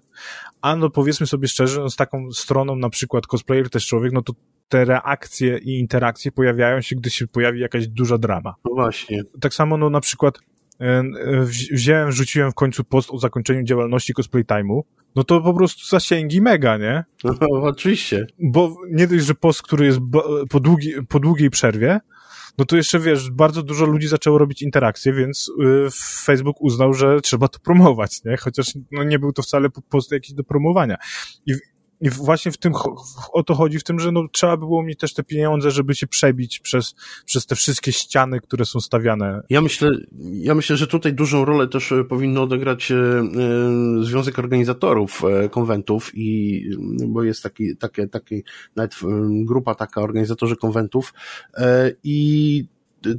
a 0.61 0.75
no 0.75 0.89
powiedzmy 0.89 1.27
sobie 1.27 1.47
szczerze, 1.47 1.81
no 1.81 1.89
z 1.89 1.95
taką 1.95 2.31
stroną 2.31 2.75
na 2.75 2.89
przykład 2.89 3.27
cosplayer 3.27 3.69
też 3.69 3.87
człowiek, 3.87 4.13
no 4.13 4.21
to 4.21 4.33
te 4.69 4.85
reakcje 4.85 5.57
i 5.57 5.79
interakcje 5.79 6.31
pojawiają 6.31 6.81
się, 6.81 6.95
gdy 6.95 7.09
się 7.09 7.27
pojawi 7.27 7.59
jakaś 7.59 7.87
duża 7.87 8.17
drama. 8.17 8.55
No 8.65 8.71
właśnie. 8.75 9.21
Tak 9.41 9.53
samo, 9.53 9.77
no 9.77 9.89
na 9.89 10.01
przykład 10.01 10.37
e, 10.81 10.85
e, 10.85 11.03
wziąłem, 11.71 12.11
rzuciłem 12.11 12.51
w 12.51 12.55
końcu 12.55 12.83
post 12.83 13.11
o 13.11 13.17
zakończeniu 13.17 13.63
działalności 13.63 14.13
Cosplay 14.13 14.43
Time'u, 14.43 14.81
no 15.15 15.23
to 15.23 15.41
po 15.41 15.53
prostu 15.53 15.85
zasięgi 15.85 16.41
mega, 16.41 16.77
nie? 16.77 17.03
No, 17.23 17.33
oczywiście. 17.61 18.25
Bo 18.39 18.75
nie 18.91 19.07
dość, 19.07 19.25
że 19.25 19.35
post, 19.35 19.61
który 19.61 19.85
jest 19.85 19.99
po, 20.49 20.59
długi, 20.59 20.93
po 21.09 21.19
długiej 21.19 21.49
przerwie, 21.49 21.99
no 22.57 22.65
to 22.65 22.75
jeszcze 22.77 22.99
wiesz, 22.99 23.31
bardzo 23.31 23.63
dużo 23.63 23.85
ludzi 23.85 24.07
zaczęło 24.07 24.37
robić 24.37 24.61
interakcje, 24.61 25.13
więc 25.13 25.51
y, 25.61 25.87
Facebook 26.23 26.61
uznał, 26.61 26.93
że 26.93 27.21
trzeba 27.21 27.47
to 27.47 27.59
promować, 27.59 28.23
nie? 28.23 28.37
Chociaż 28.37 28.73
no, 28.91 29.03
nie 29.03 29.19
był 29.19 29.33
to 29.33 29.41
wcale 29.41 29.69
post 29.89 30.11
jakiś 30.11 30.33
do 30.33 30.43
promowania. 30.43 30.97
I 31.45 31.53
i 32.01 32.09
właśnie 32.09 32.51
w 32.51 32.57
tym 32.57 32.73
o 33.33 33.43
to 33.43 33.55
chodzi, 33.55 33.79
w 33.79 33.83
tym, 33.83 33.99
że 33.99 34.11
no, 34.11 34.23
trzeba 34.31 34.57
było 34.57 34.83
mieć 34.83 34.99
też 34.99 35.13
te 35.13 35.23
pieniądze, 35.23 35.71
żeby 35.71 35.95
się 35.95 36.07
przebić 36.07 36.59
przez, 36.59 36.95
przez 37.25 37.45
te 37.45 37.55
wszystkie 37.55 37.91
ściany, 37.91 38.39
które 38.41 38.65
są 38.65 38.79
stawiane. 38.79 39.41
Ja 39.49 39.61
myślę, 39.61 39.89
ja 40.33 40.55
myślę, 40.55 40.77
że 40.77 40.87
tutaj 40.87 41.13
dużą 41.13 41.45
rolę 41.45 41.67
też 41.67 41.91
e, 41.91 42.03
powinno 42.03 42.43
odegrać 42.43 42.91
e, 42.91 42.95
e, 42.95 43.23
Związek 44.03 44.39
Organizatorów 44.39 45.21
Konwentów 45.51 46.11
i, 46.13 46.61
bo 47.07 47.23
jest 47.23 47.43
taki, 47.43 47.77
takie, 47.77 48.07
taki, 48.07 48.43
nawet 48.75 48.95
grupa 49.29 49.75
taka, 49.75 50.01
organizatorzy 50.01 50.55
konwentów 50.55 51.13
i 52.03 52.65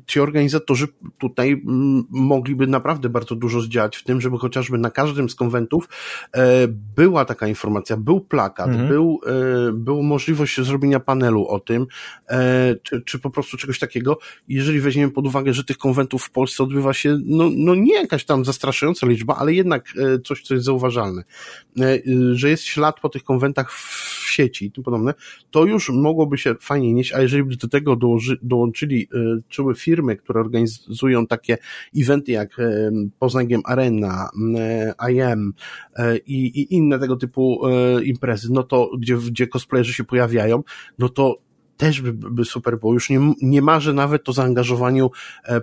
ci 0.06 0.20
organizatorzy 0.20 0.88
tutaj 1.18 1.52
mm, 1.52 2.04
mogliby 2.10 2.66
naprawdę 2.66 3.08
bardzo 3.08 3.34
dużo 3.34 3.60
zdziałać 3.60 3.96
w 3.96 4.04
tym, 4.04 4.20
żeby 4.20 4.38
chociażby 4.38 4.78
na 4.78 4.90
każdym 4.90 5.28
z 5.28 5.34
konwentów 5.34 5.88
e, 6.32 6.68
była 6.96 7.24
taka 7.24 7.48
informacja, 7.48 7.96
był 7.96 8.20
plakat, 8.20 8.68
mhm. 8.68 8.88
był, 8.88 9.20
e, 9.26 9.72
był 9.72 10.02
możliwość 10.02 10.60
zrobienia 10.60 11.00
panelu 11.00 11.46
o 11.46 11.60
tym, 11.60 11.86
e, 12.28 12.74
czy, 12.82 13.02
czy 13.02 13.18
po 13.18 13.30
prostu 13.30 13.56
czegoś 13.56 13.78
takiego. 13.78 14.18
Jeżeli 14.48 14.80
weźmiemy 14.80 15.12
pod 15.12 15.26
uwagę, 15.26 15.54
że 15.54 15.64
tych 15.64 15.78
konwentów 15.78 16.22
w 16.22 16.30
Polsce 16.30 16.62
odbywa 16.62 16.92
się, 16.92 17.18
no, 17.24 17.50
no 17.56 17.74
nie 17.74 17.94
jakaś 17.94 18.24
tam 18.24 18.44
zastraszająca 18.44 19.06
liczba, 19.06 19.36
ale 19.36 19.54
jednak 19.54 19.94
coś, 20.24 20.42
co 20.42 20.54
jest 20.54 20.66
zauważalne, 20.66 21.24
że 22.32 22.50
jest 22.50 22.62
ślad 22.62 23.00
po 23.00 23.08
tych 23.08 23.24
konwentach 23.24 23.72
w 23.72 24.30
sieci 24.30 24.66
i 24.66 24.72
tym 24.72 24.84
podobne, 24.84 25.14
to 25.50 25.64
już 25.64 25.90
mogłoby 25.90 26.38
się 26.38 26.54
fajnie 26.60 26.92
nieść, 26.92 27.12
a 27.12 27.20
jeżeli 27.20 27.44
by 27.44 27.56
do 27.56 27.68
tego 27.68 27.96
dołoży, 27.96 28.38
dołączyli 28.42 29.08
czuły 29.48 29.74
firmy, 29.78 30.16
które 30.16 30.40
organizują 30.40 31.26
takie 31.26 31.58
eventy 31.96 32.32
jak 32.32 32.58
e, 32.58 32.90
Poznań 33.18 33.48
Arena, 33.64 34.30
e, 34.58 34.94
IM 35.12 35.52
e, 35.96 36.16
i, 36.16 36.60
i 36.60 36.74
inne 36.74 36.98
tego 36.98 37.16
typu 37.16 37.60
imprezy, 38.04 38.48
no 38.52 38.62
to 38.62 38.90
gdzie, 38.98 39.16
gdzie 39.16 39.46
cosplayerzy 39.46 39.92
się 39.92 40.04
pojawiają, 40.04 40.62
no 40.98 41.08
to 41.08 41.47
też 41.78 42.00
by, 42.00 42.12
by 42.12 42.44
super 42.44 42.78
było. 42.78 42.92
Już 42.92 43.10
nie, 43.10 43.34
nie 43.42 43.62
marzę 43.62 43.92
nawet 43.92 44.28
o 44.28 44.32
zaangażowaniu 44.32 45.10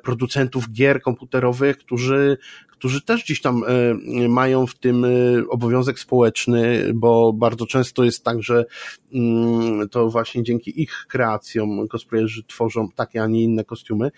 producentów 0.03 0.71
gier 0.71 1.01
komputerowych, 1.01 1.77
którzy, 1.77 2.37
którzy 2.77 3.01
też 3.01 3.23
gdzieś 3.23 3.41
tam 3.41 3.63
e, 3.63 4.27
mają 4.27 4.67
w 4.67 4.75
tym 4.75 5.05
e, 5.05 5.07
obowiązek 5.49 5.99
społeczny, 5.99 6.91
bo 6.95 7.33
bardzo 7.33 7.65
często 7.65 8.03
jest 8.03 8.23
tak, 8.23 8.43
że 8.43 8.65
mm, 9.13 9.89
to 9.89 10.09
właśnie 10.09 10.43
dzięki 10.43 10.81
ich 10.81 11.05
kreacjom 11.09 11.87
cosplayerzy 11.87 12.43
tworzą 12.43 12.89
takie, 12.95 13.23
a 13.23 13.27
nie 13.27 13.43
inne 13.43 13.63
kostiumy. 13.63 14.11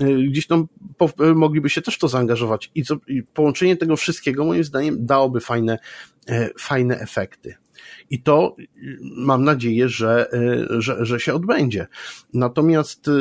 E, 0.00 0.14
gdzieś 0.14 0.46
tam 0.46 0.68
mogliby 1.34 1.70
się 1.70 1.82
też 1.82 1.98
to 1.98 2.08
zaangażować 2.08 2.70
i, 2.74 2.82
co, 2.82 2.96
i 3.08 3.22
połączenie 3.22 3.76
tego 3.76 3.96
wszystkiego 3.96 4.44
moim 4.44 4.64
zdaniem 4.64 5.06
dałoby 5.06 5.40
fajne, 5.40 5.78
fajne 6.58 7.00
efekty. 7.00 7.54
I 8.10 8.22
to 8.22 8.56
mam 9.16 9.44
nadzieję, 9.44 9.88
że, 9.88 10.26
y, 10.34 10.82
że, 10.82 11.04
że 11.04 11.20
się 11.20 11.34
odbędzie. 11.34 11.86
Natomiast 12.34 13.08
y, 13.08 13.12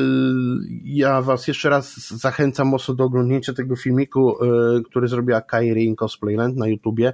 ja 0.84 1.22
Was 1.22 1.48
jeszcze 1.48 1.70
raz 1.70 2.10
zachęcam 2.10 2.68
mocno 2.68 2.94
do 2.94 3.04
oglądnięcia 3.04 3.54
tego 3.54 3.76
filmiku, 3.76 4.44
y, 4.44 4.84
który 4.84 5.08
zrobiła 5.08 5.42
Kairi 5.42 5.86
in 5.86 5.96
Cosplayland 5.96 6.58
na 6.58 6.68
YouTubie, 6.68 7.14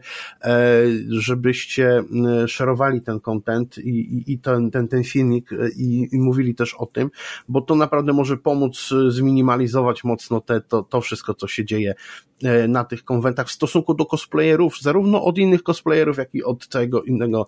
żebyście 1.09 2.03
szerowali 2.47 3.01
ten 3.01 3.19
content 3.19 3.77
i, 3.77 3.89
i, 3.89 4.31
i 4.33 4.39
ten, 4.39 4.71
ten, 4.71 4.87
ten 4.87 5.03
filmik 5.03 5.49
i, 5.77 6.07
i 6.11 6.19
mówili 6.19 6.55
też 6.55 6.73
o 6.73 6.85
tym, 6.85 7.09
bo 7.49 7.61
to 7.61 7.75
naprawdę 7.75 8.13
może 8.13 8.37
pomóc 8.37 8.89
zminimalizować 9.07 10.03
mocno 10.03 10.41
te, 10.41 10.61
to, 10.61 10.83
to 10.83 11.01
wszystko, 11.01 11.33
co 11.33 11.47
się 11.47 11.65
dzieje 11.65 11.95
na 12.67 12.83
tych 12.83 13.03
konwentach 13.03 13.47
w 13.47 13.51
stosunku 13.51 13.93
do 13.93 14.05
cosplayerów, 14.05 14.81
zarówno 14.81 15.25
od 15.25 15.37
innych 15.37 15.63
cosplayerów, 15.63 16.17
jak 16.17 16.35
i 16.35 16.43
od 16.43 16.67
całego 16.67 17.03
innego 17.03 17.47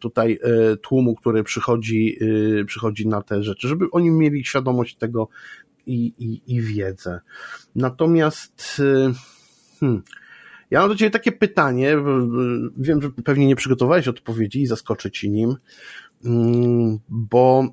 tutaj 0.00 0.38
e, 0.42 0.76
tłumu, 0.76 1.14
który 1.14 1.44
przychodzi, 1.44 2.18
e, 2.60 2.64
przychodzi 2.64 3.08
na 3.08 3.22
te 3.22 3.42
rzeczy, 3.42 3.68
żeby 3.68 3.90
oni 3.90 4.10
mieli 4.10 4.44
świadomość 4.44 4.96
tego 4.96 5.28
i, 5.86 6.12
i, 6.18 6.54
i 6.54 6.62
wiedzę. 6.62 7.20
Natomiast 7.74 8.82
hmm, 9.80 10.02
ja 10.70 10.80
mam 10.80 10.88
do 10.88 10.96
Ciebie 10.96 11.10
takie 11.10 11.32
pytanie, 11.32 11.96
wiem, 12.76 13.02
że 13.02 13.10
pewnie 13.10 13.46
nie 13.46 13.56
przygotowałeś 13.56 14.08
odpowiedzi 14.08 14.62
i 14.62 14.66
zaskoczę 14.66 15.10
Ci 15.10 15.30
nim, 15.30 15.56
mm, 16.24 16.98
bo 17.08 17.64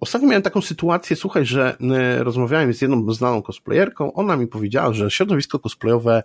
Ostatnio 0.00 0.28
miałem 0.28 0.42
taką 0.42 0.60
sytuację, 0.60 1.16
słuchaj, 1.16 1.46
że 1.46 1.76
e, 1.80 2.24
rozmawiałem 2.24 2.74
z 2.74 2.82
jedną 2.82 3.12
znaną 3.12 3.42
cosplayerką, 3.42 4.12
ona 4.12 4.36
mi 4.36 4.46
powiedziała, 4.46 4.92
że 4.92 5.10
środowisko 5.10 5.58
cosplayowe 5.58 6.22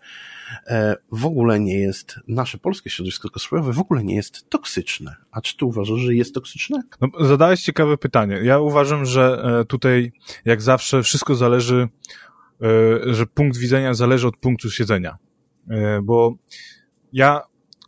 e, 0.68 0.96
w 1.12 1.26
ogóle 1.26 1.60
nie 1.60 1.80
jest, 1.80 2.20
nasze 2.28 2.58
polskie 2.58 2.90
środowisko 2.90 3.30
cosplayowe 3.30 3.74
w 3.74 3.80
ogóle 3.80 4.04
nie 4.04 4.16
jest 4.16 4.50
toksyczne. 4.50 5.16
A 5.32 5.42
czy 5.42 5.58
ty 5.58 5.66
uważasz, 5.66 6.00
że 6.00 6.16
jest 6.16 6.34
toksyczne? 6.34 6.82
No, 7.02 7.08
zadałeś 7.26 7.62
ciekawe 7.62 7.98
pytanie. 7.98 8.40
Ja 8.44 8.60
uważam, 8.60 9.06
że 9.06 9.44
e, 9.62 9.66
tutaj 9.66 10.12
jak 10.46 10.62
zawsze 10.62 11.04
wszystko 11.04 11.36
zależy, 11.36 11.88
że 13.06 13.26
punkt 13.26 13.58
widzenia 13.58 13.94
zależy 13.94 14.28
od 14.28 14.38
punktu 14.38 14.72
siedzenia. 14.72 15.18
Bo 16.04 16.36
ja 17.14 17.42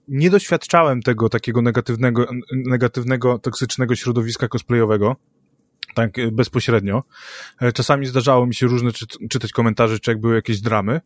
nie 0.08 0.30
doświadczałem 0.30 1.02
tego 1.02 1.30
takiego 1.30 1.62
negatywnego, 1.62 2.26
negatywnego, 2.66 3.40
toksycznego 3.40 3.96
środowiska 3.96 4.48
cosplayowego 4.48 5.16
tak 5.94 6.20
e, 6.20 6.32
bezpośrednio. 6.32 7.04
E, 7.62 7.72
czasami 7.72 8.06
zdarzało 8.06 8.46
mi 8.46 8.56
się 8.56 8.68
różne 8.68 8.92
czy, 8.92 9.06
czytać 9.30 9.52
komentarze, 9.52 10.00
czy 10.00 10.12
jak 10.12 10.20
były 10.20 10.36
jakieś 10.36 10.62
dramy, 10.62 11.02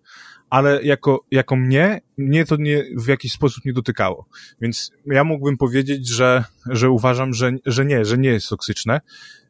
ale 0.50 0.84
jako, 0.84 1.26
jako 1.32 1.56
mnie, 1.56 2.02
mnie 2.18 2.46
to 2.46 2.56
nie, 2.56 2.84
w 2.98 3.08
jakiś 3.08 3.32
sposób 3.32 3.66
nie 3.66 3.74
dotykało. 3.74 4.26
Więc 4.62 4.92
ja 5.06 5.24
mógłbym 5.24 5.58
powiedzieć, 5.58 6.10
że, 6.10 6.44
że 6.66 6.90
uważam, 6.90 7.34
że, 7.34 7.52
że 7.66 7.86
nie, 7.86 8.06
że 8.06 8.18
nie 8.18 8.30
jest 8.30 8.50
toksyczne. 8.50 9.02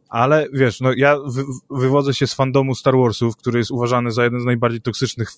Ale 0.09 0.47
wiesz, 0.53 0.81
no 0.81 0.93
ja 0.93 1.17
wy, 1.27 1.43
wywodzę 1.69 2.13
się 2.13 2.27
z 2.27 2.33
fandomu 2.33 2.75
Star 2.75 2.97
Warsów, 2.97 3.37
który 3.37 3.59
jest 3.59 3.71
uważany 3.71 4.11
za 4.11 4.23
jeden 4.23 4.41
z 4.41 4.45
najbardziej 4.45 4.81
toksycznych 4.81 5.29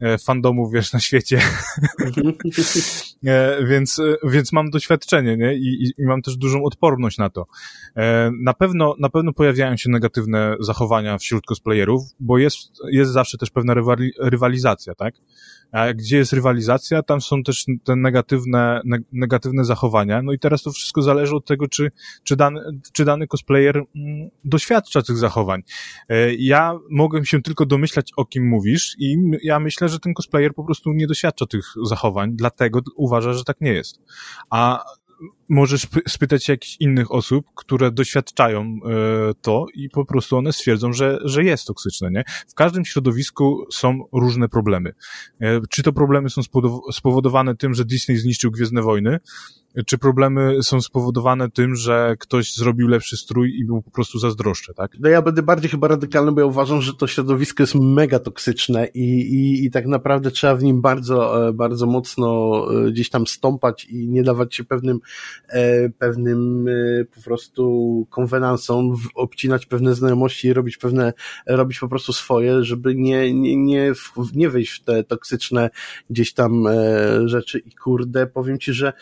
e, 0.00 0.18
fandomów, 0.18 0.72
wiesz, 0.72 0.92
na 0.92 1.00
świecie. 1.00 1.40
e, 3.26 3.64
więc, 3.66 3.98
e, 3.98 4.16
więc 4.24 4.52
mam 4.52 4.70
doświadczenie, 4.70 5.36
nie? 5.36 5.54
I, 5.54 5.92
I, 5.98 6.04
mam 6.04 6.22
też 6.22 6.36
dużą 6.36 6.64
odporność 6.64 7.18
na 7.18 7.30
to. 7.30 7.46
E, 7.96 8.30
na 8.42 8.54
pewno, 8.54 8.94
na 8.98 9.08
pewno 9.08 9.32
pojawiają 9.32 9.76
się 9.76 9.90
negatywne 9.90 10.56
zachowania 10.60 11.18
wśród 11.18 11.46
cosplayerów, 11.46 12.02
bo 12.20 12.38
jest, 12.38 12.58
jest 12.90 13.12
zawsze 13.12 13.38
też 13.38 13.50
pewna 13.50 13.74
rywali, 13.74 14.12
rywalizacja, 14.18 14.94
tak? 14.94 15.14
A 15.74 15.94
gdzie 15.94 16.16
jest 16.16 16.32
rywalizacja, 16.32 17.02
tam 17.02 17.20
są 17.20 17.42
też 17.42 17.64
te 17.84 17.96
negatywne, 17.96 18.80
ne, 18.84 18.98
negatywne 19.12 19.64
zachowania. 19.64 20.22
No 20.22 20.32
i 20.32 20.38
teraz 20.38 20.62
to 20.62 20.70
wszystko 20.70 21.02
zależy 21.02 21.36
od 21.36 21.46
tego, 21.46 21.68
czy, 21.68 21.90
czy, 22.24 22.36
dany, 22.36 22.60
czy 22.92 23.04
dany 23.04 23.26
cosplayer 23.26 23.76
mm, 23.76 24.28
doświadcza 24.44 25.02
tych 25.02 25.16
zachowań. 25.16 25.62
E, 26.08 26.34
ja 26.34 26.78
mogę 26.90 27.24
się 27.24 27.42
tylko 27.42 27.66
domyślać, 27.66 28.12
o 28.16 28.24
kim 28.24 28.48
mówisz 28.48 28.96
i 28.98 29.16
ja 29.42 29.60
myślę, 29.60 29.88
że 29.88 30.00
ten 30.00 30.14
cosplayer 30.14 30.54
po 30.54 30.64
prostu 30.64 30.92
nie 30.92 31.06
doświadcza 31.06 31.46
tych 31.46 31.64
zachowań, 31.84 32.30
dlatego 32.36 32.80
uważa, 32.96 33.32
że 33.32 33.44
tak 33.44 33.60
nie 33.60 33.72
jest. 33.72 34.00
A 34.50 34.84
możesz 35.48 35.86
spytać 36.08 36.48
jakichś 36.48 36.76
innych 36.80 37.12
osób, 37.12 37.46
które 37.54 37.90
doświadczają 37.90 38.60
e, 38.60 38.78
to 39.42 39.66
i 39.74 39.88
po 39.88 40.04
prostu 40.04 40.36
one 40.36 40.52
stwierdzą, 40.52 40.92
że, 40.92 41.18
że 41.24 41.44
jest 41.44 41.66
toksyczne, 41.66 42.10
nie? 42.10 42.24
W 42.48 42.54
każdym 42.54 42.84
środowisku 42.84 43.66
są 43.72 43.98
różne 44.12 44.48
problemy. 44.48 44.92
E, 45.40 45.60
czy 45.70 45.82
to 45.82 45.92
problemy 45.92 46.30
są 46.30 46.42
spowodowane 46.92 47.56
tym, 47.56 47.74
że 47.74 47.84
Disney 47.84 48.16
zniszczył 48.16 48.50
Gwiezdne 48.50 48.82
Wojny, 48.82 49.18
czy 49.86 49.98
problemy 49.98 50.62
są 50.62 50.80
spowodowane 50.80 51.50
tym, 51.50 51.74
że 51.74 52.16
ktoś 52.18 52.54
zrobił 52.54 52.88
lepszy 52.88 53.16
strój 53.16 53.58
i 53.58 53.64
był 53.64 53.82
po 53.82 53.90
prostu 53.90 54.18
zazdroszczy, 54.18 54.74
tak? 54.74 54.90
No 55.00 55.08
ja 55.08 55.22
będę 55.22 55.42
bardziej 55.42 55.70
chyba 55.70 55.88
radykalny, 55.88 56.32
bo 56.32 56.40
ja 56.40 56.46
uważam, 56.46 56.82
że 56.82 56.94
to 56.94 57.06
środowisko 57.06 57.62
jest 57.62 57.74
mega 57.74 58.18
toksyczne 58.18 58.86
i, 58.94 59.20
i, 59.20 59.64
i 59.64 59.70
tak 59.70 59.86
naprawdę 59.86 60.30
trzeba 60.30 60.56
w 60.56 60.62
nim 60.62 60.80
bardzo, 60.80 61.48
e, 61.48 61.52
bardzo 61.52 61.86
mocno 61.86 62.60
e, 62.86 62.90
gdzieś 62.90 63.10
tam 63.10 63.26
stąpać 63.26 63.84
i 63.84 64.08
nie 64.08 64.22
dawać 64.22 64.54
się 64.54 64.64
pewnym, 64.64 65.00
e, 65.48 65.88
pewnym 65.88 66.66
po 67.14 67.22
prostu 67.22 68.06
konwenansom, 68.10 68.96
obcinać 69.14 69.66
pewne 69.66 69.94
znajomości 69.94 70.48
i 70.48 70.52
robić 70.52 70.76
pewne, 70.76 71.12
robić 71.46 71.78
po 71.78 71.88
prostu 71.88 72.12
swoje, 72.12 72.64
żeby 72.64 72.94
nie, 72.94 73.34
nie, 73.34 73.56
nie, 73.56 73.92
nie 74.34 74.50
wejść 74.50 74.72
w 74.72 74.84
te 74.84 75.04
toksyczne 75.04 75.70
gdzieś 76.10 76.32
tam 76.32 76.64
rzeczy 77.24 77.58
i 77.58 77.72
kurde, 77.72 78.26
powiem 78.26 78.58
ci, 78.58 78.72
że 78.72 78.92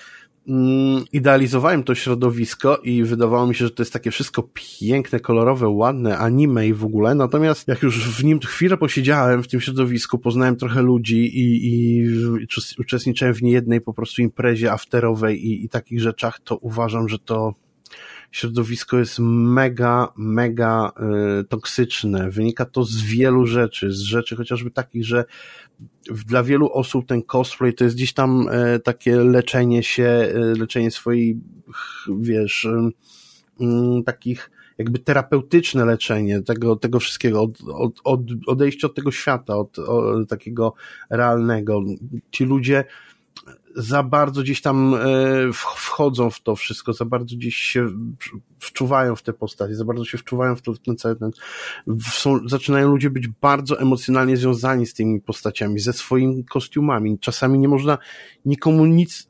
idealizowałem 1.13 1.83
to 1.83 1.95
środowisko 1.95 2.77
i 2.77 3.05
wydawało 3.05 3.47
mi 3.47 3.55
się, 3.55 3.65
że 3.65 3.71
to 3.71 3.83
jest 3.83 3.93
takie 3.93 4.11
wszystko 4.11 4.49
piękne, 4.55 5.21
kolorowe, 5.21 5.69
ładne, 5.69 6.19
anime 6.19 6.69
i 6.69 6.75
w 6.75 6.85
ogóle, 6.85 7.15
natomiast 7.15 7.69
jak 7.69 7.83
już 7.83 8.17
w 8.17 8.25
nim 8.25 8.41
chwilę 8.41 8.77
posiedziałem 8.77 9.43
w 9.43 9.49
tym 9.49 9.61
środowisku, 9.61 10.19
poznałem 10.19 10.57
trochę 10.57 10.83
ludzi 10.83 11.39
i, 11.39 11.67
i 11.67 12.05
uczestniczyłem 12.79 13.35
w 13.35 13.43
niejednej 13.43 13.81
po 13.81 13.95
prostu 13.95 14.23
imprezie 14.23 14.73
afterowej 14.73 15.47
i, 15.47 15.65
i 15.65 15.69
takich 15.69 16.01
rzeczach, 16.01 16.41
to 16.45 16.57
uważam, 16.57 17.09
że 17.09 17.19
to 17.19 17.55
środowisko 18.33 18.99
jest 18.99 19.19
mega, 19.19 20.13
mega 20.17 20.93
y, 21.41 21.45
toksyczne. 21.45 22.31
Wynika 22.31 22.65
to 22.65 22.85
z 22.85 23.03
wielu 23.03 23.47
rzeczy, 23.47 23.93
z 23.93 24.01
rzeczy 24.01 24.37
chociażby 24.37 24.71
takich, 24.71 25.05
że 25.05 25.25
dla 26.27 26.43
wielu 26.43 26.73
osób 26.73 27.07
ten 27.07 27.23
cosplay 27.23 27.75
to 27.75 27.85
jest 27.85 27.97
gdzieś 27.97 28.13
tam 28.13 28.49
y, 28.49 28.81
takie 28.81 29.17
leczenie 29.17 29.83
się, 29.83 30.33
y, 30.55 30.59
leczenie 30.59 30.91
swojej, 30.91 31.41
wiesz, 32.21 32.69
takich 34.07 34.51
jakby 34.79 34.99
terapeutyczne 34.99 35.85
leczenie 35.85 36.43
tego, 36.43 36.77
tego 36.77 37.01
wszystkiego, 37.01 37.43
od, 37.43 37.61
od, 37.73 38.01
od, 38.05 38.21
odejście 38.47 38.87
od 38.87 38.95
tego 38.95 39.11
świata, 39.11 39.57
od, 39.57 39.79
od 39.79 40.29
takiego 40.29 40.75
realnego. 41.11 41.81
Ci 42.31 42.45
ludzie 42.45 42.85
za 43.77 44.03
bardzo 44.03 44.43
gdzieś 44.43 44.63
tam 44.63 44.95
e, 44.95 44.99
wchodzą 45.53 46.31
w 46.31 46.41
to 46.41 46.57
wszystko, 46.57 46.93
za 46.93 47.05
bardzo 47.05 47.37
gdzieś 47.37 47.57
się 47.57 47.89
wczuwają 48.59 49.17
w 49.17 49.23
te 49.23 49.33
postacie, 49.33 49.75
za 49.75 49.85
bardzo 49.85 50.05
się 50.05 50.19
wczuwają 50.19 50.57
w, 50.57 50.63
to, 50.63 50.73
w 50.73 50.79
ten 50.79 50.97
cały 50.97 51.17
ten, 51.17 51.31
są, 52.13 52.49
zaczynają 52.49 52.89
ludzie 52.89 53.11
być 53.11 53.29
bardzo 53.29 53.81
emocjonalnie 53.81 54.37
związani 54.37 54.87
z 54.87 54.95
tymi 54.95 55.21
postaciami, 55.21 55.81
ze 55.81 55.93
swoimi 55.93 56.45
kostiumami. 56.45 57.19
Czasami 57.19 57.59
nie 57.59 57.69
można 57.69 57.99
nikomu 58.45 58.87
nic 58.87 59.29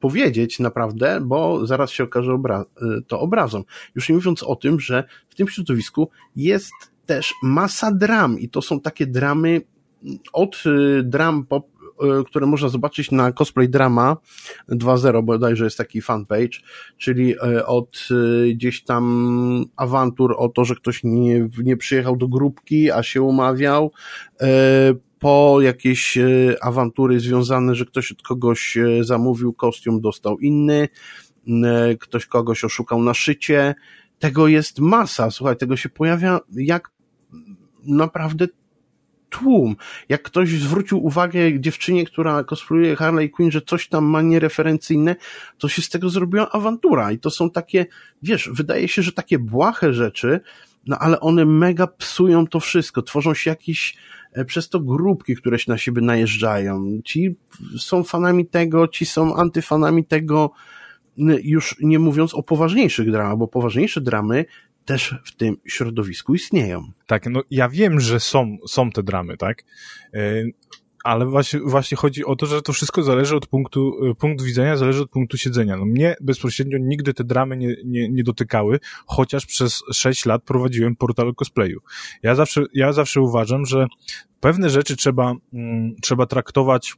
powiedzieć 0.00 0.58
naprawdę, 0.58 1.20
bo 1.20 1.66
zaraz 1.66 1.90
się 1.90 2.04
okaże 2.04 2.32
obra 2.32 2.64
e, 2.82 2.84
to 3.06 3.20
obrazą. 3.20 3.64
Już 3.94 4.08
nie 4.08 4.14
mówiąc 4.14 4.42
o 4.42 4.56
tym, 4.56 4.80
że 4.80 5.04
w 5.28 5.34
tym 5.34 5.48
środowisku 5.48 6.10
jest 6.36 6.72
też 7.06 7.34
masa 7.42 7.92
dram 7.92 8.38
i 8.38 8.48
to 8.48 8.62
są 8.62 8.80
takie 8.80 9.06
dramy 9.06 9.60
od 10.32 10.62
e, 10.66 11.02
dram 11.02 11.46
pop 11.46 11.72
które 12.26 12.46
można 12.46 12.68
zobaczyć 12.68 13.10
na 13.10 13.32
Cosplay 13.32 13.68
Drama 13.68 14.16
2.0, 14.68 15.22
bodajże 15.22 15.64
jest 15.64 15.78
taki 15.78 16.02
fanpage, 16.02 16.58
czyli 16.98 17.34
e, 17.34 17.66
od 17.66 18.08
e, 18.10 18.54
gdzieś 18.54 18.84
tam 18.84 19.64
awantur 19.76 20.34
o 20.38 20.48
to, 20.48 20.64
że 20.64 20.74
ktoś 20.74 21.00
nie, 21.04 21.48
nie 21.64 21.76
przyjechał 21.76 22.16
do 22.16 22.28
grupki, 22.28 22.90
a 22.90 23.02
się 23.02 23.22
umawiał, 23.22 23.92
po 25.18 25.58
jakieś 25.60 26.18
awantury 26.60 27.20
związane, 27.20 27.74
że 27.74 27.84
ktoś 27.84 28.12
od 28.12 28.22
kogoś 28.22 28.78
zamówił 29.00 29.52
kostium, 29.52 30.00
dostał 30.00 30.38
inny, 30.38 30.88
ktoś 32.00 32.26
kogoś 32.26 32.64
oszukał 32.64 33.02
na 33.02 33.14
szycie. 33.14 33.74
Tego 34.18 34.48
jest 34.48 34.78
masa, 34.78 35.30
słuchaj, 35.30 35.56
tego 35.56 35.76
się 35.76 35.88
pojawia 35.88 36.40
jak 36.52 36.90
naprawdę 37.84 38.46
tłum. 39.32 39.76
Jak 40.08 40.22
ktoś 40.22 40.50
zwrócił 40.50 41.04
uwagę 41.06 41.60
dziewczynie, 41.60 42.04
która 42.04 42.44
cosplayuje 42.44 42.96
Harley 42.96 43.30
Quinn, 43.30 43.50
że 43.50 43.62
coś 43.62 43.88
tam 43.88 44.04
ma 44.04 44.22
niereferencyjne, 44.22 45.16
to 45.58 45.68
się 45.68 45.82
z 45.82 45.88
tego 45.88 46.10
zrobiła 46.10 46.50
awantura. 46.50 47.12
I 47.12 47.18
to 47.18 47.30
są 47.30 47.50
takie, 47.50 47.86
wiesz, 48.22 48.50
wydaje 48.52 48.88
się, 48.88 49.02
że 49.02 49.12
takie 49.12 49.38
błahe 49.38 49.94
rzeczy, 49.94 50.40
no 50.86 50.96
ale 50.98 51.20
one 51.20 51.44
mega 51.44 51.86
psują 51.86 52.46
to 52.46 52.60
wszystko. 52.60 53.02
Tworzą 53.02 53.34
się 53.34 53.50
jakieś 53.50 53.96
e, 54.32 54.44
przez 54.44 54.68
to 54.68 54.80
grupki, 54.80 55.36
które 55.36 55.58
się 55.58 55.72
na 55.72 55.78
siebie 55.78 56.02
najeżdżają. 56.02 57.00
Ci 57.04 57.36
są 57.78 58.04
fanami 58.04 58.46
tego, 58.46 58.88
ci 58.88 59.06
są 59.06 59.36
antyfanami 59.36 60.04
tego, 60.04 60.50
już 61.42 61.76
nie 61.80 61.98
mówiąc 61.98 62.34
o 62.34 62.42
poważniejszych 62.42 63.10
dramach, 63.10 63.36
bo 63.36 63.48
poważniejsze 63.48 64.00
dramy 64.00 64.44
też 64.84 65.14
w 65.24 65.36
tym 65.36 65.56
środowisku 65.66 66.34
istnieją. 66.34 66.92
Tak, 67.06 67.26
no 67.26 67.42
ja 67.50 67.68
wiem, 67.68 68.00
że 68.00 68.20
są, 68.20 68.56
są 68.68 68.90
te 68.90 69.02
dramy, 69.02 69.36
tak? 69.36 69.64
E, 70.14 70.44
ale 71.04 71.26
właśnie, 71.26 71.60
właśnie 71.60 71.96
chodzi 71.96 72.24
o 72.24 72.36
to, 72.36 72.46
że 72.46 72.62
to 72.62 72.72
wszystko 72.72 73.02
zależy 73.02 73.36
od 73.36 73.46
punktu, 73.46 73.92
e, 74.10 74.14
punkt 74.14 74.42
widzenia, 74.42 74.76
zależy 74.76 75.02
od 75.02 75.10
punktu 75.10 75.36
siedzenia. 75.36 75.76
No 75.76 75.84
mnie 75.84 76.16
bezpośrednio 76.20 76.78
nigdy 76.80 77.14
te 77.14 77.24
dramy 77.24 77.56
nie, 77.56 77.76
nie, 77.84 78.08
nie 78.08 78.24
dotykały, 78.24 78.78
chociaż 79.06 79.46
przez 79.46 79.82
6 79.92 80.26
lat 80.26 80.42
prowadziłem 80.42 80.96
portal 80.96 81.34
cosplayu. 81.34 81.80
Ja 82.22 82.34
zawsze, 82.34 82.62
ja 82.74 82.92
zawsze 82.92 83.20
uważam, 83.20 83.66
że 83.66 83.86
pewne 84.40 84.70
rzeczy 84.70 84.96
trzeba, 84.96 85.34
mm, 85.52 85.94
trzeba 86.02 86.26
traktować 86.26 86.96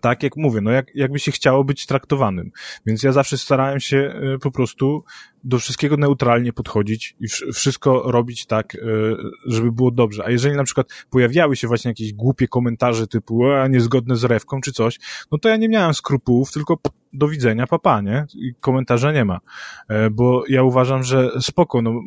tak 0.00 0.22
jak 0.22 0.36
mówię, 0.36 0.60
no 0.60 0.70
jak, 0.70 0.86
jakby 0.94 1.18
się 1.18 1.32
chciało 1.32 1.64
być 1.64 1.86
traktowanym. 1.86 2.50
Więc 2.86 3.02
ja 3.02 3.12
zawsze 3.12 3.38
starałem 3.38 3.80
się 3.80 3.96
e, 3.96 4.38
po 4.38 4.50
prostu 4.50 5.04
do 5.44 5.58
wszystkiego 5.58 5.96
neutralnie 5.96 6.52
podchodzić 6.52 7.16
i 7.20 7.28
wszystko 7.52 8.02
robić 8.12 8.46
tak, 8.46 8.74
e, 8.74 8.78
żeby 9.46 9.72
było 9.72 9.90
dobrze. 9.90 10.24
A 10.26 10.30
jeżeli 10.30 10.56
na 10.56 10.64
przykład 10.64 10.86
pojawiały 11.10 11.56
się 11.56 11.68
właśnie 11.68 11.88
jakieś 11.88 12.12
głupie 12.12 12.48
komentarze 12.48 13.06
typu 13.06 13.46
a 13.46 13.68
niezgodne 13.68 14.16
z 14.16 14.24
rewką 14.24 14.60
czy 14.60 14.72
coś, 14.72 14.98
no 15.32 15.38
to 15.38 15.48
ja 15.48 15.56
nie 15.56 15.68
miałem 15.68 15.94
skrupułów, 15.94 16.52
tylko 16.52 16.78
do 17.12 17.28
widzenia, 17.28 17.66
papa, 17.66 18.00
nie? 18.00 18.26
I 18.34 18.54
komentarza 18.60 19.12
nie 19.12 19.24
ma. 19.24 19.40
E, 19.88 20.10
bo 20.10 20.44
ja 20.48 20.62
uważam, 20.62 21.02
że 21.02 21.30
spoko, 21.40 21.82
no, 21.82 22.00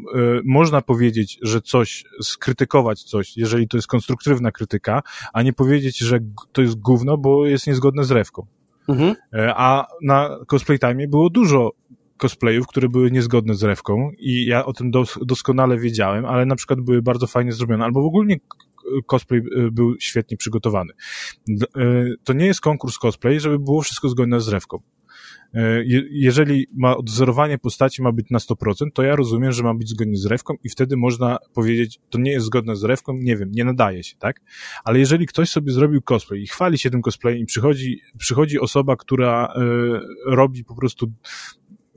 można 0.46 0.82
powiedzieć, 0.82 1.40
że 1.42 1.62
coś, 1.62 2.04
skrytykować 2.22 3.04
coś, 3.04 3.38
jeżeli 3.38 3.68
to 3.68 3.78
jest 3.78 3.88
konstruktywna 3.88 4.52
krytyka, 4.52 5.04
a 5.34 5.42
nie 5.42 5.54
powiedzieć, 5.54 5.98
że 5.98 6.20
to 6.52 6.62
jest 6.62 6.76
gówno, 6.76 7.18
bo 7.18 7.46
jest 7.46 7.68
niezgodne 7.68 8.04
z 8.04 8.12
rewką. 8.12 8.46
Mhm. 8.88 9.16
E, 9.34 9.54
a 9.56 9.88
na 10.02 10.30
Cosplay 10.48 10.80
Time 10.80 11.08
było 11.08 11.30
dużo 11.30 11.72
cosplayów, 12.18 12.68
które 12.68 12.89
były 12.89 13.11
niezgodne 13.11 13.55
z 13.55 13.64
rewką 13.64 14.11
i 14.18 14.45
ja 14.45 14.66
o 14.66 14.74
tym 14.74 14.91
dos 14.91 15.20
doskonale 15.26 15.78
wiedziałem, 15.78 16.26
ale 16.26 16.45
na 16.45 16.55
przykład 16.55 16.82
były 16.82 17.01
bardzo 17.01 17.28
fajnie 17.28 17.51
zrobione, 17.51 17.86
albo 17.86 18.01
w 18.01 18.05
ogóle 18.05 18.36
cosplay 19.05 19.39
e, 19.39 19.72
był 19.72 19.95
świetnie 19.99 20.38
przygotowany. 20.38 20.93
E, 21.49 22.05
to 22.24 22.34
nie 22.34 22.45
jest 22.45 22.61
konkurs 22.61 22.97
cosplay, 22.97 23.39
żeby 23.39 23.59
było 23.59 23.82
wszystko 23.82 24.09
zgodne 24.09 24.41
z 24.41 24.47
rewką. 24.47 24.80
Jeżeli 26.11 26.68
ma 26.74 26.97
odwzorowanie 26.97 27.57
postaci 27.57 28.01
ma 28.01 28.11
być 28.11 28.30
na 28.30 28.39
100%, 28.39 28.88
to 28.93 29.03
ja 29.03 29.16
rozumiem, 29.16 29.51
że 29.51 29.64
ma 29.64 29.74
być 29.74 29.89
zgodnie 29.89 30.18
z 30.18 30.26
rewką 30.26 30.53
i 30.64 30.70
wtedy 30.70 30.97
można 30.97 31.38
powiedzieć, 31.53 31.99
to 32.09 32.20
nie 32.20 32.32
jest 32.32 32.45
zgodne 32.45 32.76
z 32.76 32.84
rewką, 32.84 33.14
nie 33.14 33.38
wiem, 33.38 33.51
nie 33.51 33.64
nadaje 33.64 34.03
się, 34.03 34.16
tak? 34.20 34.41
Ale 34.84 34.99
jeżeli 34.99 35.28
ktoś 35.28 35.49
sobie 35.49 35.72
zrobił 35.72 36.01
cosplay 36.01 36.41
i 36.41 36.47
chwali 36.47 36.78
się 36.78 36.89
tym 36.89 37.01
cosplayem 37.01 37.39
i 37.39 37.45
przychodzi, 37.45 38.01
przychodzi 38.18 38.59
osoba, 38.59 38.95
która 38.95 39.53
y, 39.57 40.36
robi 40.36 40.64
po 40.66 40.76
prostu 40.76 41.11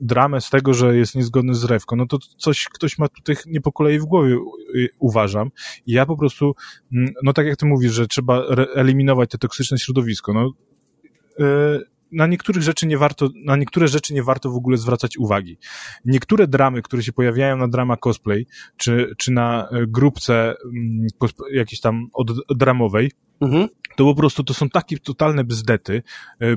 dramę 0.01 0.41
z 0.41 0.49
tego, 0.49 0.73
że 0.73 0.97
jest 0.97 1.15
niezgodny 1.15 1.55
z 1.55 1.63
rewką, 1.63 1.95
no 1.95 2.05
to 2.05 2.17
coś 2.37 2.65
ktoś 2.65 2.97
ma 2.97 3.07
tutaj 3.07 3.35
nie 3.45 3.61
po 3.61 3.71
kolei 3.71 3.99
w 3.99 4.05
głowie, 4.05 4.37
y, 4.75 4.89
uważam. 4.99 5.49
I 5.85 5.91
ja 5.91 6.05
po 6.05 6.17
prostu, 6.17 6.55
mm, 6.93 7.13
no 7.23 7.33
tak 7.33 7.45
jak 7.45 7.57
ty 7.57 7.65
mówisz, 7.65 7.93
że 7.93 8.07
trzeba 8.07 8.43
eliminować 8.75 9.29
te 9.29 9.37
toksyczne 9.37 9.77
środowisko, 9.77 10.33
no 10.33 10.51
yy, 11.39 11.85
na 12.11 12.27
niektórych 12.27 12.63
rzeczy 12.63 12.87
nie 12.87 12.97
warto, 12.97 13.29
na 13.45 13.55
niektóre 13.55 13.87
rzeczy 13.87 14.13
nie 14.13 14.23
warto 14.23 14.51
w 14.51 14.55
ogóle 14.55 14.77
zwracać 14.77 15.17
uwagi. 15.17 15.57
Niektóre 16.05 16.47
dramy, 16.47 16.81
które 16.81 17.03
się 17.03 17.13
pojawiają 17.13 17.57
na 17.57 17.67
drama 17.67 17.97
cosplay, 17.97 18.47
czy, 18.77 19.13
czy 19.17 19.31
na 19.31 19.67
e, 19.69 19.87
grupce 19.87 20.55
mm, 20.65 21.07
jakiejś 21.53 21.81
tam 21.81 22.07
od, 22.13 22.31
dramowej, 22.57 23.11
mhm. 23.41 23.67
to 23.95 24.03
po 24.03 24.15
prostu 24.15 24.43
to 24.43 24.53
są 24.53 24.69
takie 24.69 24.99
totalne 24.99 25.43
bzdety, 25.43 26.03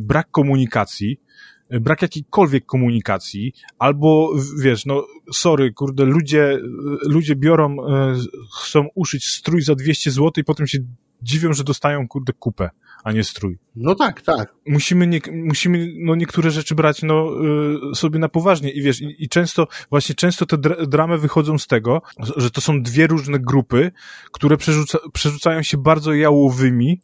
brak 0.00 0.30
komunikacji, 0.30 1.20
brak 1.70 2.02
jakiejkolwiek 2.02 2.66
komunikacji, 2.66 3.52
albo 3.78 4.32
wiesz, 4.62 4.86
no 4.86 5.06
sorry, 5.32 5.72
kurde, 5.72 6.04
ludzie, 6.04 6.58
ludzie 7.02 7.36
biorą, 7.36 7.76
chcą 8.62 8.86
uszyć 8.94 9.28
strój 9.28 9.62
za 9.62 9.74
200 9.74 10.10
zł 10.10 10.30
i 10.36 10.44
potem 10.44 10.66
się 10.66 10.78
dziwią, 11.22 11.52
że 11.52 11.64
dostają, 11.64 12.08
kurde, 12.08 12.32
kupę 12.32 12.70
a 13.04 13.12
nie 13.12 13.24
strój. 13.24 13.58
No 13.76 13.94
tak, 13.94 14.22
tak. 14.22 14.54
Musimy, 14.66 15.06
nie, 15.06 15.20
musimy 15.32 15.92
no 15.98 16.14
niektóre 16.14 16.50
rzeczy 16.50 16.74
brać 16.74 17.02
no, 17.02 17.30
y, 17.92 17.94
sobie 17.94 18.18
na 18.18 18.28
poważnie 18.28 18.70
i 18.70 18.82
wiesz, 18.82 19.00
i, 19.00 19.24
i 19.24 19.28
często, 19.28 19.66
właśnie 19.90 20.14
często 20.14 20.46
te 20.46 20.58
dr 20.58 20.88
dramy 20.88 21.18
wychodzą 21.18 21.58
z 21.58 21.66
tego, 21.66 22.02
że 22.36 22.50
to 22.50 22.60
są 22.60 22.82
dwie 22.82 23.06
różne 23.06 23.38
grupy, 23.38 23.92
które 24.32 24.56
przerzuca, 24.56 24.98
przerzucają 25.12 25.62
się 25.62 25.78
bardzo 25.78 26.14
jałowymi, 26.14 27.00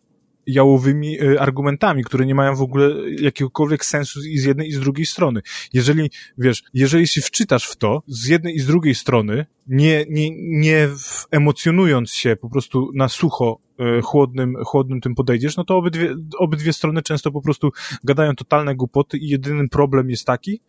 jałowymi 0.47 1.23
y, 1.23 1.41
argumentami, 1.41 2.05
które 2.05 2.27
nie 2.27 2.35
mają 2.35 2.55
w 2.55 2.63
ogóle 2.63 2.95
jakiegokolwiek 3.21 3.85
sensu 3.85 4.21
i 4.21 4.39
z 4.39 4.45
jednej 4.45 4.69
i 4.69 4.73
z 4.73 4.81
drugiej 4.81 5.07
strony. 5.07 5.41
Jeżeli, 5.73 6.11
wiesz, 6.39 6.63
jeżeli 6.75 7.09
się 7.09 7.21
wczytasz 7.21 7.67
w 7.67 7.77
to 7.77 8.03
z 8.07 8.27
jednej 8.27 8.55
i 8.55 8.61
z 8.61 8.67
drugiej 8.67 8.95
strony, 8.95 9.47
nie, 9.67 10.05
nie, 10.09 10.31
nie 10.37 10.89
emocjonując 11.31 12.13
się 12.13 12.37
po 12.37 12.51
prostu 12.51 12.91
na 12.95 13.09
sucho 13.09 13.67
E, 13.79 14.01
chłodnym, 14.03 14.57
chłodnym 14.65 15.01
tym 15.01 15.15
podejdziesz, 15.15 15.57
no 15.57 15.65
to 15.65 15.77
obydwie, 15.77 16.15
obydwie 16.39 16.73
strony 16.73 17.03
często 17.03 17.33
po 17.33 17.43
prostu 17.43 17.71
gadają 18.05 18.35
totalne 18.35 18.75
głupoty 18.75 19.19
i 19.19 19.29
jedyny 19.29 19.69
problem 19.69 20.11
jest 20.11 20.27
taki, 20.27 20.61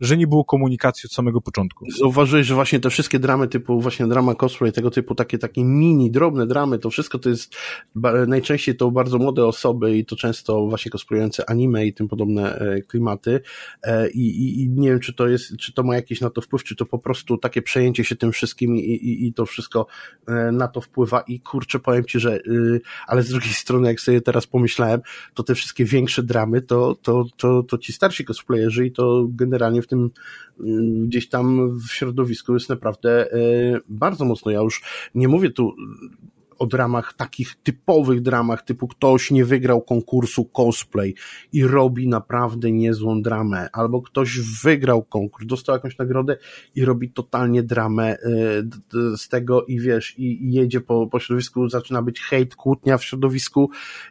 że 0.00 0.16
nie 0.16 0.26
było 0.26 0.44
komunikacji 0.44 1.06
od 1.06 1.12
samego 1.12 1.40
początku. 1.40 1.84
Zauważyłeś, 1.98 2.46
że 2.46 2.54
właśnie 2.54 2.80
te 2.80 2.90
wszystkie 2.90 3.18
dramy 3.18 3.48
typu 3.48 3.80
właśnie 3.80 4.06
drama 4.06 4.34
cosplay, 4.34 4.72
tego 4.72 4.90
typu 4.90 5.14
takie, 5.14 5.38
takie 5.38 5.64
mini, 5.64 6.10
drobne 6.10 6.46
dramy, 6.46 6.78
to 6.78 6.90
wszystko 6.90 7.18
to 7.18 7.28
jest 7.28 7.56
najczęściej 8.26 8.76
to 8.76 8.90
bardzo 8.90 9.18
młode 9.18 9.46
osoby 9.46 9.96
i 9.96 10.04
to 10.04 10.16
często 10.16 10.66
właśnie 10.66 10.90
cosplayujące 10.90 11.50
anime 11.50 11.86
i 11.86 11.92
tym 11.92 12.08
podobne 12.08 12.58
e, 12.58 12.82
klimaty 12.82 13.40
e, 13.82 14.10
i, 14.10 14.20
i, 14.20 14.62
i 14.62 14.68
nie 14.68 14.88
wiem, 14.88 15.00
czy 15.00 15.12
to 15.12 15.28
jest, 15.28 15.56
czy 15.56 15.72
to 15.72 15.82
ma 15.82 15.94
jakiś 15.94 16.20
na 16.20 16.30
to 16.30 16.40
wpływ, 16.40 16.64
czy 16.64 16.76
to 16.76 16.86
po 16.86 16.98
prostu 16.98 17.38
takie 17.38 17.62
przejęcie 17.62 18.04
się 18.04 18.16
tym 18.16 18.32
wszystkim 18.32 18.76
i, 18.76 18.80
i, 18.80 19.26
i 19.26 19.32
to 19.32 19.46
wszystko 19.46 19.86
e, 20.28 20.52
na 20.52 20.68
to 20.68 20.80
wpływa 20.80 21.20
i 21.20 21.40
kurczę, 21.40 21.78
powiem 21.78 22.04
Ci, 22.04 22.20
że 22.20 22.36
y, 22.36 22.80
ale 23.06 23.22
z 23.22 23.28
drugiej 23.28 23.52
strony, 23.52 23.88
jak 23.88 24.00
sobie 24.00 24.20
teraz 24.20 24.46
pomyślałem, 24.46 25.00
to 25.34 25.42
te 25.42 25.54
wszystkie 25.54 25.84
większe 25.84 26.22
dramy, 26.22 26.60
to, 26.60 26.96
to, 27.02 27.24
to, 27.36 27.62
to 27.62 27.78
ci 27.78 27.92
starsi 27.92 28.24
cosplayerzy 28.24 28.86
i 28.86 28.92
to 28.92 29.26
generalnie 29.28 29.82
w 29.86 29.88
tym 29.88 30.10
y, 30.60 30.62
gdzieś 31.06 31.28
tam 31.28 31.78
w 31.78 31.92
środowisku 31.92 32.54
jest 32.54 32.68
naprawdę 32.68 33.34
y, 33.34 33.80
bardzo 33.88 34.24
mocno. 34.24 34.50
Ja 34.50 34.60
już 34.60 34.82
nie 35.14 35.28
mówię 35.28 35.50
tu 35.50 35.74
o 36.58 36.66
dramach, 36.66 37.14
takich 37.14 37.54
typowych 37.62 38.22
dramach, 38.22 38.62
typu 38.62 38.88
ktoś 38.88 39.30
nie 39.30 39.44
wygrał 39.44 39.82
konkursu 39.82 40.44
cosplay 40.44 41.14
i 41.52 41.64
robi 41.64 42.08
naprawdę 42.08 42.72
niezłą 42.72 43.22
dramę, 43.22 43.68
albo 43.72 44.02
ktoś 44.02 44.40
wygrał 44.62 45.02
konkurs, 45.02 45.46
dostał 45.46 45.74
jakąś 45.74 45.98
nagrodę 45.98 46.36
i 46.74 46.84
robi 46.84 47.10
totalnie 47.10 47.62
dramę 47.62 48.16
y, 48.16 49.16
z 49.16 49.28
tego 49.28 49.64
i 49.64 49.80
wiesz, 49.80 50.18
i, 50.18 50.52
jedzie 50.52 50.80
po, 50.80 51.06
po 51.06 51.20
środowisku, 51.20 51.68
zaczyna 51.68 52.02
być 52.02 52.20
hejt, 52.20 52.56
kłótnia 52.56 52.98
w 52.98 53.04
środowisku 53.04 53.70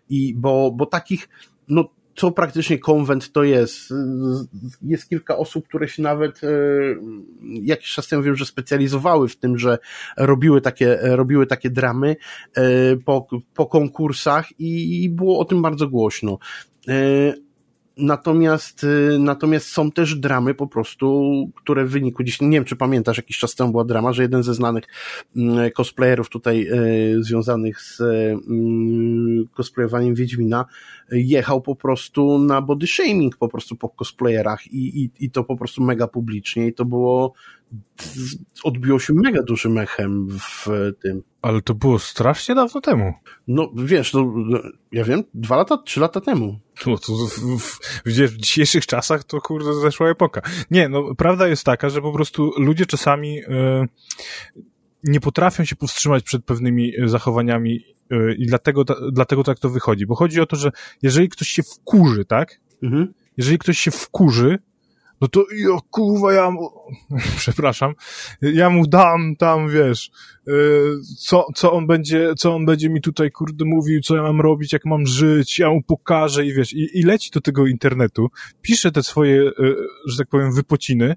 i 0.09 0.33
bo, 0.37 0.71
bo 0.71 0.85
takich, 0.85 1.29
no 1.67 1.89
co 2.15 2.31
praktycznie 2.31 2.79
konwent 2.79 3.31
to 3.31 3.43
jest. 3.43 3.93
Jest 4.81 5.09
kilka 5.09 5.37
osób, 5.37 5.67
które 5.67 5.87
się 5.87 6.03
nawet 6.03 6.43
e, 6.43 6.47
jakiś 7.43 7.93
czas 7.93 8.07
temu 8.07 8.23
wiem, 8.23 8.35
że 8.35 8.45
specjalizowały 8.45 9.29
w 9.29 9.35
tym, 9.35 9.57
że 9.57 9.77
robiły 10.17 10.61
takie, 10.61 10.97
robiły 11.01 11.47
takie 11.47 11.69
dramy 11.69 12.15
e, 12.55 12.61
po, 13.05 13.27
po 13.53 13.65
konkursach 13.65 14.47
i 14.59 15.09
było 15.09 15.39
o 15.39 15.45
tym 15.45 15.61
bardzo 15.61 15.87
głośno. 15.87 16.37
Natomiast, 17.97 18.83
y, 18.83 19.17
natomiast 19.19 19.67
są 19.67 19.91
też 19.91 20.15
dramy 20.15 20.53
po 20.53 20.67
prostu, 20.67 21.33
które 21.55 21.85
w 21.85 21.89
wyniku 21.89 22.23
gdzieś, 22.23 22.41
nie 22.41 22.51
wiem 22.51 22.65
czy 22.65 22.75
pamiętasz, 22.75 23.17
jakiś 23.17 23.37
czas 23.37 23.55
temu 23.55 23.71
była 23.71 23.85
drama, 23.85 24.13
że 24.13 24.21
jeden 24.21 24.43
ze 24.43 24.53
znanych 24.53 24.83
mm, 25.35 25.71
cosplayerów 25.71 26.29
tutaj 26.29 26.67
y, 27.17 27.23
związanych 27.23 27.81
z 27.81 28.01
mm, 28.01 29.47
cosplayowaniem 29.53 30.15
Wiedźmina 30.15 30.65
jechał 31.11 31.61
po 31.61 31.75
prostu 31.75 32.39
na 32.39 32.61
body 32.61 32.87
shaming 32.87 33.37
po 33.37 33.47
prostu 33.47 33.75
po 33.75 33.89
cosplayerach 33.89 34.67
i, 34.67 35.03
i, 35.03 35.25
i 35.25 35.31
to 35.31 35.43
po 35.43 35.57
prostu 35.57 35.83
mega 35.83 36.07
publicznie 36.07 36.67
i 36.67 36.73
to 36.73 36.85
było 36.85 37.33
odbiło 38.63 38.99
się 38.99 39.13
mega 39.13 39.43
dużym 39.43 39.77
echem 39.77 40.27
w 40.29 40.67
tym. 41.01 41.23
Ale 41.41 41.61
to 41.61 41.73
było 41.73 41.99
strasznie 41.99 42.55
dawno 42.55 42.81
temu. 42.81 43.13
No 43.47 43.71
wiesz, 43.75 44.13
no, 44.13 44.33
ja 44.91 45.03
wiem, 45.03 45.23
dwa 45.33 45.57
lata, 45.57 45.77
trzy 45.77 45.99
lata 45.99 46.21
temu. 46.21 46.59
No 46.87 46.97
to 46.97 47.13
w, 47.13 47.59
w, 47.59 47.79
w, 48.05 48.37
dzisiejszych 48.37 48.85
czasach 48.85 49.23
to 49.23 49.41
kurde 49.41 49.73
zeszła 49.73 50.09
epoka. 50.09 50.41
Nie, 50.71 50.89
no 50.89 51.15
prawda 51.15 51.47
jest 51.47 51.63
taka, 51.63 51.89
że 51.89 52.01
po 52.01 52.11
prostu 52.11 52.51
ludzie 52.57 52.85
czasami 52.85 53.39
y, 53.39 53.45
nie 55.03 55.19
potrafią 55.19 55.65
się 55.65 55.75
powstrzymać 55.75 56.23
przed 56.23 56.45
pewnymi 56.45 56.91
zachowaniami 57.05 57.85
y, 58.11 58.35
i 58.37 58.45
dlatego, 58.45 58.85
ta, 58.85 58.95
dlatego 59.11 59.43
tak 59.43 59.59
to 59.59 59.69
wychodzi. 59.69 60.05
Bo 60.05 60.15
chodzi 60.15 60.41
o 60.41 60.45
to, 60.45 60.55
że 60.55 60.71
jeżeli 61.01 61.29
ktoś 61.29 61.47
się 61.47 61.63
wkurzy, 61.63 62.25
tak? 62.25 62.59
Mhm. 62.83 63.13
Jeżeli 63.37 63.57
ktoś 63.57 63.79
się 63.79 63.91
wkurzy, 63.91 64.59
no 65.25 65.29
to 65.29 65.45
ja 65.51 65.77
kurwa, 65.89 66.33
ja 66.33 66.51
mu, 66.51 66.69
przepraszam, 67.37 67.93
ja 68.41 68.69
mu 68.69 68.87
dam 68.87 69.35
tam, 69.35 69.69
wiesz, 69.69 70.11
yy, 70.47 70.99
co, 71.19 71.45
co 71.55 71.71
on 71.71 71.87
będzie, 71.87 72.33
co 72.37 72.55
on 72.55 72.65
będzie 72.65 72.89
mi 72.89 73.01
tutaj, 73.01 73.31
kurde, 73.31 73.65
mówił, 73.65 74.01
co 74.01 74.15
ja 74.15 74.21
mam 74.21 74.41
robić, 74.41 74.73
jak 74.73 74.85
mam 74.85 75.05
żyć, 75.05 75.59
ja 75.59 75.69
mu 75.69 75.81
pokażę 75.81 76.45
i 76.45 76.53
wiesz, 76.53 76.73
i, 76.73 76.99
i 76.99 77.03
leci 77.03 77.31
do 77.31 77.41
tego 77.41 77.67
internetu, 77.67 78.27
pisze 78.61 78.91
te 78.91 79.03
swoje, 79.03 79.35
yy, 79.35 79.75
że 80.07 80.17
tak 80.17 80.27
powiem, 80.27 80.53
wypociny, 80.53 81.15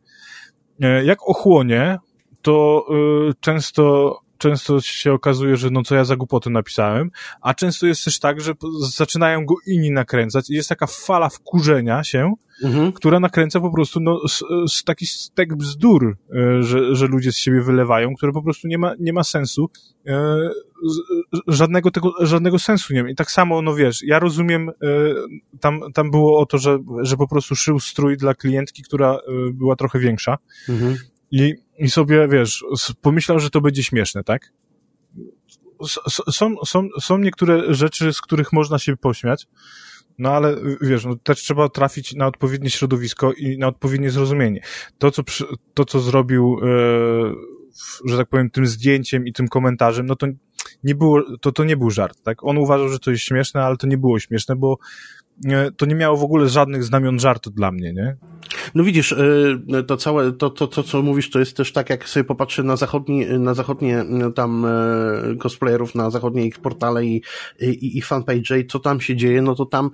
yy, 0.79 1.05
jak 1.05 1.29
ochłonie, 1.29 1.99
to 2.43 2.87
yy, 2.91 3.33
często 3.41 4.15
często 4.39 4.81
się 4.81 5.13
okazuje, 5.13 5.57
że 5.57 5.71
no 5.71 5.83
co 5.83 5.95
ja 5.95 6.05
za 6.05 6.17
głupoty 6.17 6.51
napisałem, 6.51 7.11
a 7.41 7.55
często 7.55 7.87
jest 7.87 8.05
też 8.05 8.19
tak, 8.19 8.41
że 8.41 8.53
zaczynają 8.81 9.47
go 9.47 9.55
inni 9.67 9.91
nakręcać 9.91 10.51
i 10.51 10.55
jest 10.55 10.69
taka 10.69 10.87
fala 10.87 11.29
wkurzenia 11.29 12.05
się, 12.05 12.35
mhm. 12.63 12.93
która 12.93 13.21
nakręca 13.21 13.61
po 13.61 13.71
prostu 13.71 14.01
no, 14.01 14.29
z, 14.29 14.43
z 14.73 14.85
taki 14.85 15.07
stek 15.07 15.57
bzdur, 15.57 16.17
e, 16.33 16.63
że, 16.63 16.95
że 16.95 17.07
ludzie 17.07 17.33
z 17.33 17.37
siebie 17.37 17.63
wylewają, 17.63 18.15
które 18.15 18.33
po 18.33 18.43
prostu 18.43 18.69
nie 18.69 18.79
ma, 18.79 18.95
nie 19.01 19.13
ma 19.13 19.25
sensu, 19.25 19.71
e, 20.07 20.51
żadnego 21.47 21.91
tego, 21.91 22.13
żadnego 22.21 22.59
sensu 22.59 22.95
nie 22.95 23.03
ma. 23.03 23.11
I 23.11 23.15
tak 23.15 23.31
samo, 23.31 23.63
no 23.63 23.75
wiesz, 23.75 24.03
ja 24.03 24.19
rozumiem, 24.19 24.69
e, 24.69 24.73
tam, 25.61 25.81
tam 25.95 26.11
było 26.11 26.41
o 26.41 26.47
to, 26.47 26.59
że, 26.59 26.79
że 27.03 27.17
po 27.17 27.29
prostu 27.29 27.57
szył 27.57 27.81
strój 27.81 28.17
dla 28.17 28.35
klientki, 28.35 28.83
która 28.83 29.19
była 29.53 29.77
trochę 29.77 29.99
większa. 29.99 30.39
Mhm. 30.69 30.97
I, 31.31 31.55
I 31.79 31.91
sobie, 31.91 32.29
wiesz, 32.29 32.65
pomyślał, 33.01 33.39
że 33.39 33.51
to 33.51 33.61
będzie 33.61 33.83
śmieszne, 33.83 34.25
tak? 34.25 34.53
Są, 36.31 36.55
są, 36.65 36.89
są 37.01 37.19
niektóre 37.19 37.75
rzeczy, 37.75 38.13
z 38.13 38.21
których 38.21 38.53
można 38.53 38.79
się 38.79 38.97
pośmiać, 38.97 39.47
no 40.19 40.31
ale 40.31 40.57
wiesz, 40.81 41.05
no, 41.05 41.17
też 41.17 41.39
trzeba 41.39 41.69
trafić 41.69 42.15
na 42.15 42.27
odpowiednie 42.27 42.71
środowisko 42.71 43.33
i 43.33 43.59
na 43.59 43.67
odpowiednie 43.67 44.11
zrozumienie. 44.11 44.61
To, 44.99 45.11
co, 45.11 45.23
to, 45.75 45.85
co 45.85 46.01
zrobił, 46.01 46.61
e, 46.63 46.69
że 48.05 48.17
tak 48.17 48.29
powiem, 48.29 48.51
tym 48.51 48.67
zdjęciem 48.67 49.27
i 49.27 49.33
tym 49.33 49.49
komentarzem, 49.49 50.07
no 50.07 50.17
to 50.17 50.27
nie 50.85 50.95
było, 50.95 51.23
to, 51.41 51.53
to 51.53 51.65
nie 51.65 51.77
był 51.77 51.91
żart, 51.91 52.23
tak? 52.23 52.45
On 52.45 52.59
uważał, 52.59 52.89
że 52.89 52.99
to 52.99 53.11
jest 53.11 53.23
śmieszne, 53.23 53.63
ale 53.63 53.77
to 53.77 53.87
nie 53.87 53.99
było 53.99 54.19
śmieszne, 54.19 54.57
bo 54.57 54.79
to 55.77 55.87
nie 55.87 55.95
miało 55.95 56.17
w 56.17 56.23
ogóle 56.23 56.49
żadnych 56.49 56.85
znamion 56.85 57.19
żartu 57.19 57.51
dla 57.51 57.73
mnie, 57.73 57.93
nie? 57.93 58.17
No 58.75 58.85
widzisz, 58.85 59.13
y, 59.13 59.85
to 59.87 59.97
całe, 59.97 60.33
to, 60.33 60.51
to, 60.51 60.67
to 60.67 60.83
co 60.83 61.03
mówisz, 61.03 61.31
to 61.31 61.39
jest 61.39 61.57
też 61.57 61.73
tak, 61.73 61.91
jak 61.91 62.09
sobie 62.09 62.25
popatrzę 62.25 62.63
na 62.63 62.77
zachodni, 62.77 63.27
na 63.27 63.55
zachodnie 63.55 64.01
y, 64.01 64.33
tam 64.33 64.67
cosplayerów, 65.39 65.95
na 65.95 66.11
zachodnie 66.11 66.47
ich 66.47 66.59
portale 66.59 67.05
i, 67.05 67.23
i, 67.61 67.99
i 67.99 68.03
fanpage, 68.03 68.59
i 68.59 68.67
co 68.67 68.79
tam 68.79 69.01
się 69.01 69.17
dzieje, 69.17 69.43
no 69.43 69.55
to 69.55 69.67
tam 69.67 69.91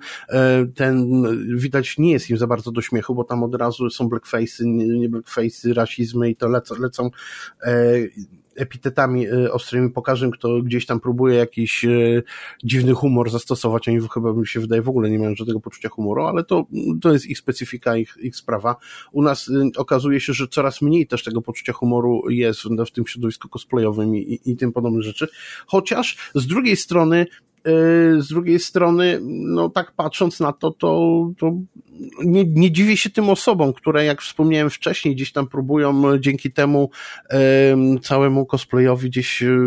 ten, 0.75 1.23
widać, 1.57 1.97
nie 1.97 2.11
jest 2.11 2.29
im 2.29 2.37
za 2.37 2.47
bardzo 2.47 2.71
do 2.71 2.81
śmiechu, 2.81 3.15
bo 3.15 3.23
tam 3.23 3.43
od 3.43 3.55
razu 3.55 3.89
są 3.89 4.09
blackface'y, 4.09 4.65
nie 4.99 5.09
blackface'y, 5.09 5.73
rasizmy 5.73 6.29
i 6.29 6.35
to 6.35 6.49
lecą, 6.49 6.75
lecą 6.79 7.09
epitetami 8.55 9.27
y, 9.27 9.51
ostrymi 9.51 9.89
po 9.89 10.01
kto 10.31 10.61
gdzieś 10.61 10.85
tam 10.85 10.99
próbuje 10.99 11.35
jakiś 11.35 11.85
y, 11.85 12.23
dziwny 12.63 12.93
humor 12.93 13.29
zastosować. 13.29 13.87
Oni 13.87 13.99
chyba 14.13 14.33
mi 14.33 14.47
się 14.47 14.59
wydaje 14.59 14.81
w 14.81 14.89
ogóle 14.89 15.09
nie 15.09 15.19
mają 15.19 15.35
żadnego 15.35 15.59
poczucia 15.59 15.89
humoru, 15.89 16.23
ale 16.23 16.43
to, 16.43 16.65
to 17.01 17.13
jest 17.13 17.25
ich 17.25 17.37
specyfika, 17.37 17.97
ich, 17.97 18.17
ich 18.21 18.35
sprawa. 18.35 18.75
U 19.11 19.21
nas 19.21 19.47
y, 19.47 19.71
okazuje 19.77 20.19
się, 20.19 20.33
że 20.33 20.47
coraz 20.47 20.81
mniej 20.81 21.07
też 21.07 21.23
tego 21.23 21.41
poczucia 21.41 21.73
humoru 21.73 22.29
jest 22.29 22.61
w, 22.63 22.85
w 22.85 22.91
tym 22.91 23.07
środowisku 23.07 23.49
cosplayowym 23.49 24.15
i, 24.15 24.19
i, 24.19 24.51
i 24.51 24.57
tym 24.57 24.71
podobne 24.71 25.01
rzeczy. 25.01 25.27
Chociaż 25.65 26.17
z 26.35 26.47
drugiej 26.47 26.75
strony 26.75 27.25
z 28.17 28.27
drugiej 28.27 28.59
strony, 28.59 29.19
no 29.23 29.69
tak 29.69 29.91
patrząc 29.91 30.39
na 30.39 30.53
to, 30.53 30.71
to, 30.71 31.31
to 31.39 31.51
nie, 32.25 32.43
nie 32.45 32.71
dziwię 32.71 32.97
się 32.97 33.09
tym 33.09 33.29
osobom, 33.29 33.73
które 33.73 34.05
jak 34.05 34.21
wspomniałem 34.21 34.69
wcześniej, 34.69 35.15
gdzieś 35.15 35.31
tam 35.31 35.47
próbują 35.47 36.19
dzięki 36.19 36.51
temu 36.51 36.89
całemu 38.01 38.45
cosplayowi 38.45 39.09
gdzieś 39.09 39.43
y, 39.43 39.57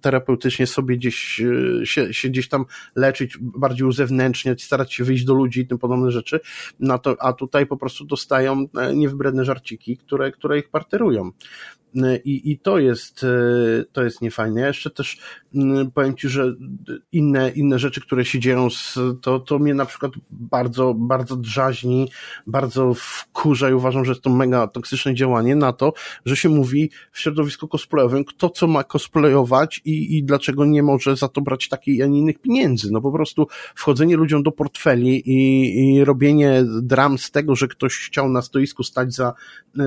terapeutycznie 0.00 0.66
sobie 0.66 0.96
gdzieś 0.96 1.40
y, 1.40 1.80
się, 1.84 2.14
się 2.14 2.28
gdzieś 2.28 2.48
tam 2.48 2.64
leczyć, 2.96 3.38
bardziej 3.40 3.86
uzewnętrzniać, 3.86 4.62
starać 4.62 4.94
się 4.94 5.04
wyjść 5.04 5.24
do 5.24 5.34
ludzi 5.34 5.60
i 5.60 5.66
tym 5.66 5.78
podobne 5.78 6.10
rzeczy, 6.10 6.40
na 6.80 6.98
to, 6.98 7.16
a 7.20 7.32
tutaj 7.32 7.66
po 7.66 7.76
prostu 7.76 8.04
dostają 8.04 8.66
e, 8.78 8.94
niewybredne 8.94 9.44
żarciki, 9.44 9.96
które, 9.96 10.32
które 10.32 10.58
ich 10.58 10.68
parterują. 10.68 11.30
I, 12.24 12.50
i 12.50 12.58
to 12.58 12.78
jest, 12.78 13.26
to 13.92 14.04
jest 14.04 14.20
niefajne. 14.20 14.60
Ja 14.60 14.66
jeszcze 14.66 14.90
też 14.90 15.18
mm, 15.54 15.90
powiem 15.90 16.16
Ci, 16.16 16.28
że 16.28 16.54
inne, 17.12 17.50
inne 17.50 17.78
rzeczy, 17.78 18.00
które 18.00 18.24
się 18.24 18.40
dzieją, 18.40 18.70
z, 18.70 18.98
to, 19.22 19.40
to 19.40 19.58
mnie 19.58 19.74
na 19.74 19.86
przykład 19.86 20.12
bardzo, 20.30 20.94
bardzo 20.94 21.36
drzaźni, 21.36 22.08
bardzo 22.46 22.94
wkurza 22.94 23.70
i 23.70 23.74
uważam, 23.74 24.04
że 24.04 24.10
jest 24.12 24.22
to 24.22 24.30
mega 24.30 24.66
toksyczne 24.66 25.14
działanie 25.14 25.56
na 25.56 25.72
to, 25.72 25.92
że 26.26 26.36
się 26.36 26.48
mówi 26.48 26.90
w 27.12 27.20
środowisku 27.20 27.68
cosplayowym, 27.68 28.24
kto 28.24 28.50
co 28.50 28.66
ma 28.66 28.84
cosplayować 28.84 29.80
i, 29.84 30.18
i 30.18 30.24
dlaczego 30.24 30.64
nie 30.64 30.82
może 30.82 31.16
za 31.16 31.28
to 31.28 31.40
brać 31.40 31.68
takich, 31.68 32.02
a 32.02 32.06
nie 32.06 32.18
innych 32.18 32.38
pieniędzy. 32.38 32.88
No 32.92 33.00
po 33.00 33.12
prostu 33.12 33.46
wchodzenie 33.74 34.16
ludziom 34.16 34.42
do 34.42 34.52
portfeli 34.52 35.22
i, 35.30 35.94
i 35.94 36.04
robienie 36.04 36.64
dram 36.82 37.18
z 37.18 37.30
tego, 37.30 37.56
że 37.56 37.68
ktoś 37.68 37.94
chciał 37.94 38.28
na 38.28 38.42
stoisku 38.42 38.82
stać 38.82 39.14
za, 39.14 39.34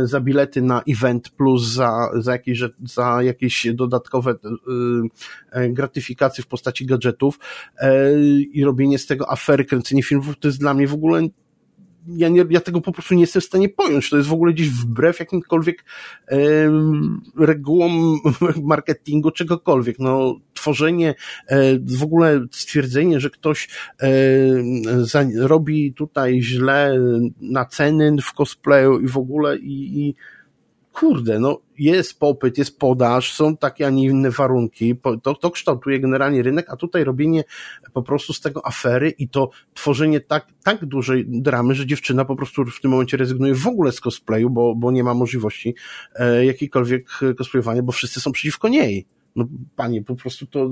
za 0.03 0.21
bilety 0.21 0.61
na 0.61 0.81
event 0.87 1.29
plus 1.29 1.67
za 1.67 1.96
za, 2.19 2.31
jakieś, 2.31 2.59
za 2.83 3.23
jakieś 3.23 3.67
dodatkowe 3.73 4.31
y, 4.31 5.59
y, 5.59 5.69
gratyfikacje 5.69 6.43
w 6.43 6.47
postaci 6.47 6.85
gadżetów 6.85 7.39
e, 7.77 8.19
i 8.53 8.63
robienie 8.63 8.97
z 8.97 9.05
tego 9.05 9.31
afery, 9.31 9.65
kręcenie 9.65 10.03
filmów, 10.03 10.39
to 10.39 10.47
jest 10.47 10.59
dla 10.59 10.73
mnie 10.73 10.87
w 10.87 10.93
ogóle 10.93 11.27
ja, 12.07 12.29
nie, 12.29 12.45
ja 12.49 12.59
tego 12.59 12.81
po 12.81 12.91
prostu 12.91 13.15
nie 13.15 13.21
jestem 13.21 13.41
w 13.41 13.45
stanie 13.45 13.69
pojąć. 13.69 14.09
To 14.09 14.17
jest 14.17 14.29
w 14.29 14.33
ogóle 14.33 14.53
gdzieś 14.53 14.69
wbrew 14.69 15.19
jakimkolwiek 15.19 15.85
e, 16.27 16.37
regułom 17.39 18.19
marketingu, 18.63 19.31
czegokolwiek. 19.31 19.99
No, 19.99 20.35
tworzenie, 20.53 21.15
e, 21.47 21.79
w 21.79 22.03
ogóle 22.03 22.45
stwierdzenie, 22.51 23.19
że 23.19 23.29
ktoś 23.29 23.69
e, 24.01 24.09
za, 25.01 25.25
robi 25.35 25.93
tutaj 25.93 26.41
źle 26.41 26.99
na 27.41 27.65
ceny 27.65 28.15
w 28.21 28.33
cosplayu 28.33 28.99
i 28.99 29.07
w 29.07 29.17
ogóle 29.17 29.57
i, 29.57 30.07
i 30.07 30.15
kurde, 30.99 31.39
no 31.39 31.61
jest 31.79 32.19
popyt, 32.19 32.57
jest 32.57 32.79
podaż, 32.79 33.33
są 33.33 33.57
takie, 33.57 33.87
a 33.87 33.89
nie 33.89 34.03
inne 34.03 34.31
warunki, 34.31 34.95
to, 35.23 35.35
to 35.35 35.51
kształtuje 35.51 35.99
generalnie 35.99 36.43
rynek, 36.43 36.69
a 36.69 36.75
tutaj 36.75 37.03
robienie 37.03 37.43
po 37.93 38.03
prostu 38.03 38.33
z 38.33 38.41
tego 38.41 38.65
afery 38.65 39.09
i 39.09 39.29
to 39.29 39.49
tworzenie 39.73 40.19
tak, 40.19 40.47
tak 40.63 40.85
dużej 40.85 41.25
dramy, 41.27 41.75
że 41.75 41.85
dziewczyna 41.85 42.25
po 42.25 42.35
prostu 42.35 42.65
w 42.65 42.81
tym 42.81 42.91
momencie 42.91 43.17
rezygnuje 43.17 43.55
w 43.55 43.67
ogóle 43.67 43.91
z 43.91 44.01
cosplayu, 44.01 44.49
bo, 44.49 44.75
bo 44.75 44.91
nie 44.91 45.03
ma 45.03 45.13
możliwości 45.13 45.75
e, 46.15 46.45
jakiejkolwiek 46.45 47.09
cosplayowania, 47.37 47.83
bo 47.83 47.91
wszyscy 47.91 48.19
są 48.19 48.31
przeciwko 48.31 48.67
niej. 48.67 49.05
No, 49.35 49.47
panie, 49.75 50.03
po 50.03 50.15
prostu 50.15 50.45
to, 50.45 50.71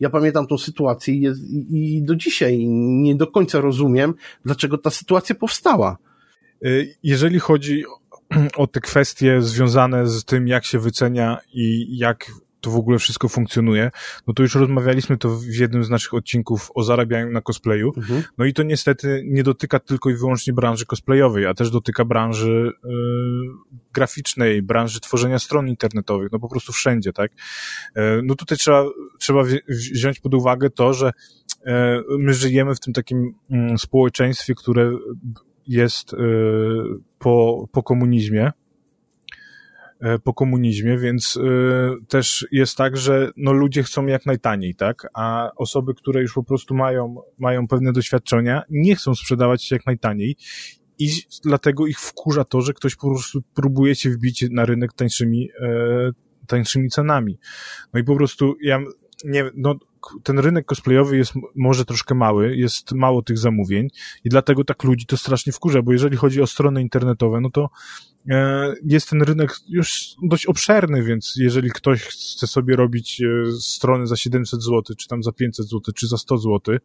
ja 0.00 0.10
pamiętam 0.10 0.46
tą 0.46 0.58
sytuację 0.58 1.14
i, 1.14 1.26
i, 1.26 1.96
i 1.96 2.02
do 2.02 2.16
dzisiaj 2.16 2.66
nie 2.68 3.14
do 3.14 3.26
końca 3.26 3.60
rozumiem, 3.60 4.14
dlaczego 4.44 4.78
ta 4.78 4.90
sytuacja 4.90 5.34
powstała. 5.34 5.98
E, 6.64 6.68
jeżeli 7.02 7.38
chodzi 7.38 7.84
o 8.56 8.66
te 8.66 8.80
kwestie 8.80 9.42
związane 9.42 10.06
z 10.06 10.24
tym, 10.24 10.48
jak 10.48 10.64
się 10.64 10.78
wycenia 10.78 11.38
i 11.52 11.98
jak 11.98 12.30
to 12.60 12.70
w 12.70 12.76
ogóle 12.76 12.98
wszystko 12.98 13.28
funkcjonuje, 13.28 13.90
no 14.26 14.34
to 14.34 14.42
już 14.42 14.54
rozmawialiśmy 14.54 15.18
to 15.18 15.36
w 15.36 15.44
jednym 15.44 15.84
z 15.84 15.90
naszych 15.90 16.14
odcinków 16.14 16.70
o 16.74 16.82
zarabianiu 16.82 17.32
na 17.32 17.40
cosplayu. 17.40 17.92
Mhm. 17.96 18.22
No 18.38 18.44
i 18.44 18.52
to 18.52 18.62
niestety 18.62 19.22
nie 19.26 19.42
dotyka 19.42 19.78
tylko 19.78 20.10
i 20.10 20.14
wyłącznie 20.14 20.52
branży 20.52 20.86
cosplayowej, 20.86 21.46
a 21.46 21.54
też 21.54 21.70
dotyka 21.70 22.04
branży 22.04 22.72
yy, 22.84 22.92
graficznej, 23.92 24.62
branży 24.62 25.00
tworzenia 25.00 25.38
stron 25.38 25.68
internetowych, 25.68 26.32
no 26.32 26.38
po 26.38 26.48
prostu 26.48 26.72
wszędzie, 26.72 27.12
tak? 27.12 27.32
Yy, 27.96 28.02
no 28.24 28.34
tutaj 28.34 28.58
trzeba, 28.58 28.84
trzeba 29.18 29.42
wziąć 29.68 30.20
pod 30.20 30.34
uwagę 30.34 30.70
to, 30.70 30.94
że 30.94 31.12
yy, 31.66 31.72
my 32.18 32.34
żyjemy 32.34 32.74
w 32.74 32.80
tym 32.80 32.92
takim 32.92 33.34
mm, 33.50 33.78
społeczeństwie, 33.78 34.54
które 34.54 34.92
jest 35.70 36.14
po, 37.18 37.68
po 37.72 37.82
komunizmie, 37.82 38.52
e, 40.00 40.18
po 40.18 40.34
komunizmie, 40.34 40.98
więc 40.98 41.36
y, 41.36 41.40
też 42.08 42.46
jest 42.52 42.76
tak, 42.76 42.96
że 42.96 43.30
no, 43.36 43.52
ludzie 43.52 43.82
chcą 43.82 44.06
jak 44.06 44.26
najtaniej, 44.26 44.74
tak? 44.74 45.06
A 45.14 45.50
osoby, 45.56 45.94
które 45.94 46.22
już 46.22 46.34
po 46.34 46.42
prostu 46.42 46.74
mają, 46.74 47.16
mają 47.38 47.68
pewne 47.68 47.92
doświadczenia, 47.92 48.62
nie 48.70 48.96
chcą 48.96 49.14
sprzedawać 49.14 49.64
się 49.64 49.76
jak 49.76 49.86
najtaniej 49.86 50.36
i 50.98 51.10
dlatego 51.44 51.86
ich 51.86 52.00
wkurza 52.00 52.44
to, 52.44 52.60
że 52.60 52.72
ktoś 52.72 52.96
po 52.96 53.10
prostu 53.10 53.42
próbuje 53.54 53.94
się 53.94 54.10
wbić 54.10 54.44
na 54.50 54.64
rynek 54.64 54.92
tańszymi, 54.92 55.50
y, 55.50 56.46
tańszymi 56.46 56.88
cenami. 56.88 57.38
No 57.94 58.00
i 58.00 58.04
po 58.04 58.16
prostu 58.16 58.54
ja 58.62 58.80
nie, 59.24 59.50
no, 59.54 59.74
ten 60.22 60.38
rynek 60.38 60.66
cosplayowy 60.66 61.16
jest 61.16 61.32
może 61.56 61.84
troszkę 61.84 62.14
mały, 62.14 62.56
jest 62.56 62.92
mało 62.92 63.22
tych 63.22 63.38
zamówień 63.38 63.88
i 64.24 64.28
dlatego 64.28 64.64
tak 64.64 64.84
ludzi 64.84 65.06
to 65.06 65.16
strasznie 65.16 65.52
wkurza, 65.52 65.82
bo 65.82 65.92
jeżeli 65.92 66.16
chodzi 66.16 66.42
o 66.42 66.46
strony 66.46 66.82
internetowe, 66.82 67.40
no 67.40 67.50
to 67.50 67.70
e, 68.30 68.74
jest 68.84 69.10
ten 69.10 69.22
rynek 69.22 69.50
już 69.68 70.14
dość 70.22 70.46
obszerny, 70.46 71.02
więc 71.02 71.34
jeżeli 71.36 71.70
ktoś 71.70 72.02
chce 72.02 72.46
sobie 72.46 72.76
robić 72.76 73.22
e, 73.22 73.52
strony 73.60 74.06
za 74.06 74.16
700 74.16 74.62
zł, 74.62 74.82
czy 74.98 75.08
tam 75.08 75.22
za 75.22 75.32
500 75.32 75.66
zł, 75.66 75.80
czy 75.94 76.06
za 76.06 76.16
100 76.18 76.38
zł, 76.38 76.76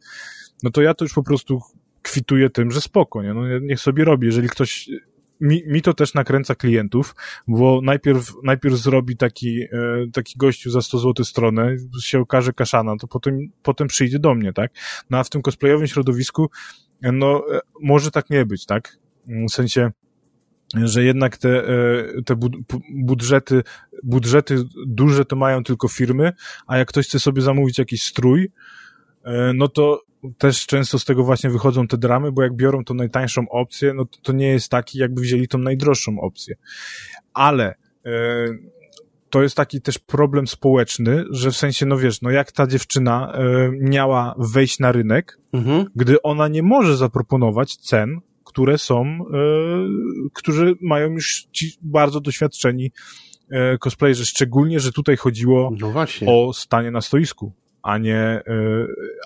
no 0.63 0.71
to 0.71 0.81
ja 0.81 0.93
to 0.93 1.05
już 1.05 1.13
po 1.13 1.23
prostu 1.23 1.61
kwituję 2.01 2.49
tym, 2.49 2.71
że 2.71 2.81
spoko, 2.81 3.23
nie? 3.23 3.33
No 3.33 3.59
niech 3.59 3.79
sobie 3.79 4.05
robi. 4.05 4.25
Jeżeli 4.25 4.49
ktoś 4.49 4.89
mi, 5.41 5.63
mi 5.67 5.81
to 5.81 5.93
też 5.93 6.13
nakręca 6.13 6.55
klientów, 6.55 7.15
bo 7.47 7.81
najpierw, 7.83 8.33
najpierw 8.43 8.75
zrobi 8.75 9.17
taki, 9.17 9.61
e, 9.61 9.67
taki 10.13 10.37
gościu 10.37 10.71
za 10.71 10.81
100 10.81 10.99
zł 10.99 11.25
stronę, 11.25 11.75
się 12.01 12.19
okaże 12.19 12.53
kaszana, 12.53 12.95
to 12.97 13.07
potem, 13.07 13.39
potem 13.63 13.87
przyjdzie 13.87 14.19
do 14.19 14.35
mnie, 14.35 14.53
tak? 14.53 14.71
No 15.09 15.17
a 15.17 15.23
w 15.23 15.29
tym 15.29 15.41
cosplayowym 15.41 15.87
środowisku, 15.87 16.49
e, 17.01 17.11
no, 17.11 17.43
e, 17.55 17.59
może 17.81 18.11
tak 18.11 18.29
nie 18.29 18.45
być, 18.45 18.65
tak? 18.65 18.97
W 19.27 19.51
sensie, 19.51 19.91
że 20.73 21.03
jednak 21.03 21.37
te, 21.37 21.63
te 22.25 22.35
budżety, 22.95 23.63
budżety 24.03 24.63
duże 24.87 25.25
to 25.25 25.35
mają 25.35 25.63
tylko 25.63 25.87
firmy, 25.87 26.31
a 26.67 26.77
jak 26.77 26.87
ktoś 26.87 27.07
chce 27.07 27.19
sobie 27.19 27.41
zamówić 27.41 27.77
jakiś 27.77 28.03
strój, 28.03 28.51
no 29.53 29.67
to 29.67 30.01
też 30.37 30.65
często 30.65 30.99
z 30.99 31.05
tego 31.05 31.23
właśnie 31.23 31.49
wychodzą 31.49 31.87
te 31.87 31.97
dramy, 31.97 32.31
bo 32.31 32.43
jak 32.43 32.55
biorą 32.55 32.83
tą 32.83 32.93
najtańszą 32.93 33.49
opcję, 33.49 33.93
no 33.93 34.05
to, 34.05 34.19
to 34.21 34.33
nie 34.33 34.47
jest 34.47 34.69
taki, 34.69 34.97
jakby 34.97 35.21
wzięli 35.21 35.47
tą 35.47 35.57
najdroższą 35.57 36.19
opcję. 36.19 36.55
Ale 37.33 37.75
e, 38.05 38.11
to 39.29 39.43
jest 39.43 39.55
taki 39.55 39.81
też 39.81 39.99
problem 39.99 40.47
społeczny, 40.47 41.25
że 41.29 41.51
w 41.51 41.57
sensie, 41.57 41.85
no 41.85 41.97
wiesz, 41.97 42.21
no 42.21 42.29
jak 42.29 42.51
ta 42.51 42.67
dziewczyna 42.67 43.33
e, 43.33 43.71
miała 43.71 44.35
wejść 44.37 44.79
na 44.79 44.91
rynek, 44.91 45.39
mhm. 45.53 45.85
gdy 45.95 46.21
ona 46.21 46.47
nie 46.47 46.63
może 46.63 46.97
zaproponować 46.97 47.75
cen, 47.75 48.19
które 48.43 48.77
są, 48.77 49.03
e, 49.03 49.17
którzy 50.33 50.75
mają 50.81 51.11
już 51.11 51.47
ci 51.51 51.71
bardzo 51.81 52.21
doświadczeni 52.21 52.91
e, 53.51 53.77
cosplayerzy, 53.77 54.25
szczególnie, 54.25 54.79
że 54.79 54.91
tutaj 54.91 55.17
chodziło 55.17 55.71
no 55.79 55.93
o 56.27 56.53
stanie 56.53 56.91
na 56.91 57.01
stoisku 57.01 57.53
a 57.85 57.97
nie, 57.97 58.17
e, 58.17 58.43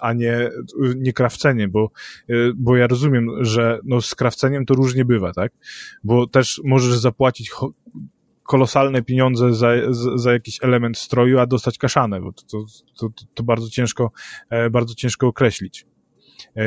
a 0.02 0.14
nie, 0.14 0.50
nie 0.96 1.14
krawcenie, 1.14 1.68
bo, 1.68 1.92
e, 2.30 2.34
bo 2.56 2.76
ja 2.76 2.88
rozumiem, 2.88 3.30
że 3.42 3.80
no 3.84 4.02
z 4.02 4.16
krawceniem 4.16 4.66
to 4.66 4.74
różnie 4.74 5.06
bywa, 5.06 5.34
tak? 5.34 5.52
Bo 6.04 6.28
też 6.28 6.62
możesz 6.64 6.98
zapłacić 6.98 7.52
kolosalne 8.44 9.02
pieniądze 9.02 9.54
za, 9.54 9.72
za 10.16 10.34
jakiś 10.34 10.64
element 10.64 10.98
stroju, 10.98 11.40
a 11.40 11.46
dostać 11.46 11.78
kaszanę, 11.78 12.22
bo 12.22 12.32
to, 12.34 12.44
to, 12.52 12.66
to, 13.00 13.10
to 13.34 13.44
bardzo 13.44 13.70
ciężko, 13.70 14.12
e, 14.50 14.70
bardzo 14.70 14.96
ciężko 14.96 15.28
określić, 15.28 15.86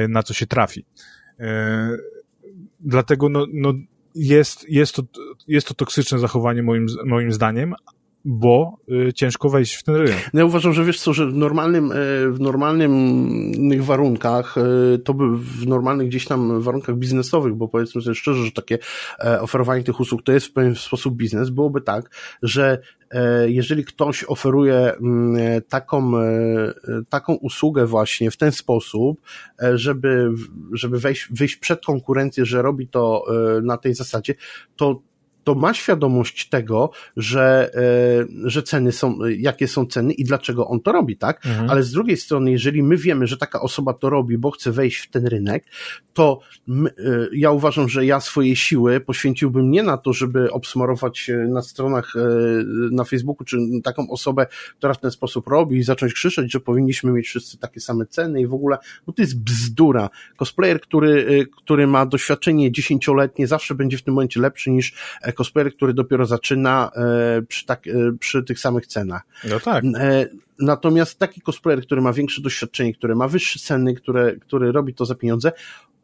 na 0.08 0.22
co 0.22 0.34
się 0.34 0.46
trafi. 0.46 0.84
Dlatego 2.80 3.28
no, 3.28 3.46
no 3.52 3.72
jest, 4.14 4.68
jest, 4.68 4.94
to, 4.94 5.02
jest 5.48 5.68
to 5.68 5.74
toksyczne 5.74 6.18
zachowanie 6.18 6.62
moim, 6.62 6.86
moim 7.04 7.32
zdaniem, 7.32 7.74
bo 8.24 8.78
y, 9.08 9.12
ciężko 9.12 9.48
wejść 9.48 9.74
w 9.74 9.82
ten 9.82 9.94
rynek. 9.94 10.30
No 10.34 10.40
ja 10.40 10.46
uważam, 10.46 10.72
że 10.72 10.84
wiesz 10.84 11.00
co, 11.00 11.12
że 11.12 11.26
w 11.26 11.36
normalnym, 11.36 11.92
e, 11.92 11.94
w 12.30 12.40
normalnych 12.40 13.84
warunkach, 13.84 14.58
e, 14.58 14.98
to 14.98 15.14
by 15.14 15.36
w 15.36 15.66
normalnych 15.66 16.08
gdzieś 16.08 16.26
tam 16.26 16.60
warunkach 16.60 16.96
biznesowych, 16.96 17.54
bo 17.54 17.68
powiedzmy 17.68 18.02
sobie 18.02 18.14
szczerze, 18.14 18.44
że 18.44 18.52
takie 18.52 18.78
e, 19.24 19.40
oferowanie 19.40 19.84
tych 19.84 20.00
usług 20.00 20.22
to 20.22 20.32
jest 20.32 20.46
w 20.46 20.52
pewien 20.52 20.74
sposób 20.74 21.14
biznes, 21.14 21.50
byłoby 21.50 21.80
tak, 21.80 22.10
że 22.42 22.78
jeżeli 23.46 23.84
ktoś 23.84 24.24
oferuje 24.24 24.94
mm, 24.94 25.62
taką, 25.68 26.12
taką 27.08 27.34
usługę 27.34 27.86
właśnie 27.86 28.30
w 28.30 28.36
ten 28.36 28.52
sposób, 28.52 29.20
żeby, 29.74 30.30
żeby 30.72 30.98
wejść, 30.98 31.28
wyjść 31.30 31.56
przed 31.56 31.84
konkurencję, 31.84 32.44
że 32.44 32.62
robi 32.62 32.88
to 32.88 33.24
na 33.62 33.76
tej 33.76 33.94
zasadzie, 33.94 34.34
to 34.76 35.02
to 35.44 35.54
ma 35.54 35.74
świadomość 35.74 36.48
tego, 36.48 36.90
że, 37.16 37.70
e, 37.74 38.48
że 38.50 38.62
ceny 38.62 38.92
są, 38.92 39.18
jakie 39.38 39.68
są 39.68 39.86
ceny 39.86 40.12
i 40.12 40.24
dlaczego 40.24 40.68
on 40.68 40.80
to 40.80 40.92
robi, 40.92 41.16
tak? 41.16 41.46
Mhm. 41.46 41.70
Ale 41.70 41.82
z 41.82 41.90
drugiej 41.90 42.16
strony, 42.16 42.50
jeżeli 42.50 42.82
my 42.82 42.96
wiemy, 42.96 43.26
że 43.26 43.36
taka 43.36 43.60
osoba 43.60 43.94
to 43.94 44.10
robi, 44.10 44.38
bo 44.38 44.50
chce 44.50 44.72
wejść 44.72 44.98
w 44.98 45.10
ten 45.10 45.26
rynek, 45.26 45.64
to 46.12 46.40
my, 46.66 46.90
e, 46.90 46.92
ja 47.32 47.50
uważam, 47.50 47.88
że 47.88 48.06
ja 48.06 48.20
swoje 48.20 48.56
siły 48.56 49.00
poświęciłbym 49.00 49.70
nie 49.70 49.82
na 49.82 49.96
to, 49.96 50.12
żeby 50.12 50.52
obsmarować 50.52 51.30
na 51.48 51.62
stronach 51.62 52.16
e, 52.16 52.20
na 52.90 53.04
Facebooku, 53.04 53.44
czy 53.44 53.56
taką 53.84 54.10
osobę, 54.10 54.46
która 54.78 54.94
w 54.94 55.00
ten 55.00 55.10
sposób 55.10 55.48
robi 55.48 55.78
i 55.78 55.82
zacząć 55.82 56.14
krzyczeć, 56.14 56.52
że 56.52 56.60
powinniśmy 56.60 57.12
mieć 57.12 57.26
wszyscy 57.26 57.58
takie 57.58 57.80
same 57.80 58.06
ceny 58.06 58.40
i 58.40 58.46
w 58.46 58.54
ogóle, 58.54 58.78
bo 59.06 59.12
to 59.12 59.22
jest 59.22 59.40
bzdura. 59.40 60.10
Cosplayer, 60.36 60.80
który, 60.80 61.46
który 61.56 61.86
ma 61.86 62.06
doświadczenie 62.06 62.72
dziesięcioletnie, 62.72 63.46
zawsze 63.46 63.74
będzie 63.74 63.98
w 63.98 64.02
tym 64.02 64.14
momencie 64.14 64.40
lepszy 64.40 64.70
niż 64.70 64.94
cosplayer, 65.32 65.74
który 65.74 65.94
dopiero 65.94 66.26
zaczyna 66.26 66.90
e, 66.96 67.42
przy, 67.42 67.66
tak, 67.66 67.86
e, 67.86 67.90
przy 68.18 68.42
tych 68.42 68.60
samych 68.60 68.86
cenach. 68.86 69.22
No 69.50 69.60
tak. 69.60 69.84
E, 69.84 70.26
natomiast 70.58 71.18
taki 71.18 71.40
cosplayer, 71.40 71.82
który 71.82 72.00
ma 72.00 72.12
większe 72.12 72.42
doświadczenie, 72.42 72.94
który 72.94 73.14
ma 73.14 73.28
wyższe 73.28 73.58
ceny, 73.58 73.94
który, 73.94 74.38
który 74.40 74.72
robi 74.72 74.94
to 74.94 75.06
za 75.06 75.14
pieniądze, 75.14 75.52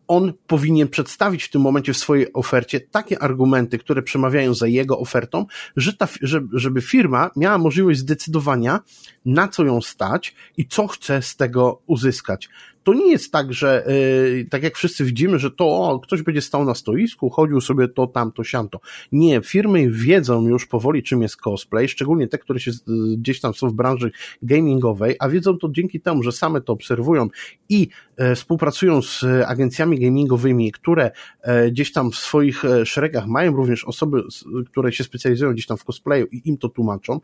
on 0.08 0.32
powinien 0.46 0.88
przedstawić 0.88 1.44
w 1.44 1.50
tym 1.50 1.62
momencie 1.62 1.92
w 1.92 1.96
swojej 1.96 2.32
ofercie 2.32 2.80
takie 2.80 3.22
argumenty, 3.22 3.78
które 3.78 4.02
przemawiają 4.02 4.54
za 4.54 4.66
jego 4.66 4.98
ofertą, 4.98 5.46
że 5.76 5.92
ta, 5.92 6.08
żeby 6.52 6.80
firma 6.80 7.30
miała 7.36 7.58
możliwość 7.58 7.98
zdecydowania, 7.98 8.80
na 9.24 9.48
co 9.48 9.64
ją 9.64 9.80
stać 9.80 10.34
i 10.56 10.66
co 10.66 10.86
chce 10.86 11.22
z 11.22 11.36
tego 11.36 11.82
uzyskać 11.86 12.48
to 12.88 12.94
nie 12.94 13.10
jest 13.10 13.32
tak, 13.32 13.52
że 13.52 13.84
yy, 13.86 14.44
tak 14.50 14.62
jak 14.62 14.76
wszyscy 14.76 15.04
widzimy, 15.04 15.38
że 15.38 15.50
to 15.50 15.66
o, 15.66 16.00
ktoś 16.00 16.22
będzie 16.22 16.40
stał 16.40 16.64
na 16.64 16.74
stoisku, 16.74 17.30
chodził 17.30 17.60
sobie 17.60 17.88
to, 17.88 18.06
tamto, 18.06 18.44
siamto. 18.44 18.80
Nie, 19.12 19.40
firmy 19.40 19.90
wiedzą 19.90 20.48
już 20.48 20.66
powoli, 20.66 21.02
czym 21.02 21.22
jest 21.22 21.36
cosplay, 21.36 21.88
szczególnie 21.88 22.28
te, 22.28 22.38
które 22.38 22.60
się 22.60 22.70
gdzieś 23.18 23.40
tam 23.40 23.54
są 23.54 23.68
w 23.68 23.72
branży 23.72 24.10
gamingowej, 24.42 25.16
a 25.18 25.28
wiedzą 25.28 25.58
to 25.58 25.68
dzięki 25.70 26.00
temu, 26.00 26.22
że 26.22 26.32
same 26.32 26.60
to 26.60 26.72
obserwują 26.72 27.28
i 27.68 27.88
e, 28.16 28.34
współpracują 28.34 29.02
z 29.02 29.24
agencjami 29.46 30.00
gamingowymi, 30.00 30.72
które 30.72 31.10
e, 31.42 31.70
gdzieś 31.70 31.92
tam 31.92 32.10
w 32.10 32.16
swoich 32.16 32.64
e, 32.64 32.86
szeregach 32.86 33.26
mają 33.26 33.56
również 33.56 33.84
osoby, 33.84 34.22
które 34.66 34.92
się 34.92 35.04
specjalizują 35.04 35.52
gdzieś 35.52 35.66
tam 35.66 35.76
w 35.76 35.84
cosplayu 35.84 36.26
i 36.26 36.48
im 36.48 36.58
to 36.58 36.68
tłumaczą. 36.68 37.20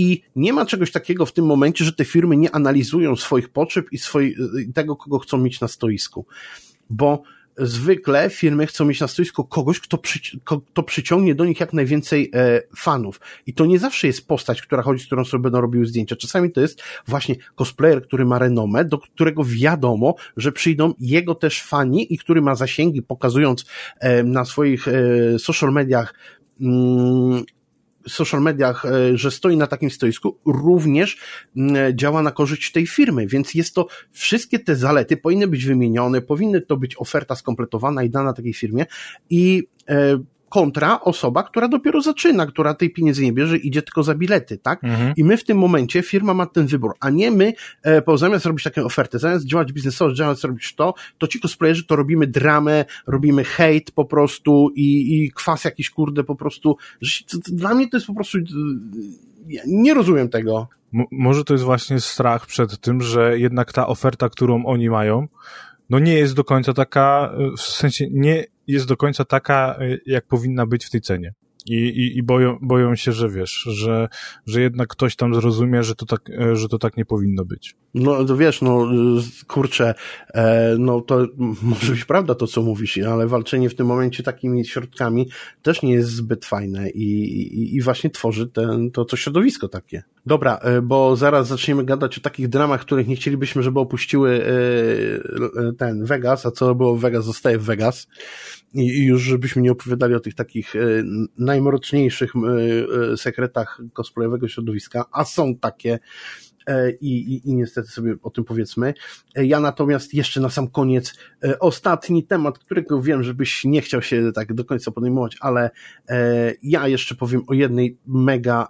I 0.00 0.22
nie 0.36 0.52
ma 0.52 0.66
czegoś 0.66 0.92
takiego 0.92 1.26
w 1.26 1.32
tym 1.32 1.46
momencie, 1.46 1.84
że 1.84 1.92
te 1.92 2.04
firmy 2.04 2.36
nie 2.36 2.54
analizują 2.54 3.16
swoich 3.16 3.48
potrzeb 3.48 3.86
i 3.92 3.98
swoi, 3.98 4.34
tego, 4.74 4.96
kogo 4.96 5.18
chcą 5.18 5.38
mieć 5.38 5.60
na 5.60 5.68
stoisku. 5.68 6.26
Bo 6.90 7.22
zwykle 7.58 8.30
firmy 8.30 8.66
chcą 8.66 8.84
mieć 8.84 9.00
na 9.00 9.08
stoisku 9.08 9.44
kogoś, 9.44 9.80
kto, 9.80 9.98
przy, 9.98 10.40
kto 10.40 10.82
przyciągnie 10.82 11.34
do 11.34 11.44
nich 11.44 11.60
jak 11.60 11.72
najwięcej 11.72 12.30
e, 12.34 12.62
fanów. 12.76 13.20
I 13.46 13.54
to 13.54 13.66
nie 13.66 13.78
zawsze 13.78 14.06
jest 14.06 14.28
postać, 14.28 14.62
która 14.62 14.82
chodzi, 14.82 15.02
z 15.02 15.06
którą 15.06 15.24
sobie 15.24 15.42
będą 15.42 15.60
robiły 15.60 15.86
zdjęcia. 15.86 16.16
Czasami 16.16 16.52
to 16.52 16.60
jest 16.60 16.82
właśnie 17.06 17.36
cosplayer, 17.54 18.02
który 18.02 18.24
ma 18.24 18.38
renomę, 18.38 18.84
do 18.84 18.98
którego 18.98 19.44
wiadomo, 19.44 20.14
że 20.36 20.52
przyjdą 20.52 20.94
jego 21.00 21.34
też 21.34 21.62
fani 21.62 22.14
i 22.14 22.18
który 22.18 22.42
ma 22.42 22.54
zasięgi, 22.54 23.02
pokazując 23.02 23.64
e, 23.98 24.22
na 24.22 24.44
swoich 24.44 24.88
e, 24.88 24.92
social 25.38 25.72
mediach 25.72 26.14
mm, 26.60 27.44
social 28.08 28.42
mediach, 28.42 28.84
e, 28.84 29.16
że 29.18 29.30
stoi 29.30 29.56
na 29.56 29.66
takim 29.66 29.90
stoisku, 29.90 30.38
również 30.46 31.16
działa 31.94 32.22
na 32.22 32.30
korzyść 32.30 32.72
tej 32.72 32.86
firmy, 32.86 33.26
więc 33.26 33.54
jest 33.54 33.74
to, 33.74 33.86
wszystkie 34.12 34.58
te 34.58 34.76
zalety 34.76 35.16
powinny 35.16 35.48
być 35.48 35.64
wymienione, 35.64 36.20
powinny 36.20 36.60
to 36.60 36.76
być 36.76 36.96
oferta 37.00 37.36
skompletowana 37.36 38.02
i 38.02 38.10
dana 38.10 38.32
takiej 38.32 38.54
firmie 38.54 38.86
i 39.30 39.68
e, 39.88 40.18
kontra 40.50 41.00
osoba, 41.00 41.42
która 41.42 41.68
dopiero 41.68 42.00
zaczyna, 42.00 42.46
która 42.46 42.74
tej 42.74 42.90
pieniędzy 42.90 43.24
nie 43.24 43.32
bierze, 43.32 43.56
idzie 43.56 43.82
tylko 43.82 44.02
za 44.02 44.14
bilety, 44.14 44.58
tak? 44.58 44.84
Mhm. 44.84 45.12
I 45.16 45.24
my 45.24 45.36
w 45.36 45.44
tym 45.44 45.58
momencie, 45.58 46.02
firma 46.02 46.34
ma 46.34 46.46
ten 46.46 46.66
wybór, 46.66 46.92
a 47.00 47.10
nie 47.10 47.30
my, 47.30 47.52
e, 47.82 48.02
bo 48.02 48.18
zamiast 48.18 48.46
robić 48.46 48.64
taką 48.64 48.84
ofertę, 48.84 49.18
zamiast 49.18 49.46
działać 49.46 49.72
biznesowo, 49.72 50.14
zamiast 50.14 50.44
robić 50.44 50.74
to, 50.74 50.94
to 51.18 51.26
ci 51.26 51.40
cosplayerzy 51.40 51.86
to 51.86 51.96
robimy 51.96 52.26
dramę, 52.26 52.84
robimy 53.06 53.44
hejt 53.44 53.90
po 53.90 54.04
prostu 54.04 54.70
i, 54.74 55.14
i 55.24 55.30
kwas 55.30 55.64
jakiś 55.64 55.90
kurde 55.90 56.24
po 56.24 56.34
prostu, 56.34 56.76
że, 57.00 57.24
to, 57.24 57.38
to, 57.38 57.52
dla 57.52 57.74
mnie 57.74 57.88
to 57.88 57.96
jest 57.96 58.06
po 58.06 58.14
prostu, 58.14 58.38
ja 59.48 59.62
nie 59.66 59.94
rozumiem 59.94 60.28
tego. 60.28 60.68
M 60.94 61.04
może 61.10 61.44
to 61.44 61.54
jest 61.54 61.64
właśnie 61.64 62.00
strach 62.00 62.46
przed 62.46 62.80
tym, 62.80 63.02
że 63.02 63.38
jednak 63.38 63.72
ta 63.72 63.86
oferta, 63.86 64.28
którą 64.28 64.64
oni 64.64 64.90
mają, 64.90 65.28
no 65.90 65.98
nie 65.98 66.14
jest 66.14 66.34
do 66.34 66.44
końca 66.44 66.72
taka, 66.72 67.32
w 67.58 67.60
sensie 67.60 68.06
nie 68.10 68.44
jest 68.72 68.86
do 68.86 68.96
końca 68.96 69.24
taka, 69.24 69.78
jak 70.06 70.26
powinna 70.26 70.66
być 70.66 70.84
w 70.84 70.90
tej 70.90 71.00
cenie. 71.00 71.34
I, 71.66 71.74
i, 71.74 72.18
i 72.18 72.22
boją, 72.22 72.58
boją 72.62 72.96
się, 72.96 73.12
że 73.12 73.28
wiesz, 73.28 73.50
że, 73.50 74.08
że 74.46 74.60
jednak 74.60 74.88
ktoś 74.88 75.16
tam 75.16 75.34
zrozumie, 75.34 75.82
że 75.82 75.94
to 75.94 76.06
tak, 76.06 76.20
że 76.52 76.68
to 76.68 76.78
tak 76.78 76.96
nie 76.96 77.04
powinno 77.04 77.44
być. 77.44 77.76
No 77.94 78.24
to 78.24 78.36
wiesz, 78.36 78.62
no 78.62 78.88
kurczę, 79.46 79.94
e, 80.34 80.76
no 80.78 81.00
to 81.00 81.26
może 81.62 81.92
być 81.92 82.04
prawda 82.04 82.34
to, 82.34 82.46
co 82.46 82.62
mówisz, 82.62 82.98
ale 82.98 83.26
walczenie 83.26 83.70
w 83.70 83.74
tym 83.74 83.86
momencie 83.86 84.22
takimi 84.22 84.64
środkami 84.64 85.28
też 85.62 85.82
nie 85.82 85.92
jest 85.92 86.10
zbyt 86.10 86.44
fajne 86.44 86.90
i, 86.90 87.02
i, 87.02 87.76
i 87.76 87.80
właśnie 87.80 88.10
tworzy 88.10 88.46
ten, 88.46 88.90
to, 88.90 89.04
to 89.04 89.16
środowisko 89.16 89.68
takie. 89.68 90.02
Dobra, 90.26 90.56
e, 90.56 90.82
bo 90.82 91.16
zaraz 91.16 91.48
zaczniemy 91.48 91.84
gadać 91.84 92.18
o 92.18 92.20
takich 92.20 92.48
dramach, 92.48 92.80
których 92.80 93.08
nie 93.08 93.16
chcielibyśmy, 93.16 93.62
żeby 93.62 93.80
opuściły 93.80 94.44
e, 94.44 95.72
ten 95.72 96.04
Vegas, 96.04 96.46
a 96.46 96.50
co 96.50 96.74
było 96.74 96.96
w 96.96 97.00
Vegas, 97.00 97.24
zostaje 97.24 97.58
w 97.58 97.64
Vegas 97.64 98.06
i 98.74 99.04
już 99.04 99.22
żebyśmy 99.22 99.62
nie 99.62 99.72
opowiadali 99.72 100.14
o 100.14 100.20
tych 100.20 100.34
takich 100.34 100.76
e, 100.76 100.78
najmroczniejszych 101.38 102.32
e, 102.36 103.12
e, 103.12 103.16
sekretach 103.16 103.80
cosplayowego 103.92 104.48
środowiska, 104.48 105.04
a 105.12 105.24
są 105.24 105.56
takie 105.56 105.98
i, 107.00 107.34
i, 107.34 107.48
i 107.48 107.54
niestety 107.54 107.88
sobie 107.88 108.14
o 108.22 108.30
tym 108.30 108.44
powiedzmy. 108.44 108.94
Ja 109.34 109.60
natomiast 109.60 110.14
jeszcze 110.14 110.40
na 110.40 110.50
sam 110.50 110.68
koniec 110.68 111.14
ostatni 111.60 112.24
temat, 112.24 112.58
którego 112.58 113.02
wiem, 113.02 113.22
żebyś 113.22 113.64
nie 113.64 113.80
chciał 113.80 114.02
się 114.02 114.32
tak 114.32 114.54
do 114.54 114.64
końca 114.64 114.90
podejmować, 114.90 115.36
ale 115.40 115.70
ja 116.62 116.88
jeszcze 116.88 117.14
powiem 117.14 117.42
o 117.46 117.54
jednej 117.54 117.98
mega 118.06 118.68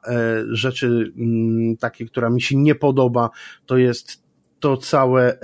rzeczy 0.50 1.12
takiej, 1.80 2.08
która 2.08 2.30
mi 2.30 2.42
się 2.42 2.56
nie 2.56 2.74
podoba, 2.74 3.30
to 3.66 3.78
jest 3.78 4.22
to 4.60 4.76
całe 4.76 5.38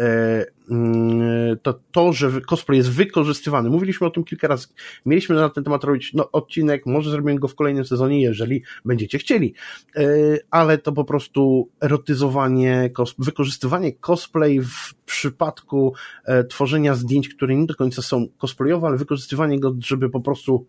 Mm, 0.71 1.59
to, 1.63 1.81
to, 1.93 2.13
że 2.13 2.41
cosplay 2.41 2.79
jest 2.79 2.91
wykorzystywany. 2.91 3.71
Mówiliśmy 3.71 4.07
o 4.07 4.11
tym 4.11 4.25
kilka 4.25 4.49
razy. 4.49 4.67
Mieliśmy 5.07 5.37
na 5.37 5.49
ten 5.49 5.65
temat 5.65 5.85
robić 5.85 6.15
no, 6.15 6.31
odcinek, 6.33 6.87
może 6.87 7.11
zrobimy 7.11 7.39
go 7.39 7.49
w 7.49 7.55
kolejnym 7.55 7.85
sezonie, 7.85 8.23
jeżeli 8.23 8.63
będziecie 8.85 9.19
chcieli. 9.19 9.55
E, 9.97 10.05
ale 10.51 10.79
to 10.79 10.93
po 10.93 11.05
prostu 11.05 11.69
erotyzowanie, 11.81 12.91
wykorzystywanie 13.19 13.93
cosplay 13.93 14.61
w 14.61 14.95
przypadku 15.07 15.95
e, 16.25 16.45
tworzenia 16.45 16.95
zdjęć, 16.95 17.29
które 17.29 17.57
nie 17.57 17.67
do 17.67 17.75
końca 17.75 18.03
są 18.03 18.27
cosplayowe, 18.39 18.87
ale 18.87 18.97
wykorzystywanie 18.97 19.61
go, 19.61 19.75
żeby 19.81 20.11
po 20.11 20.21
prostu 20.21 20.67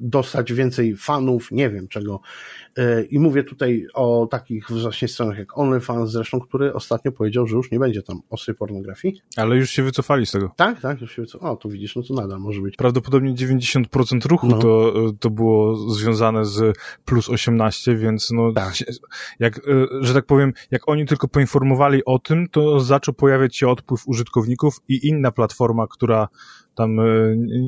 dostać 0.00 0.52
więcej 0.52 0.96
fanów, 0.96 1.50
nie 1.50 1.70
wiem 1.70 1.88
czego. 1.88 2.20
E, 2.76 3.02
I 3.02 3.18
mówię 3.18 3.44
tutaj 3.44 3.86
o 3.94 4.28
takich 4.30 4.70
właśnie 4.70 5.08
stronach 5.08 5.38
jak 5.38 5.58
OnlyFans 5.58 6.10
zresztą, 6.10 6.40
który 6.40 6.72
ostatnio 6.72 7.12
powiedział, 7.12 7.46
że 7.46 7.56
już 7.56 7.70
nie 7.70 7.78
będzie 7.78 8.02
tam 8.02 8.20
ostrej 8.30 8.56
pornografii. 8.56 9.22
Ale 9.36 9.56
już 9.56 9.70
się 9.70 9.82
wycofali 9.82 10.26
z 10.26 10.30
tego. 10.30 10.52
Tak, 10.56 10.80
tak, 10.80 11.00
już 11.00 11.16
się 11.16 11.22
wycofali. 11.22 11.52
O, 11.52 11.56
tu 11.56 11.70
widzisz, 11.70 11.96
no 11.96 12.02
to 12.02 12.14
nadal 12.14 12.40
może 12.40 12.60
być. 12.60 12.76
Prawdopodobnie 12.76 13.34
90% 13.34 14.26
ruchu 14.26 14.46
no. 14.46 14.58
to, 14.58 14.92
to 15.20 15.30
było 15.30 15.76
związane 15.76 16.44
z 16.44 16.76
plus 17.04 17.28
18, 17.28 17.96
więc 17.96 18.30
no, 18.30 18.52
tak. 18.52 18.74
jak, 19.40 19.58
e, 19.58 19.62
że 20.00 20.14
tak 20.14 20.26
powiem, 20.26 20.52
jak 20.70 20.88
oni 20.88 21.06
tylko 21.06 21.28
poinformowali 21.28 22.04
o 22.04 22.18
tym, 22.18 22.48
to 22.48 22.80
zaczął 22.80 23.14
pojawiać 23.14 23.56
się 23.56 23.68
odpływ 23.68 24.08
użytkowników 24.08 24.80
i 24.88 25.08
inna 25.08 25.32
platforma, 25.32 25.86
która 25.86 26.28
tam 26.78 27.00
e, 27.00 27.04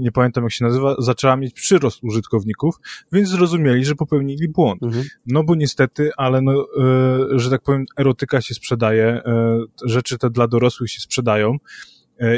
nie 0.01 0.13
pamiętam 0.13 0.45
jak 0.45 0.53
się 0.53 0.65
nazywa, 0.65 0.97
zaczęła 0.99 1.37
mieć 1.37 1.55
przyrost 1.55 1.99
użytkowników, 2.03 2.75
więc 3.13 3.29
zrozumieli, 3.29 3.85
że 3.85 3.95
popełnili 3.95 4.49
błąd. 4.49 4.83
Mhm. 4.83 5.05
No 5.27 5.45
bo 5.45 5.55
niestety, 5.55 6.11
ale 6.17 6.41
no, 6.41 6.53
e, 6.53 7.39
że 7.39 7.51
tak 7.51 7.63
powiem, 7.63 7.85
erotyka 7.99 8.41
się 8.41 8.55
sprzedaje, 8.55 9.05
e, 9.05 9.59
rzeczy 9.85 10.19
te 10.19 10.31
dla 10.31 10.49
dorosłych 10.49 10.91
się 10.91 11.01
sprzedają, 11.01 11.57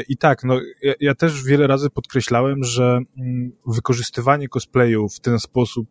I 0.09 0.17
tak, 0.17 0.43
no 0.43 0.59
ja, 0.81 0.93
ja 0.99 1.15
też 1.15 1.43
wiele 1.43 1.67
razy 1.67 1.89
podkreślałem, 1.89 2.63
że 2.63 2.99
mm, 3.17 3.51
wykorzystywanie 3.67 4.47
cosplayu 4.47 5.09
w 5.09 5.19
ten 5.19 5.39
sposób 5.39 5.87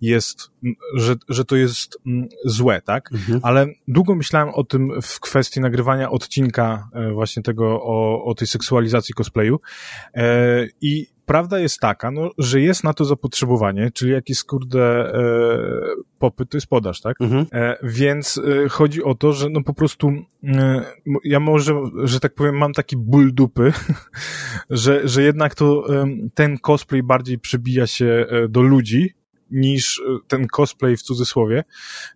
jest, 0.00 0.50
że, 0.96 1.14
że 1.28 1.44
to 1.44 1.56
jest 1.56 1.98
złe, 2.44 2.80
tak? 2.80 3.12
Mhm. 3.12 3.40
Ale 3.42 3.66
długo 3.88 4.14
myślałem 4.14 4.48
o 4.48 4.64
tym 4.64 5.02
w 5.02 5.20
kwestii 5.20 5.60
nagrywania 5.60 6.10
odcinka 6.10 6.88
właśnie 7.12 7.42
tego 7.42 7.82
o, 7.82 8.24
o 8.24 8.34
tej 8.34 8.46
seksualizacji 8.46 9.14
cosplayu 9.14 9.60
i 10.80 11.06
prawda 11.26 11.58
jest 11.58 11.80
taka, 11.80 12.10
no, 12.10 12.30
że 12.38 12.60
jest 12.60 12.84
na 12.84 12.94
to 12.94 13.04
zapotrzebowanie, 13.04 13.90
czyli 13.90 14.12
jakiś 14.12 14.44
kurde 14.44 14.80
e, 14.80 15.18
popyt, 16.18 16.50
to 16.50 16.56
jest 16.56 16.66
podaż, 16.66 17.00
tak? 17.00 17.20
Mhm. 17.20 17.46
E, 17.52 17.76
więc 17.82 18.40
e, 18.64 18.68
chodzi 18.68 19.04
o 19.04 19.14
to, 19.14 19.32
że 19.32 19.48
no 19.50 19.62
po 19.62 19.74
prostu 19.74 20.12
ja 21.24 21.40
może, 21.40 21.82
że 22.04 22.20
tak 22.20 22.34
powiem, 22.34 22.58
mam 22.58 22.72
taki 22.72 22.96
ból 22.96 23.34
dupy, 23.34 23.72
że, 24.70 25.08
że 25.08 25.22
jednak 25.22 25.54
to 25.54 25.86
ten 26.34 26.58
cosplay 26.58 27.02
bardziej 27.02 27.38
przebija 27.38 27.86
się 27.86 28.26
e, 28.28 28.48
do 28.48 28.62
ludzi, 28.62 29.14
niż 29.54 29.98
e, 30.00 30.18
ten 30.28 30.46
cosplay 30.46 30.96
w 30.96 31.02
cudzysłowie, 31.02 31.64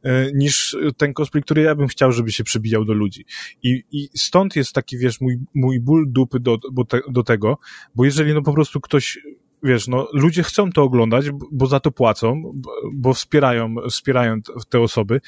e, 0.02 0.32
niż 0.32 0.76
ten 0.96 1.14
cosplay, 1.14 1.42
który 1.42 1.62
ja 1.62 1.74
bym 1.74 1.88
chciał, 1.88 2.12
żeby 2.12 2.32
się 2.32 2.44
przebijał 2.44 2.84
do 2.84 2.92
ludzi. 2.92 3.24
I, 3.62 3.84
i 3.92 4.08
stąd 4.16 4.56
jest 4.56 4.72
taki, 4.72 4.98
wiesz, 4.98 5.20
mój, 5.20 5.38
mój 5.54 5.80
ból 5.80 6.12
dupy 6.12 6.40
do, 6.40 6.58
te, 6.88 7.00
do 7.10 7.22
tego, 7.22 7.58
bo 7.94 8.04
jeżeli 8.04 8.34
no 8.34 8.42
po 8.42 8.52
prostu 8.52 8.80
ktoś 8.80 9.18
wiesz, 9.62 9.88
no, 9.88 10.08
ludzie 10.12 10.42
chcą 10.42 10.72
to 10.72 10.82
oglądać, 10.82 11.26
bo 11.52 11.66
za 11.66 11.80
to 11.80 11.90
płacą, 11.90 12.52
bo 12.94 13.14
wspierają, 13.14 13.74
wspierają 13.90 14.36
te 14.68 14.80
osoby. 14.80 15.20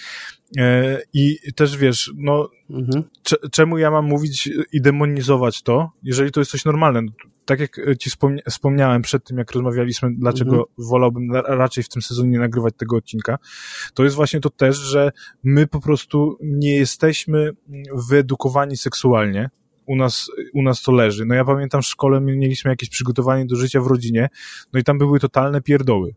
E, 0.59 1.01
I 1.13 1.37
też 1.57 1.77
wiesz, 1.77 2.13
no, 2.17 2.51
mhm. 2.71 3.05
czemu 3.53 3.79
ja 3.79 3.91
mam 3.91 4.05
mówić 4.05 4.51
i 4.73 4.81
demonizować 4.81 5.63
to, 5.63 5.91
jeżeli 6.03 6.31
to 6.31 6.41
jest 6.41 6.51
coś 6.51 6.65
normalne? 6.65 7.03
No, 7.03 7.13
tak 7.45 7.61
jak 7.61 7.99
ci 7.99 8.11
wspomniałem 8.49 9.03
przed 9.03 9.25
tym, 9.25 9.39
jak 9.39 9.53
rozmawialiśmy, 9.53 10.11
dlaczego 10.15 10.51
mhm. 10.51 10.67
wolałbym 10.79 11.33
raczej 11.33 11.85
w 11.85 11.89
tym 11.89 12.03
sezonie 12.03 12.31
nie 12.31 12.39
nagrywać 12.39 12.75
tego 12.77 12.97
odcinka, 12.97 13.39
to 13.95 14.05
jest 14.05 14.17
właśnie 14.17 14.41
to 14.41 14.51
też, 14.51 14.77
że 14.77 15.13
my 15.43 15.67
po 15.67 15.81
prostu 15.81 16.39
nie 16.41 16.77
jesteśmy 16.77 17.51
wyedukowani 18.09 18.77
seksualnie, 18.77 19.51
u 19.91 19.97
nas, 19.97 20.31
u 20.55 20.63
nas 20.63 20.83
to 20.83 20.93
leży. 20.93 21.25
No 21.27 21.35
ja 21.35 21.45
pamiętam 21.45 21.83
w 21.83 21.87
szkole 21.87 22.21
mieliśmy 22.21 22.71
jakieś 22.71 22.89
przygotowanie 22.89 23.47
do 23.47 23.57
życia 23.57 23.81
w 23.81 23.87
rodzinie, 23.87 24.29
no 24.73 24.81
i 24.81 24.85
tam 24.85 24.99
były 24.99 25.21
totalne 25.21 25.61
pierdoły. 25.63 26.15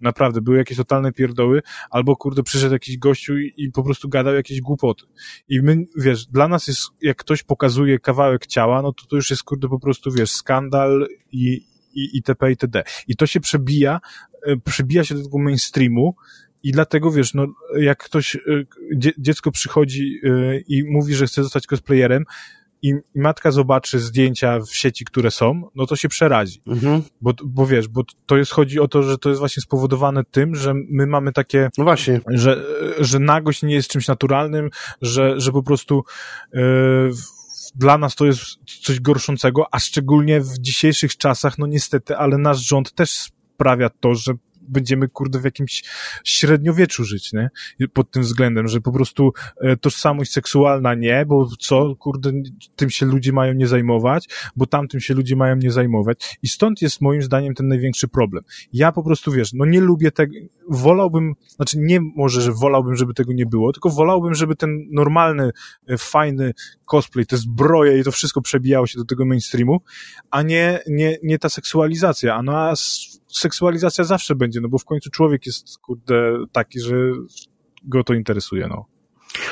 Naprawdę, 0.00 0.40
były 0.40 0.56
jakieś 0.56 0.76
totalne 0.76 1.12
pierdoły, 1.12 1.62
albo 1.90 2.16
kurde, 2.16 2.42
przyszedł 2.42 2.72
jakiś 2.72 2.98
gościu 2.98 3.38
i, 3.38 3.52
i, 3.56 3.72
po 3.72 3.82
prostu 3.82 4.08
gadał 4.08 4.34
jakieś 4.34 4.60
głupoty. 4.60 5.04
I 5.48 5.62
my, 5.62 5.84
wiesz, 5.96 6.26
dla 6.26 6.48
nas 6.48 6.66
jest, 6.66 6.82
jak 7.02 7.16
ktoś 7.16 7.42
pokazuje 7.42 7.98
kawałek 7.98 8.46
ciała, 8.46 8.82
no 8.82 8.92
to 8.92 9.06
to 9.06 9.16
już 9.16 9.30
jest 9.30 9.42
kurde 9.42 9.68
po 9.68 9.78
prostu, 9.78 10.10
wiesz, 10.12 10.30
skandal 10.30 11.08
i, 11.32 11.66
i 11.94 12.16
itp. 12.16 12.50
itd. 12.50 12.84
I 13.08 13.16
to 13.16 13.26
się 13.26 13.40
przebija, 13.40 14.00
e, 14.46 14.56
przebija 14.56 15.04
się 15.04 15.14
do 15.14 15.22
tego 15.22 15.38
mainstreamu, 15.38 16.14
i 16.62 16.72
dlatego, 16.72 17.10
wiesz, 17.10 17.34
no, 17.34 17.46
jak 17.78 18.04
ktoś, 18.04 18.36
e, 18.36 18.40
dziecko 19.18 19.50
przychodzi 19.50 20.20
e, 20.24 20.58
i 20.58 20.84
mówi, 20.84 21.14
że 21.14 21.26
chce 21.26 21.42
zostać 21.42 21.66
cosplayerem, 21.66 22.24
i, 22.88 22.94
i 23.14 23.20
matka 23.20 23.50
zobaczy 23.50 23.98
zdjęcia 23.98 24.60
w 24.60 24.76
sieci, 24.76 25.04
które 25.04 25.30
są, 25.30 25.62
no 25.74 25.86
to 25.86 25.96
się 25.96 26.08
przerazi. 26.08 26.60
Mhm. 26.66 27.02
Bo, 27.20 27.32
bo 27.44 27.66
wiesz, 27.66 27.88
bo 27.88 28.02
to 28.26 28.36
jest, 28.36 28.52
chodzi 28.52 28.80
o 28.80 28.88
to, 28.88 29.02
że 29.02 29.18
to 29.18 29.28
jest 29.28 29.38
właśnie 29.38 29.62
spowodowane 29.62 30.24
tym, 30.24 30.54
że 30.54 30.74
my 30.74 31.06
mamy 31.06 31.32
takie, 31.32 31.70
no 31.78 31.84
właśnie, 31.84 32.20
że, 32.28 32.64
że 32.98 33.18
nagość 33.18 33.62
nie 33.62 33.74
jest 33.74 33.88
czymś 33.88 34.08
naturalnym, 34.08 34.70
że, 35.02 35.40
że 35.40 35.52
po 35.52 35.62
prostu 35.62 36.04
yy, 36.52 36.60
dla 37.74 37.98
nas 37.98 38.14
to 38.14 38.26
jest 38.26 38.40
coś 38.82 39.00
gorszącego, 39.00 39.66
a 39.70 39.78
szczególnie 39.78 40.40
w 40.40 40.58
dzisiejszych 40.58 41.16
czasach, 41.16 41.58
no 41.58 41.66
niestety, 41.66 42.16
ale 42.16 42.38
nasz 42.38 42.58
rząd 42.58 42.92
też 42.92 43.10
sprawia 43.56 43.90
to, 44.00 44.14
że 44.14 44.32
będziemy, 44.68 45.08
kurde, 45.08 45.40
w 45.40 45.44
jakimś 45.44 45.84
średniowieczu 46.24 47.04
żyć, 47.04 47.32
nie? 47.32 47.50
Pod 47.92 48.10
tym 48.10 48.22
względem, 48.22 48.68
że 48.68 48.80
po 48.80 48.92
prostu 48.92 49.32
e, 49.60 49.76
tożsamość 49.76 50.32
seksualna 50.32 50.94
nie, 50.94 51.26
bo 51.26 51.48
co, 51.60 51.96
kurde, 51.96 52.32
tym 52.76 52.90
się 52.90 53.06
ludzie 53.06 53.32
mają 53.32 53.54
nie 53.54 53.66
zajmować, 53.66 54.28
bo 54.56 54.66
tamtym 54.66 55.00
się 55.00 55.14
ludzie 55.14 55.36
mają 55.36 55.56
nie 55.56 55.70
zajmować. 55.70 56.38
I 56.42 56.48
stąd 56.48 56.82
jest 56.82 57.00
moim 57.00 57.22
zdaniem 57.22 57.54
ten 57.54 57.68
największy 57.68 58.08
problem. 58.08 58.44
Ja 58.72 58.92
po 58.92 59.02
prostu, 59.02 59.32
wiesz, 59.32 59.52
no 59.52 59.64
nie 59.64 59.80
lubię 59.80 60.10
tego, 60.10 60.34
wolałbym, 60.68 61.34
znaczy 61.56 61.78
nie 61.78 62.00
może, 62.00 62.42
że 62.42 62.52
wolałbym, 62.52 62.96
żeby 62.96 63.14
tego 63.14 63.32
nie 63.32 63.46
było, 63.46 63.72
tylko 63.72 63.90
wolałbym, 63.90 64.34
żeby 64.34 64.56
ten 64.56 64.86
normalny, 64.90 65.50
e, 65.88 65.98
fajny 65.98 66.52
cosplay, 66.84 67.26
te 67.26 67.36
zbroje 67.36 67.98
i 67.98 68.04
to 68.04 68.12
wszystko 68.12 68.42
przebijało 68.42 68.86
się 68.86 68.98
do 68.98 69.04
tego 69.04 69.24
mainstreamu, 69.24 69.80
a 70.30 70.42
nie, 70.42 70.80
nie, 70.86 71.18
nie 71.22 71.38
ta 71.38 71.48
seksualizacja. 71.48 72.34
A 72.34 72.42
no 72.42 72.58
a 72.58 72.74
seksualizacja 73.38 74.04
zawsze 74.04 74.34
będzie, 74.34 74.60
no 74.60 74.68
bo 74.68 74.78
w 74.78 74.84
końcu 74.84 75.10
człowiek 75.10 75.46
jest, 75.46 75.78
kurde, 75.78 76.36
taki, 76.52 76.80
że 76.80 76.96
go 77.84 78.04
to 78.04 78.14
interesuje, 78.14 78.68
no. 78.68 78.95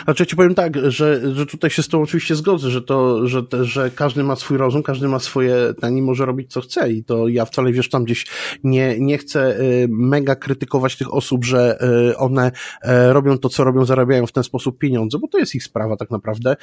Znaczy 0.04 0.22
ja 0.22 0.26
ci 0.26 0.36
powiem 0.36 0.54
tak, 0.54 0.90
że, 0.90 1.34
że 1.34 1.46
tutaj 1.46 1.70
się 1.70 1.82
z 1.82 1.88
tą 1.88 2.02
oczywiście 2.02 2.34
zgodzę, 2.34 2.70
że 2.70 2.82
to, 2.82 3.26
że, 3.26 3.42
że 3.62 3.90
każdy 3.90 4.24
ma 4.24 4.36
swój 4.36 4.56
rozum, 4.56 4.82
każdy 4.82 5.08
ma 5.08 5.18
swoje, 5.18 5.56
ten 5.80 5.96
i 5.96 6.02
może 6.02 6.26
robić 6.26 6.52
co 6.52 6.60
chce 6.60 6.92
i 6.92 7.04
to 7.04 7.28
ja 7.28 7.44
wcale 7.44 7.72
wiesz 7.72 7.88
tam 7.88 8.04
gdzieś 8.04 8.26
nie, 8.64 8.96
nie 9.00 9.18
chcę 9.18 9.60
y, 9.60 9.86
mega 9.90 10.36
krytykować 10.36 10.96
tych 10.96 11.14
osób, 11.14 11.44
że 11.44 11.78
y, 12.10 12.16
one 12.16 12.48
y, 12.48 13.12
robią 13.12 13.38
to, 13.38 13.48
co 13.48 13.64
robią, 13.64 13.84
zarabiają 13.84 14.26
w 14.26 14.32
ten 14.32 14.44
sposób 14.44 14.78
pieniądze, 14.78 15.18
bo 15.18 15.28
to 15.28 15.38
jest 15.38 15.54
ich 15.54 15.64
sprawa 15.64 15.96
tak 15.96 16.10
naprawdę 16.10 16.56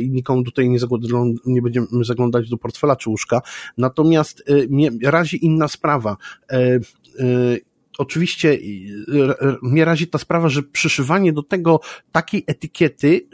i 0.00 0.10
nikomu 0.10 0.42
tutaj 0.42 0.68
nie, 0.68 0.78
nie 1.46 1.62
będziemy 1.62 1.86
zaglądać 2.02 2.48
do 2.48 2.56
portfela 2.56 2.96
czy 2.96 3.10
łóżka. 3.10 3.40
Natomiast 3.78 4.44
mnie 4.68 4.90
razi 5.02 5.44
inna 5.44 5.68
sprawa 5.68 6.16
oczywiście 8.00 8.58
mnie 9.62 9.84
razi 9.84 10.06
ta 10.06 10.18
sprawa, 10.18 10.48
że 10.48 10.62
przyszywanie 10.62 11.32
do 11.32 11.42
tego 11.42 11.80
takiej 12.12 12.44
etykiety 12.46 13.26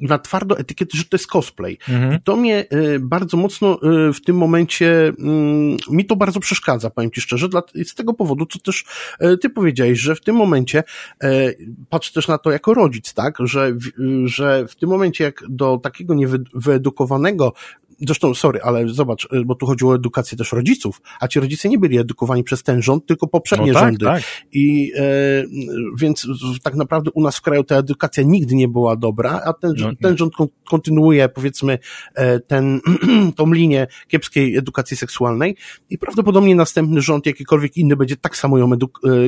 na 0.00 0.18
twardo 0.18 0.58
etykiety, 0.58 0.98
że 0.98 1.04
to 1.04 1.16
jest 1.16 1.26
cosplay. 1.26 1.78
Mhm. 1.88 2.14
I 2.14 2.20
to 2.20 2.36
mnie 2.36 2.64
y, 2.72 3.00
bardzo 3.00 3.36
mocno 3.36 3.78
y, 4.08 4.12
w 4.12 4.20
tym 4.20 4.36
momencie, 4.36 5.12
mm, 5.18 5.76
mi 5.90 6.04
to 6.04 6.16
bardzo 6.16 6.40
przeszkadza, 6.40 6.90
powiem 6.90 7.10
Ci 7.10 7.20
szczerze, 7.20 7.48
z 7.84 7.94
tego 7.94 8.14
powodu, 8.14 8.46
co 8.46 8.58
też 8.58 8.84
y, 9.22 9.38
Ty 9.38 9.50
powiedziałeś, 9.50 10.00
że 10.00 10.14
w 10.14 10.20
tym 10.20 10.36
momencie, 10.36 10.82
patrz 11.90 12.12
też 12.12 12.28
na 12.28 12.38
to 12.38 12.50
jako 12.50 12.74
rodzic, 12.74 13.14
tak, 13.14 13.36
że, 13.40 13.72
że 14.24 14.66
w 14.68 14.76
tym 14.76 14.88
momencie, 14.88 15.24
jak 15.24 15.44
do 15.48 15.78
takiego 15.78 16.14
niewyedukowanego 16.14 17.52
Zresztą, 18.00 18.34
sorry, 18.34 18.60
ale 18.62 18.88
zobacz, 18.88 19.24
y, 19.24 19.44
bo 19.44 19.54
tu 19.54 19.66
chodziło 19.66 19.92
o 19.92 19.94
edukację 19.94 20.38
też 20.38 20.52
rodziców, 20.52 21.00
a 21.20 21.28
ci 21.28 21.40
rodzice 21.40 21.68
nie 21.68 21.78
byli 21.78 21.98
edukowani 21.98 22.44
przez 22.44 22.62
ten 22.62 22.82
rząd, 22.82 23.06
tylko 23.06 23.26
poprzednie 23.26 23.72
no 23.72 23.80
tak, 23.80 23.84
rządy. 23.84 24.04
Tak. 24.04 24.22
I 24.52 24.92
e, 24.96 25.02
więc 25.96 26.26
tak 26.62 26.74
naprawdę 26.74 27.10
u 27.14 27.22
nas 27.22 27.36
w 27.36 27.42
kraju 27.42 27.64
ta 27.64 27.76
edukacja 27.76 28.22
nigdy 28.22 28.54
nie 28.54 28.68
była 28.68 28.96
dobra, 28.96 29.40
a 29.44 29.52
ten, 29.52 29.74
no, 29.78 29.90
ten 30.02 30.16
rząd 30.16 30.34
kontynuuje, 30.70 31.28
powiedzmy, 31.28 31.78
e, 32.14 32.40
ten, 32.40 32.80
tą 33.36 33.52
linię 33.52 33.86
kiepskiej 34.08 34.56
edukacji 34.56 34.96
seksualnej 34.96 35.56
i 35.90 35.98
prawdopodobnie 35.98 36.54
następny 36.54 37.00
rząd, 37.00 37.26
jakikolwiek 37.26 37.76
inny, 37.76 37.96
będzie 37.96 38.16
tak 38.16 38.36
samo 38.36 38.58
ją 38.58 38.72
e, 38.72 38.76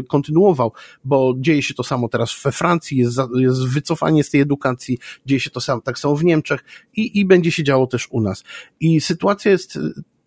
kontynuował, 0.09 0.73
bo 1.05 1.35
dzieje 1.39 1.63
się 1.63 1.75
to 1.75 1.83
samo 1.83 2.09
teraz 2.09 2.43
we 2.45 2.53
Francji, 2.53 2.99
jest, 2.99 3.13
za, 3.13 3.29
jest 3.35 3.69
wycofanie 3.69 4.25
z 4.25 4.31
tej 4.31 4.41
edukacji, 4.41 4.99
dzieje 5.27 5.41
się 5.41 5.51
to 5.51 5.61
samo, 5.61 5.83
tak 5.83 5.99
samo 5.99 6.17
w 6.17 6.25
Niemczech 6.25 6.65
i, 6.97 7.21
i 7.21 7.25
będzie 7.25 7.53
się 7.53 7.65
działo 7.65 7.87
też 7.87 8.09
u 8.11 8.21
nas. 8.21 8.45
I 8.81 9.01
sytuacja 9.01 9.51
jest 9.51 9.79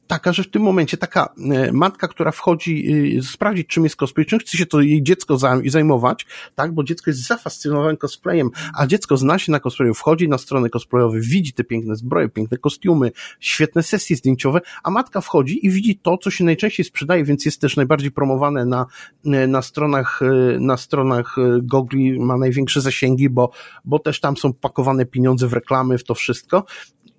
taka, 0.08 0.34
że 0.34 0.44
w 0.44 0.52
tym 0.52 0.62
momencie 0.62 0.98
taka 0.98 1.34
e, 1.52 1.72
matka, 1.72 2.08
która 2.08 2.32
wchodzi 2.32 2.94
e, 3.18 3.22
sprawdzić, 3.22 3.68
czym 3.68 3.84
jest 3.84 3.96
cosplay, 3.96 4.26
czym 4.26 4.40
chce 4.40 4.58
się 4.58 4.66
to 4.66 4.82
jej 4.82 5.04
dziecko 5.04 5.38
zajmować, 5.66 6.26
tak, 6.56 6.74
bo 6.74 6.84
dziecko 6.84 7.10
jest 7.10 7.28
zafascynowane 7.28 7.98
cosplayem, 7.98 8.50
a 8.78 8.88
dziecko 8.88 9.18
zna 9.18 9.40
się 9.40 9.52
na 9.52 9.60
cosplayu, 9.60 9.94
wchodzi 9.94 10.30
na 10.30 10.38
strony 10.38 10.70
cosplayowe, 10.70 11.20
widzi 11.20 11.54
te 11.54 11.64
piękne 11.64 11.96
zbroje, 11.96 12.30
piękne 12.30 12.58
kostiumy, 12.58 13.12
świetne 13.40 13.84
sesje 13.84 14.16
zdjęciowe, 14.16 14.62
a 14.84 14.92
matka 14.92 15.22
wchodzi 15.22 15.66
i 15.66 15.70
widzi 15.70 16.00
to, 16.00 16.18
co 16.18 16.32
się 16.32 16.44
najczęściej 16.44 16.86
sprzedaje, 16.86 17.24
więc 17.24 17.46
jest 17.46 17.62
też 17.62 17.76
najbardziej 17.76 18.12
promowane 18.12 18.66
na, 18.66 18.86
e, 19.26 19.48
na 19.48 19.62
stronach, 19.62 20.20
na 20.60 20.78
stronach 20.78 21.36
Gogli, 21.62 22.20
ma 22.20 22.38
największe 22.38 22.82
zasięgi, 22.82 23.30
bo, 23.30 23.52
bo 23.86 24.00
też 24.00 24.20
tam 24.20 24.38
są 24.38 24.54
pakowane 24.54 25.06
pieniądze 25.06 25.48
w 25.48 25.54
reklamy, 25.54 25.98
w 25.98 26.04
to 26.04 26.16
wszystko 26.16 26.66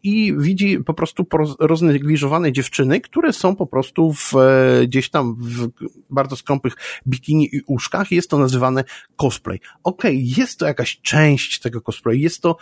i 0.07 0.35
widzi 0.39 0.79
po 0.79 0.95
prostu 0.95 1.27
roznegliżowane 1.59 2.53
dziewczyny, 2.53 3.01
które 3.01 3.33
są 3.33 3.57
po 3.57 3.67
prostu 3.67 4.13
w, 4.13 4.35
e, 4.37 4.87
gdzieś 4.87 5.11
tam 5.11 5.37
w 5.41 5.69
bardzo 6.11 6.37
skąpych 6.37 6.77
bikini 7.09 7.57
i 7.57 7.61
uszkach. 7.67 8.13
Jest 8.13 8.31
to 8.31 8.39
nazywane 8.39 8.85
cosplay. 9.17 9.61
Okej, 9.85 10.17
okay, 10.17 10.43
jest 10.43 10.59
to 10.59 10.67
jakaś 10.67 11.01
część 11.01 11.61
tego 11.61 11.81
cosplay, 11.81 12.21
jest 12.21 12.43
to 12.43 12.57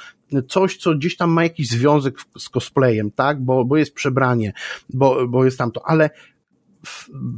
coś, 0.49 0.77
co 0.77 0.95
gdzieś 0.95 1.17
tam 1.17 1.31
ma 1.31 1.43
jakiś 1.43 1.69
związek 1.69 2.15
z 2.39 2.49
cosplayem, 2.49 3.11
tak, 3.11 3.45
bo, 3.45 3.65
bo 3.65 3.77
jest 3.77 3.95
przebranie, 3.95 4.53
bo, 4.91 5.29
bo 5.29 5.45
jest 5.45 5.59
tam 5.59 5.73
to, 5.73 5.89
ale 5.89 6.11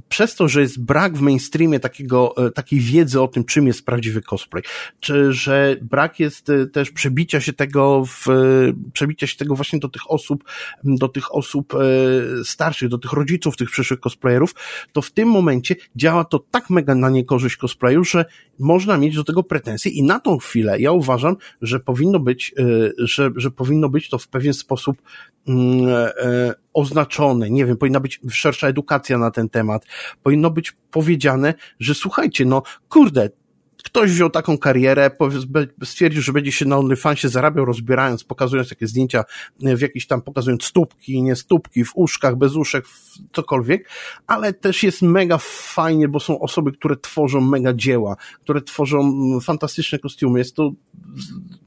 przez 0.08 0.34
to, 0.34 0.48
że 0.48 0.60
jest 0.60 0.84
brak 0.84 1.16
w 1.16 1.20
mainstreamie 1.20 1.80
takiego, 1.80 2.34
e, 2.46 2.50
takiej 2.50 2.80
wiedzy 2.80 3.20
o 3.20 3.28
tym, 3.28 3.44
czym 3.44 3.66
jest 3.66 3.86
prawdziwy 3.86 4.22
cosplay, 4.22 4.62
czy 5.00 5.32
że 5.32 5.76
brak 5.82 6.20
jest 6.20 6.50
e, 6.50 6.66
też 6.66 6.90
przebicia 6.90 7.40
się 7.40 7.52
tego 7.52 8.04
w, 8.04 8.26
przebicia 8.92 9.26
się 9.26 9.36
tego 9.36 9.54
właśnie 9.54 9.78
do 9.78 9.88
tych 9.88 10.10
osób, 10.10 10.44
do 10.84 11.08
tych 11.08 11.34
osób 11.34 11.74
starszych, 12.44 12.88
do 12.88 12.98
tych 12.98 13.12
rodziców 13.12 13.56
tych 13.56 13.70
przyszłych 13.70 14.00
cosplayerów, 14.00 14.54
to 14.92 15.02
w 15.02 15.10
tym 15.10 15.28
momencie 15.28 15.76
działa 15.96 16.24
to 16.24 16.38
tak 16.38 16.70
mega 16.70 16.94
na 16.94 17.10
niekorzyść 17.10 17.56
cosplayu, 17.56 18.04
że 18.04 18.24
można 18.58 18.98
mieć 18.98 19.16
do 19.16 19.24
tego 19.24 19.42
pretensje. 19.42 19.92
I 19.92 20.02
na 20.02 20.20
tą 20.20 20.38
chwilę 20.38 20.80
ja 20.80 20.92
uważam, 20.92 21.36
że 21.62 21.80
powinno 21.80 22.20
być, 22.20 22.54
że, 22.98 23.30
że 23.36 23.50
powinno 23.50 23.88
być 23.88 24.08
to 24.08 24.18
w 24.18 24.28
pewien 24.28 24.54
sposób 24.54 25.02
mm, 25.48 25.86
oznaczone, 26.76 27.50
nie 27.50 27.66
wiem, 27.66 27.76
powinna 27.76 28.00
być 28.00 28.20
szersza 28.30 28.68
edukacja 28.68 29.18
na 29.18 29.30
ten 29.30 29.48
temat, 29.48 29.86
powinno 30.22 30.50
być 30.50 30.72
powiedziane, 30.90 31.54
że 31.80 31.94
słuchajcie, 31.94 32.44
no 32.44 32.62
kurde, 32.88 33.30
ktoś 33.84 34.10
wziął 34.10 34.30
taką 34.30 34.58
karierę, 34.58 35.10
stwierdził, 35.84 36.22
że 36.22 36.32
będzie 36.32 36.52
się 36.52 36.64
na 36.64 36.78
OnlyFansie 36.78 37.28
zarabiał 37.28 37.64
rozbierając, 37.64 38.24
pokazując 38.24 38.68
takie 38.68 38.86
zdjęcia 38.86 39.24
w 39.60 39.80
jakiś 39.80 40.06
tam, 40.06 40.22
pokazując 40.22 40.64
stópki, 40.64 41.22
nie 41.22 41.36
stópki, 41.36 41.84
w 41.84 41.90
uszkach, 41.94 42.36
bez 42.36 42.56
uszek, 42.56 42.84
cokolwiek, 43.32 43.90
ale 44.26 44.52
też 44.52 44.82
jest 44.82 45.02
mega 45.02 45.38
fajnie, 45.40 46.08
bo 46.08 46.20
są 46.20 46.40
osoby, 46.40 46.72
które 46.72 46.96
tworzą 46.96 47.40
mega 47.40 47.74
dzieła, 47.74 48.16
które 48.42 48.62
tworzą 48.62 49.12
fantastyczne 49.40 49.98
kostiumy, 49.98 50.38
jest 50.38 50.56
to 50.56 50.72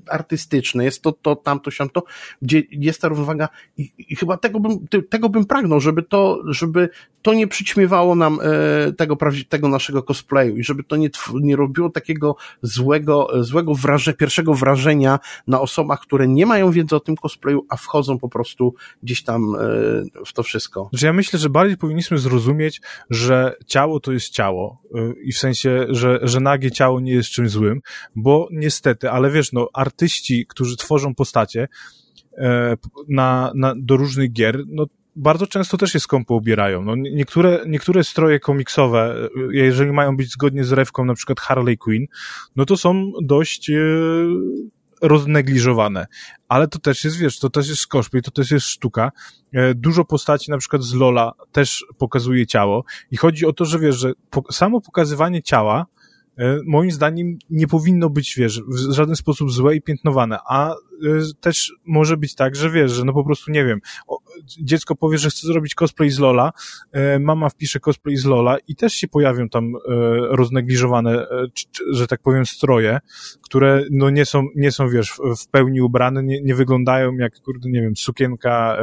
artystyczne, 0.10 0.84
jest 0.84 1.01
to, 1.01 1.12
to, 1.12 1.36
tamto, 1.36 1.72
siamto, 1.72 2.03
gdzie 2.41 2.64
jest 2.72 3.01
ta 3.01 3.07
równowaga 3.07 3.49
i, 3.78 3.91
i 3.97 4.16
chyba 4.16 4.38
tego 4.38 4.60
bym, 4.60 4.88
tego 5.10 5.30
bym 5.30 5.45
pragnął, 5.45 5.80
żeby 5.80 6.03
to, 6.03 6.41
żeby 6.47 6.89
to 7.22 7.34
nie 7.34 7.47
przyćmiewało 7.47 8.16
nam 8.16 8.39
e, 8.41 8.93
tego, 8.93 9.18
tego 9.49 9.68
naszego 9.68 10.03
cosplayu 10.03 10.57
i 10.57 10.64
żeby 10.64 10.84
to 10.84 10.95
nie, 10.95 11.10
nie 11.34 11.55
robiło 11.55 11.89
takiego 11.89 12.36
złego, 12.62 13.28
złego 13.39 13.74
wraże, 13.74 14.14
pierwszego 14.14 14.53
wrażenia 14.53 15.20
na 15.47 15.62
osobach, 15.62 15.99
które 15.99 16.28
nie 16.28 16.45
mają 16.45 16.72
wiedzy 16.72 16.95
o 16.95 16.99
tym 16.99 17.16
cosplayu, 17.16 17.66
a 17.70 17.78
wchodzą 17.78 18.20
po 18.20 18.30
prostu 18.30 18.74
gdzieś 19.03 19.24
tam 19.24 19.55
e, 19.55 19.60
w 20.26 20.34
to 20.34 20.43
wszystko. 20.43 20.89
Że 20.93 21.07
ja 21.07 21.14
myślę, 21.14 21.39
że 21.39 21.49
bardziej 21.49 21.78
powinniśmy 21.78 22.18
zrozumieć, 22.18 22.82
że 23.10 23.55
ciało 23.66 23.99
to 23.99 24.12
jest 24.12 24.30
ciało 24.30 24.82
e, 24.95 25.14
i 25.24 25.32
w 25.32 25.38
sensie, 25.38 25.86
że, 25.89 26.20
że 26.22 26.39
nagie 26.39 26.72
ciało 26.72 26.99
nie 26.99 27.14
jest 27.14 27.30
czymś 27.30 27.49
złym, 27.49 27.82
bo 28.16 28.47
niestety, 28.51 29.12
ale 29.12 29.32
wiesz, 29.32 29.51
no, 29.53 29.70
artyści, 30.00 30.45
którzy 30.50 30.78
tworzą 30.78 31.16
postacie 31.16 31.68
e, 32.38 32.78
na, 33.10 33.52
na, 33.56 33.74
do 33.78 33.97
różnych 33.97 34.32
gier, 34.32 34.64
no 34.68 34.86
bardzo 35.16 35.47
często 35.47 35.78
też 35.78 35.91
się 35.91 36.00
skąpo 36.00 36.36
ubierają. 36.36 36.82
No, 36.84 36.95
niektóre, 36.95 37.60
niektóre 37.68 38.04
stroje 38.04 38.39
komiksowe, 38.39 39.16
jeżeli 39.52 39.91
mają 39.91 40.18
być 40.18 40.32
zgodnie 40.32 40.64
z 40.64 40.72
rewką, 40.72 41.06
na 41.06 41.14
przykład 41.14 41.39
Harley 41.39 41.78
Quinn, 41.78 42.06
no 42.56 42.66
to 42.66 42.78
są 42.78 43.12
dość 43.22 43.70
e, 43.70 43.76
roznegliżowane. 45.02 46.08
Ale 46.47 46.68
to 46.68 46.80
też 46.80 47.04
jest, 47.04 47.18
wiesz, 47.18 47.39
to 47.39 47.50
też 47.50 47.70
jest 47.70 47.88
cosplay, 47.88 48.22
to 48.22 48.32
też 48.32 48.52
jest 48.52 48.66
sztuka. 48.66 49.12
E, 49.54 49.76
dużo 49.76 50.06
postaci, 50.06 50.52
na 50.52 50.58
przykład 50.58 50.84
z 50.84 50.93
Lola, 50.93 51.32
też 51.52 51.86
pokazuje 51.97 52.47
ciało. 52.47 52.84
I 53.12 53.18
chodzi 53.18 53.45
o 53.45 53.54
to, 53.54 53.66
że 53.66 53.80
wiesz, 53.80 53.95
że 53.95 54.14
po, 54.30 54.43
samo 54.52 54.82
pokazywanie 54.82 55.43
ciała 55.43 55.86
E, 55.86 55.99
moim 56.66 56.92
zdaniem 56.92 57.38
nie 57.50 57.68
powinno 57.68 58.10
być, 58.10 58.36
wiesz, 58.38 58.62
w 58.62 58.94
żaden 58.94 59.16
sposób 59.16 59.52
złe 59.52 59.76
i 59.76 59.82
piętnowane, 59.82 60.38
a 60.50 60.72
e, 60.72 60.76
też 61.40 61.74
może 61.86 62.18
być 62.18 62.36
tak, 62.36 62.56
że 62.56 62.70
wiesz, 62.70 62.92
że 62.92 63.06
no 63.06 63.14
po 63.14 63.24
prostu, 63.24 63.52
nie 63.52 63.66
wiem, 63.66 63.80
dziecko 64.62 64.96
powie, 64.96 65.18
że 65.18 65.30
chce 65.30 65.48
zrobić 65.48 65.76
cosplay 65.76 66.10
z 66.10 66.20
Lola, 66.20 66.52
e, 66.92 67.20
mama 67.20 67.50
wpisze 67.50 67.80
cosplay 67.80 68.18
z 68.18 68.26
Lola 68.26 68.58
i 68.68 68.76
też 68.76 68.94
się 68.94 69.08
pojawią 69.08 69.50
tam 69.50 69.74
roznegliżowane, 70.30 71.28
że 71.92 72.08
tak 72.08 72.22
powiem, 72.22 72.46
stroje, 72.46 73.00
które 73.42 73.84
no 73.92 74.10
nie 74.10 74.26
są, 74.26 74.44
nie 74.56 74.72
są, 74.72 74.90
wiesz, 74.90 75.20
w 75.40 75.48
pełni 75.48 75.82
ubrane, 75.82 76.24
nie, 76.24 76.42
nie 76.42 76.56
wyglądają 76.56 77.14
jak, 77.14 77.40
kurde, 77.40 77.70
nie 77.70 77.82
wiem, 77.82 77.96
sukienka 77.96 78.78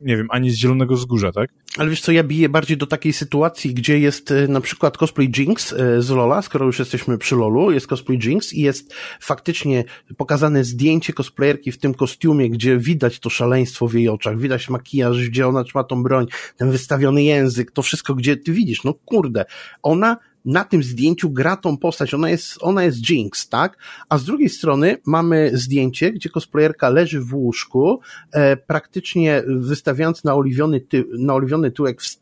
nie 0.00 0.16
wiem, 0.16 0.26
ani 0.30 0.50
z 0.50 0.56
Zielonego 0.56 0.94
Wzgórza, 0.94 1.32
tak? 1.32 1.50
Ale 1.78 1.90
wiesz 1.90 2.00
co, 2.00 2.12
ja 2.12 2.24
biję 2.24 2.48
bardziej 2.48 2.76
do 2.76 2.86
takiej 2.86 3.12
sytuacji, 3.12 3.74
gdzie 3.74 3.98
jest 3.98 4.30
e, 4.30 4.48
na 4.48 4.60
przykład 4.60 4.98
cosplay 4.98 5.32
Jinx 5.36 5.72
e, 5.72 6.02
z 6.02 6.10
Lola, 6.10 6.42
skoro 6.42 6.66
już 6.66 6.78
jesteśmy 6.78 7.18
przy 7.18 7.36
Lolu, 7.36 7.70
jest 7.70 7.86
cosplay 7.86 8.18
Jinx 8.18 8.52
i 8.52 8.60
jest 8.60 8.94
faktycznie 9.20 9.84
pokazane 10.16 10.64
zdjęcie 10.64 11.12
cosplayerki 11.12 11.72
w 11.72 11.78
tym 11.78 11.94
kostiumie, 11.94 12.50
gdzie 12.50 12.78
widać 12.78 13.20
to 13.20 13.30
szaleństwo 13.30 13.88
w 13.88 13.94
jej 13.94 14.08
oczach, 14.08 14.38
widać 14.38 14.68
makijaż, 14.68 15.28
gdzie 15.28 15.48
ona 15.48 15.64
trzyma 15.64 15.84
tą 15.84 16.02
broń, 16.02 16.26
ten 16.56 16.70
wystawiony 16.70 17.22
język, 17.22 17.70
to 17.70 17.82
wszystko, 17.82 18.14
gdzie 18.14 18.36
ty 18.36 18.52
widzisz, 18.52 18.84
no 18.84 18.94
kurde, 18.94 19.44
ona 19.82 20.16
na 20.46 20.64
tym 20.64 20.82
zdjęciu 20.82 21.30
gra 21.30 21.56
tą 21.56 21.76
postać, 21.76 22.14
ona 22.14 22.30
jest, 22.30 22.58
ona 22.60 22.84
jest 22.84 23.10
Jinx, 23.10 23.48
tak? 23.48 23.78
A 24.08 24.18
z 24.18 24.24
drugiej 24.24 24.48
strony 24.48 24.96
mamy 25.06 25.50
zdjęcie, 25.54 26.12
gdzie 26.12 26.30
cosplayerka 26.30 26.88
leży 26.88 27.20
w 27.20 27.34
łóżku, 27.34 28.00
e, 28.32 28.56
praktycznie 28.56 29.42
wystawiając 29.46 30.24
naoliwiony, 30.24 30.80
ty, 30.80 31.04
naoliwiony 31.18 31.70
tyłek 31.70 32.02
w, 32.02 32.06
e, 32.06 32.12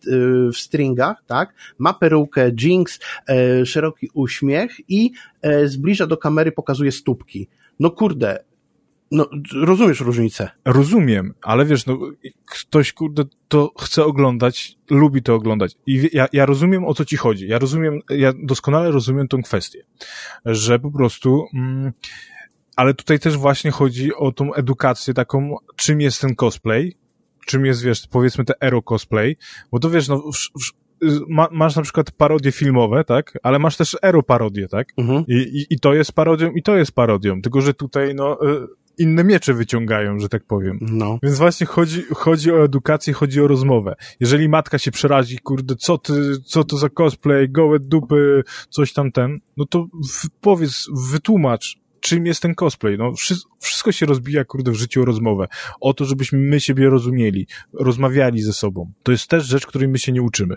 w 0.53 0.57
stringach, 0.57 1.25
tak? 1.27 1.55
Ma 1.79 1.95
perukę 1.95 2.51
Jinx, 2.61 2.99
e, 3.29 3.67
szeroki 3.67 4.11
uśmiech 4.15 4.91
i 4.91 5.13
e, 5.43 5.69
zbliża 5.69 6.07
do 6.07 6.17
kamery, 6.17 6.53
pokazuje 6.53 6.93
stópki. 6.93 7.49
No 7.81 7.91
kurde, 7.91 8.45
no, 9.11 9.29
rozumiesz 9.55 10.01
różnicę. 10.01 10.51
Rozumiem, 10.65 11.35
ale 11.43 11.65
wiesz, 11.65 11.87
no, 11.87 11.99
ktoś, 12.51 12.93
kurde, 12.93 13.25
to 13.49 13.73
chce 13.81 14.05
oglądać, 14.05 14.77
lubi 14.91 15.23
to 15.23 15.35
oglądać. 15.35 15.77
I 15.87 16.11
ja, 16.13 16.29
ja 16.33 16.47
rozumiem, 16.47 16.85
o 16.85 16.95
co 16.95 17.05
ci 17.05 17.17
chodzi. 17.17 17.49
Ja 17.49 17.59
rozumiem, 17.59 18.01
ja 18.11 18.33
doskonale 18.43 18.91
rozumiem 18.91 19.29
tą 19.29 19.43
kwestię, 19.43 19.85
że 20.45 20.79
po 20.79 20.91
prostu, 20.91 21.47
mm, 21.55 21.93
ale 22.77 22.95
tutaj 22.95 23.19
też 23.19 23.37
właśnie 23.37 23.71
chodzi 23.71 24.15
o 24.15 24.33
tą 24.33 24.55
edukację 24.55 25.15
taką, 25.15 25.57
czym 25.77 26.01
jest 26.01 26.21
ten 26.21 26.35
cosplay, 26.35 26.97
czym 27.47 27.67
jest, 27.67 27.83
wiesz, 27.83 28.07
powiedzmy 28.07 28.45
te 28.45 28.55
ero 28.61 28.83
cosplay, 28.83 29.37
bo 29.73 29.79
to 29.79 29.91
wiesz, 29.91 30.09
no, 30.09 30.19
w, 30.19 30.63
w, 30.65 30.71
ma, 31.29 31.49
masz 31.53 31.77
na 31.77 31.83
przykład 31.83 32.11
parodie 32.11 32.53
filmowe, 32.53 33.05
tak? 33.05 33.39
Ale 33.43 33.59
masz 33.59 33.77
też 33.77 33.97
ero 34.03 34.23
parodie, 34.23 34.69
tak? 34.69 34.89
Mhm. 34.97 35.25
I, 35.29 35.35
i, 35.35 35.67
I 35.75 35.81
to 35.81 35.95
jest 35.95 36.13
parodią, 36.13 36.51
i 36.51 36.63
to 36.63 36.77
jest 36.77 36.93
parodią. 36.93 37.43
Tylko, 37.43 37.61
że 37.61 37.75
tutaj, 37.75 38.15
no, 38.15 38.39
y, 38.51 38.67
inne 38.99 39.25
miecze 39.25 39.55
wyciągają, 39.55 40.19
że 40.19 40.29
tak 40.29 40.45
powiem. 40.45 40.79
No. 40.81 41.19
Więc 41.23 41.39
właśnie 41.39 41.67
chodzi, 41.67 42.03
chodzi 42.15 42.53
o 42.53 42.65
edukację, 42.65 43.13
chodzi 43.13 43.41
o 43.41 43.49
rozmowę. 43.49 43.95
Jeżeli 44.21 44.49
matka 44.49 44.79
się 44.79 44.91
przerazi, 44.91 45.39
kurde, 45.39 45.77
co 45.77 45.99
ty, 45.99 46.13
co 46.47 46.65
to 46.65 46.77
za 46.77 46.89
cosplay, 46.89 47.49
gołe 47.49 47.79
dupy, 47.81 48.43
coś 48.71 48.93
tam 48.93 49.13
ten, 49.13 49.41
no 49.57 49.67
to 49.67 49.87
powiedz, 50.41 50.87
wytłumacz, 51.11 51.85
czym 52.05 52.27
jest 52.27 52.43
ten 52.43 52.55
cosplay. 52.55 52.99
No, 52.99 53.13
wszystko 53.61 53.93
się 53.93 54.07
rozbija, 54.07 54.45
kurde, 54.45 54.71
w 54.71 54.75
życiu 54.75 55.03
o 55.03 55.05
rozmowę. 55.05 55.49
O 55.81 55.95
to, 55.95 56.05
żebyśmy 56.05 56.39
my 56.39 56.61
siebie 56.61 56.91
rozumieli, 56.91 57.47
rozmawiali 57.73 58.43
ze 58.43 58.53
sobą. 58.53 58.93
To 59.03 59.13
jest 59.13 59.29
też 59.29 59.45
rzecz, 59.45 59.67
której 59.67 59.89
my 59.89 59.99
się 59.99 60.13
nie 60.13 60.23
uczymy. 60.23 60.57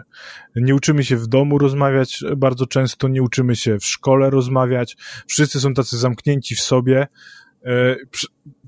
Nie 0.55 0.75
uczymy 0.75 1.03
się 1.03 1.17
w 1.17 1.27
domu 1.27 1.57
rozmawiać 1.57 2.23
bardzo 2.37 2.65
często, 2.65 3.07
nie 3.07 3.21
uczymy 3.21 3.55
się 3.55 3.79
w 3.79 3.85
szkole 3.85 4.29
rozmawiać. 4.29 4.97
Wszyscy 5.27 5.59
są 5.59 5.73
tacy 5.73 5.97
zamknięci 5.97 6.55
w 6.55 6.61
sobie, 6.61 7.07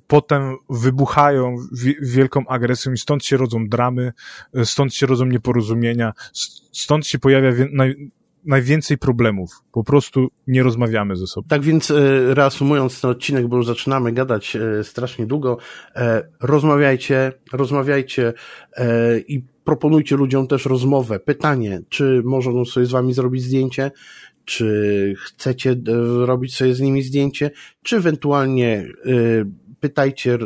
potem 0.10 0.56
wybuchają 0.70 1.56
wielką 2.02 2.48
agresją 2.48 2.92
i 2.92 2.98
stąd 2.98 3.26
się 3.26 3.38
rodzą 3.38 3.68
dramy, 3.68 4.14
e, 4.54 4.66
stąd 4.66 4.94
się 4.94 5.06
rodzą 5.06 5.26
nieporozumienia, 5.26 6.14
stąd 6.72 7.08
się 7.08 7.20
pojawia 7.20 7.52
naj, 7.72 8.12
najwięcej 8.46 8.98
problemów. 8.98 9.52
Po 9.72 9.84
prostu 9.84 10.28
nie 10.48 10.64
rozmawiamy 10.64 11.16
ze 11.16 11.28
sobą. 11.28 11.48
Tak 11.48 11.62
więc 11.62 11.92
e, 11.92 11.96
reasumując 12.34 13.02
ten 13.02 13.12
odcinek, 13.12 13.48
bo 13.48 13.58
już 13.58 13.66
zaczynamy 13.66 14.12
gadać 14.12 14.58
strasznie 14.84 15.26
długo, 15.26 15.58
rozmawiajcie, 16.42 17.34
rozmawiajcie 17.54 18.34
i 19.28 19.44
proponujcie 19.64 20.16
ludziom 20.16 20.48
też 20.48 20.66
rozmowę. 20.66 21.20
Pytanie, 21.20 21.82
czy 21.90 22.22
mogą 22.26 22.66
sobie 22.66 22.86
z 22.86 22.92
wami 22.92 23.14
zrobić 23.14 23.44
zdjęcie, 23.44 23.92
czy 24.46 25.16
chcecie 25.26 25.72
e, 25.72 25.76
robić 26.26 26.56
sobie 26.56 26.74
z 26.74 26.80
nimi 26.80 27.02
zdjęcie, 27.02 27.52
czy 27.84 27.96
ewentualnie 27.96 28.78
e, 28.78 29.12
pytajcie, 29.80 30.34
e, 30.34 30.38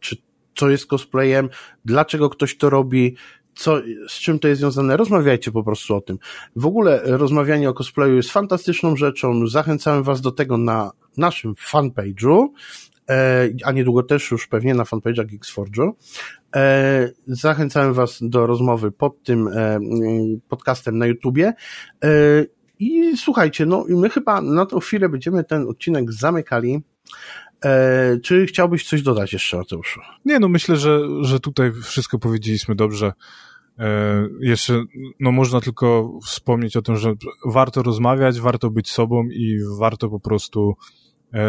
czy 0.00 0.16
co 0.56 0.70
jest 0.70 0.86
cosplayem, 0.86 1.48
dlaczego 1.84 2.30
ktoś 2.30 2.56
to 2.56 2.70
robi, 2.70 3.16
co, 3.54 3.80
z 4.08 4.12
czym 4.12 4.38
to 4.38 4.48
jest 4.48 4.60
związane, 4.60 4.96
rozmawiajcie 4.96 5.52
po 5.52 5.62
prostu 5.62 5.96
o 5.96 6.00
tym. 6.00 6.18
W 6.56 6.66
ogóle 6.66 7.00
rozmawianie 7.04 7.70
o 7.70 7.74
cosplayu 7.74 8.16
jest 8.16 8.30
fantastyczną 8.30 8.96
rzeczą, 8.96 9.46
zachęcamy 9.46 10.02
Was 10.02 10.20
do 10.20 10.30
tego 10.30 10.58
na 10.58 10.90
naszym 11.16 11.54
fanpage'u, 11.54 12.46
a 13.64 13.72
niedługo 13.72 14.02
też 14.02 14.30
już 14.30 14.46
pewnie 14.46 14.74
na 14.74 14.84
fanpage'ach 14.84 15.26
Geeksforge'u. 15.26 15.90
Zachęcamy 17.26 17.94
Was 17.94 18.18
do 18.20 18.46
rozmowy 18.46 18.92
pod 18.92 19.22
tym 19.22 19.48
podcastem 20.48 20.98
na 20.98 21.06
YouTubie 21.06 21.52
i 22.78 23.16
słuchajcie, 23.16 23.66
no 23.66 23.84
my 23.88 24.10
chyba 24.10 24.40
na 24.40 24.66
tą 24.66 24.80
chwilę 24.80 25.08
będziemy 25.08 25.44
ten 25.44 25.68
odcinek 25.68 26.12
zamykali. 26.12 26.82
E, 27.64 28.18
czy 28.22 28.46
chciałbyś 28.46 28.88
coś 28.88 29.02
dodać 29.02 29.32
jeszcze, 29.32 29.56
Mateuszu? 29.56 30.00
Nie, 30.24 30.38
no 30.38 30.48
myślę, 30.48 30.76
że, 30.76 31.00
że 31.20 31.40
tutaj 31.40 31.72
wszystko 31.72 32.18
powiedzieliśmy 32.18 32.74
dobrze. 32.74 33.12
E, 33.78 34.28
jeszcze, 34.40 34.84
no 35.20 35.32
można 35.32 35.60
tylko 35.60 36.18
wspomnieć 36.26 36.76
o 36.76 36.82
tym, 36.82 36.96
że 36.96 37.14
warto 37.44 37.82
rozmawiać, 37.82 38.40
warto 38.40 38.70
być 38.70 38.90
sobą 38.90 39.24
i 39.24 39.58
warto 39.78 40.08
po 40.08 40.20
prostu 40.20 40.76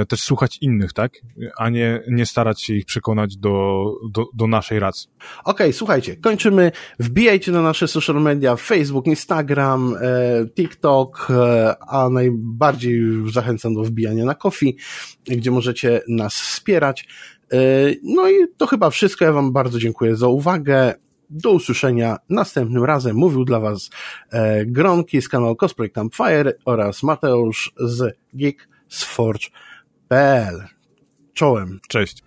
też 0.08 0.22
słuchać 0.22 0.58
innych, 0.62 0.94
tak? 0.94 1.12
A 1.58 1.70
nie, 1.70 2.04
nie 2.08 2.26
starać 2.26 2.64
się 2.64 2.74
ich 2.74 2.86
przekonać 2.86 3.38
do, 3.38 3.86
do, 4.12 4.26
do 4.34 4.48
naszej 4.48 4.80
racji. 4.80 5.10
Okej, 5.44 5.68
okay, 5.68 5.74
słuchajcie, 5.74 6.16
kończymy. 6.16 6.72
Wbijajcie 7.00 7.52
na 7.52 7.62
nasze 7.62 7.88
social 7.88 8.22
media, 8.22 8.56
Facebook, 8.56 9.08
Instagram, 9.08 9.96
e, 10.02 10.46
TikTok, 10.56 11.28
a 11.88 12.10
najbardziej 12.10 13.02
zachęcam 13.32 13.74
do 13.74 13.84
wbijania 13.84 14.26
na 14.26 14.36
Kofi, 14.36 14.78
gdzie 15.28 15.52
możecie 15.52 16.02
nas 16.08 16.34
wspierać. 16.34 17.08
No 18.04 18.30
i 18.30 18.34
to 18.58 18.68
chyba 18.68 18.90
wszystko. 18.90 19.26
Ja 19.26 19.32
Wam 19.32 19.52
bardzo 19.52 19.80
dziękuję 19.80 20.16
za 20.16 20.28
uwagę. 20.28 20.94
Do 21.30 21.52
usłyszenia 21.52 22.18
następnym 22.30 22.84
razem. 22.84 23.16
Mówił 23.16 23.46
dla 23.46 23.60
Was 23.60 23.90
e, 24.32 24.66
Gronki 24.66 25.22
z 25.22 25.30
kanału 25.30 25.56
Cosplay 25.56 25.92
Campfire 25.92 26.54
oraz 26.66 27.04
Mateusz 27.04 27.74
z 27.78 28.18
Geek 28.34 28.68
Czołem. 31.34 31.80
Cześć. 31.88 32.24